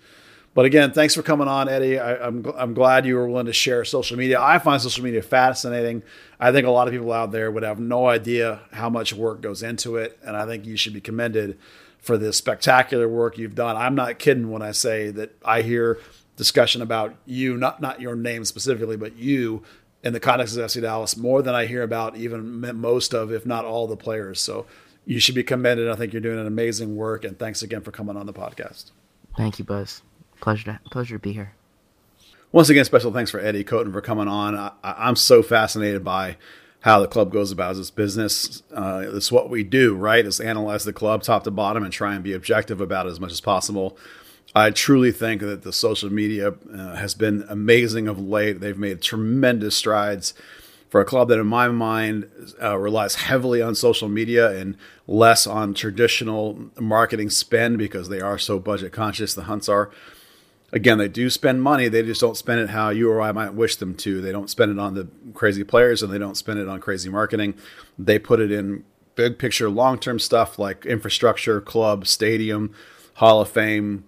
But 0.55 0.63
again, 0.63 0.93
thanks 0.93 1.13
for 1.13 1.21
coming 1.21 1.49
on, 1.49 1.67
Eddie. 1.67 1.99
I, 1.99 2.27
am 2.27 2.45
I'm, 2.45 2.53
I'm 2.57 2.73
glad 2.73 3.05
you 3.05 3.15
were 3.15 3.27
willing 3.27 3.47
to 3.47 3.53
share 3.53 3.83
social 3.83 4.17
media. 4.17 4.41
I 4.41 4.57
find 4.57 4.81
social 4.81 5.03
media 5.03 5.21
fascinating. 5.21 6.01
I 6.39 6.53
think 6.53 6.65
a 6.65 6.71
lot 6.71 6.87
of 6.87 6.93
people 6.93 7.11
out 7.11 7.31
there 7.31 7.51
would 7.51 7.63
have 7.63 7.77
no 7.77 8.07
idea 8.07 8.61
how 8.71 8.89
much 8.89 9.13
work 9.13 9.41
goes 9.41 9.61
into 9.61 9.97
it, 9.97 10.17
and 10.23 10.35
I 10.35 10.45
think 10.45 10.65
you 10.65 10.77
should 10.77 10.93
be 10.93 11.01
commended 11.01 11.59
for 11.99 12.17
the 12.17 12.31
spectacular 12.31 13.09
work 13.09 13.37
you've 13.37 13.53
done. 13.53 13.75
I'm 13.75 13.95
not 13.95 14.17
kidding 14.17 14.49
when 14.49 14.61
I 14.61 14.71
say 14.71 15.11
that 15.11 15.35
I 15.43 15.61
hear 15.61 15.99
discussion 16.37 16.81
about 16.81 17.15
you, 17.25 17.57
not 17.57 17.81
not 17.81 17.99
your 17.99 18.15
name 18.15 18.45
specifically, 18.45 18.95
but 18.95 19.17
you 19.17 19.61
in 20.03 20.13
the 20.13 20.21
context 20.21 20.55
of 20.55 20.63
FC 20.63 20.81
Dallas 20.81 21.17
more 21.17 21.41
than 21.41 21.53
I 21.53 21.65
hear 21.65 21.83
about 21.83 22.15
even 22.15 22.61
most 22.79 23.13
of, 23.13 23.31
if 23.31 23.45
not 23.45 23.65
all, 23.65 23.87
the 23.87 23.97
players. 23.97 24.39
So 24.39 24.67
you 25.05 25.19
should 25.19 25.35
be 25.35 25.43
commended. 25.43 25.89
I 25.89 25.95
think 25.95 26.13
you're 26.13 26.21
doing 26.21 26.39
an 26.39 26.47
amazing 26.47 26.95
work, 26.95 27.25
and 27.25 27.37
thanks 27.37 27.61
again 27.61 27.81
for 27.81 27.91
coming 27.91 28.15
on 28.15 28.25
the 28.25 28.33
podcast. 28.33 28.91
Thank 29.35 29.59
you, 29.59 29.65
Buzz. 29.65 30.01
Pleasure 30.45 30.73
to, 30.73 30.89
pleasure 30.91 31.15
to 31.15 31.19
be 31.19 31.33
here. 31.33 31.55
Once 32.51 32.69
again, 32.69 32.85
special 32.85 33.11
thanks 33.11 33.31
for 33.31 33.39
Eddie 33.39 33.63
Coaten 33.63 33.91
for 33.91 33.99
coming 33.99 34.27
on. 34.27 34.55
I, 34.55 34.73
am 34.83 35.15
so 35.15 35.41
fascinated 35.41 36.03
by 36.03 36.37
how 36.81 36.99
the 36.99 37.07
club 37.07 37.31
goes 37.31 37.51
about 37.51 37.77
its 37.77 37.89
business. 37.89 38.61
Uh, 38.71 39.05
it's 39.07 39.31
what 39.31 39.49
we 39.49 39.63
do, 39.63 39.95
right? 39.95 40.23
Is 40.23 40.39
analyze 40.39 40.83
the 40.83 40.93
club 40.93 41.23
top 41.23 41.45
to 41.45 41.51
bottom 41.51 41.83
and 41.83 41.91
try 41.91 42.13
and 42.13 42.23
be 42.23 42.31
objective 42.33 42.79
about 42.79 43.07
it 43.07 43.09
as 43.09 43.19
much 43.19 43.31
as 43.31 43.41
possible. 43.41 43.97
I 44.53 44.69
truly 44.69 45.11
think 45.11 45.41
that 45.41 45.63
the 45.63 45.73
social 45.73 46.11
media 46.11 46.53
uh, 46.71 46.95
has 46.95 47.15
been 47.15 47.43
amazing 47.49 48.07
of 48.07 48.19
late. 48.19 48.59
They've 48.59 48.77
made 48.77 49.01
tremendous 49.01 49.75
strides 49.75 50.35
for 50.89 51.01
a 51.01 51.05
club 51.05 51.29
that, 51.29 51.39
in 51.39 51.47
my 51.47 51.69
mind, 51.69 52.29
uh, 52.61 52.77
relies 52.77 53.15
heavily 53.15 53.63
on 53.63 53.73
social 53.73 54.09
media 54.09 54.55
and 54.55 54.77
less 55.07 55.47
on 55.47 55.73
traditional 55.73 56.69
marketing 56.79 57.31
spend 57.31 57.79
because 57.79 58.09
they 58.09 58.21
are 58.21 58.37
so 58.37 58.59
budget 58.59 58.91
conscious. 58.93 59.33
The 59.33 59.45
Hunts 59.45 59.67
are. 59.67 59.89
Again, 60.75 60.97
they 60.97 61.07
do 61.07 61.29
spend 61.29 61.63
money. 61.63 61.87
They 61.87 62.03
just 62.03 62.19
don't 62.19 62.35
spend 62.35 62.59
it 62.59 62.69
how 62.69 62.89
you 62.89 63.09
or 63.09 63.21
I 63.21 63.31
might 63.31 63.53
wish 63.53 63.77
them 63.77 63.95
to. 63.95 64.19
They 64.19 64.33
don't 64.33 64.49
spend 64.49 64.71
it 64.71 64.77
on 64.77 64.93
the 64.93 65.07
crazy 65.33 65.63
players 65.63 66.03
and 66.03 66.11
they 66.11 66.17
don't 66.17 66.35
spend 66.35 66.59
it 66.59 66.67
on 66.67 66.81
crazy 66.81 67.09
marketing. 67.09 67.53
They 67.97 68.19
put 68.19 68.41
it 68.41 68.51
in 68.51 68.83
big 69.15 69.39
picture, 69.39 69.69
long 69.69 69.97
term 69.97 70.19
stuff 70.19 70.59
like 70.59 70.85
infrastructure, 70.85 71.61
club, 71.61 72.05
stadium, 72.05 72.73
Hall 73.15 73.39
of 73.39 73.49
Fame, 73.49 74.03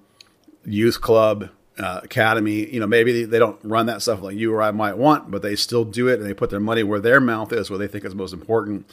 youth 0.65 0.99
club, 0.99 1.49
uh, 1.79 2.01
academy. 2.03 2.69
You 2.69 2.81
know, 2.81 2.87
maybe 2.87 3.23
they, 3.23 3.39
don't 3.39 3.57
run 3.63 3.85
that 3.85 4.01
stuff 4.01 4.21
like 4.21 4.35
you 4.35 4.53
or 4.53 4.61
I 4.61 4.71
might 4.71 4.97
want, 4.97 5.31
but 5.31 5.41
they 5.41 5.55
still 5.55 5.85
do 5.85 6.09
it 6.09 6.19
and 6.19 6.29
they 6.29 6.33
put 6.33 6.49
their 6.49 6.59
money 6.59 6.83
where 6.83 6.99
their 6.99 7.21
mouth 7.21 7.53
is, 7.53 7.69
where 7.69 7.79
they 7.79 7.87
think 7.87 8.03
is 8.03 8.13
most 8.13 8.33
important. 8.33 8.89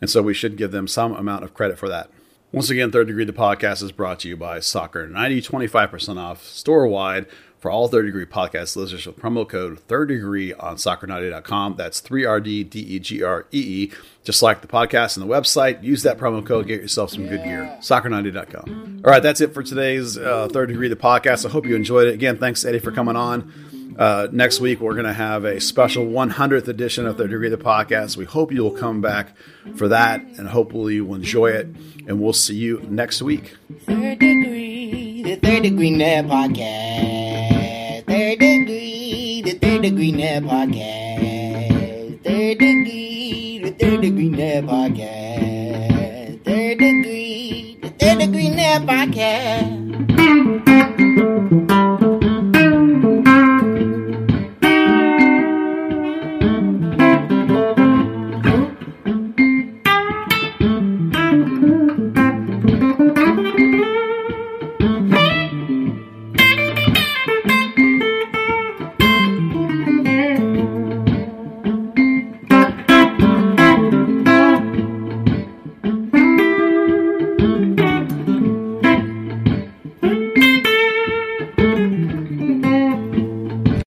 And 0.00 0.08
so 0.08 0.22
we 0.22 0.32
should 0.32 0.56
give 0.56 0.70
them 0.70 0.86
some 0.86 1.12
amount 1.12 1.42
of 1.42 1.54
credit 1.54 1.76
for 1.76 1.88
that. 1.88 2.08
Once 2.52 2.70
again, 2.70 2.90
Third 2.92 3.08
Degree, 3.08 3.24
the 3.24 3.32
podcast 3.32 3.82
is 3.82 3.92
brought 3.92 4.20
to 4.20 4.28
you 4.28 4.36
by 4.36 4.60
Soccer 4.60 5.06
90, 5.06 5.42
25% 5.42 6.16
off 6.18 6.44
store 6.44 6.86
wide 6.86 7.26
for 7.58 7.70
all 7.70 7.88
Third 7.88 8.06
Degree 8.06 8.24
podcast 8.24 8.76
listeners 8.76 9.04
with 9.06 9.18
promo 9.18 9.46
code 9.46 9.80
Third 9.80 10.08
Degree 10.08 10.54
on 10.54 10.76
soccer90.com. 10.76 11.74
That's 11.76 12.00
3RD-D-E-G-R-E-E. 12.00 13.92
Just 14.22 14.42
like 14.42 14.60
the 14.60 14.68
podcast 14.68 15.16
and 15.16 15.28
the 15.28 15.32
website, 15.32 15.82
use 15.82 16.02
that 16.04 16.18
promo 16.18 16.46
code, 16.46 16.68
get 16.68 16.80
yourself 16.80 17.10
some 17.10 17.26
good 17.26 17.42
gear. 17.42 17.76
Soccer90.com. 17.80 19.02
All 19.04 19.10
right, 19.10 19.22
that's 19.22 19.40
it 19.40 19.52
for 19.52 19.62
today's 19.62 20.16
uh, 20.16 20.48
Third 20.50 20.68
Degree, 20.68 20.88
the 20.88 20.96
podcast. 20.96 21.44
I 21.44 21.50
hope 21.50 21.66
you 21.66 21.74
enjoyed 21.74 22.06
it. 22.08 22.14
Again, 22.14 22.38
thanks, 22.38 22.64
Eddie, 22.64 22.78
for 22.78 22.92
coming 22.92 23.16
on. 23.16 23.52
Uh, 23.98 24.28
next 24.32 24.60
week, 24.60 24.80
we're 24.80 24.94
going 24.94 25.06
to 25.06 25.12
have 25.12 25.44
a 25.44 25.60
special 25.60 26.06
100th 26.06 26.68
edition 26.68 27.06
of 27.06 27.16
Third 27.16 27.30
Degree, 27.30 27.48
the 27.48 27.56
podcast. 27.56 28.16
We 28.16 28.24
hope 28.24 28.52
you 28.52 28.62
will 28.62 28.70
come 28.76 29.00
back 29.00 29.36
for 29.76 29.88
that, 29.88 30.20
and 30.20 30.48
hopefully 30.48 30.94
you 30.96 31.04
will 31.04 31.14
enjoy 31.16 31.48
it. 31.48 31.66
And 32.06 32.20
we'll 32.20 32.32
see 32.32 32.56
you 32.56 32.80
next 32.88 33.22
week. 33.22 33.56
Third 33.80 34.18
Degree, 34.18 35.22
the 35.22 35.36
Third 35.36 35.62
Degree 35.62 35.90
Net 35.90 36.26
Podcast. 36.26 38.04
Third 38.06 38.38
degree, 38.38 39.42
the 39.44 39.52
third 39.58 39.82
degree 39.82 40.12
net 40.12 40.44
podcast. 40.44 42.22
Third 42.22 42.58
degree, 42.58 43.60
the 43.64 43.70
third 43.72 44.00
degree 44.00 44.28
net 44.28 44.64
podcast. 44.64 46.44
Third 46.44 46.78
degree, 46.78 47.78
the 47.82 47.90
third 47.90 48.18
degree 48.20 48.48
net 48.50 48.82
podcast. 48.82 49.86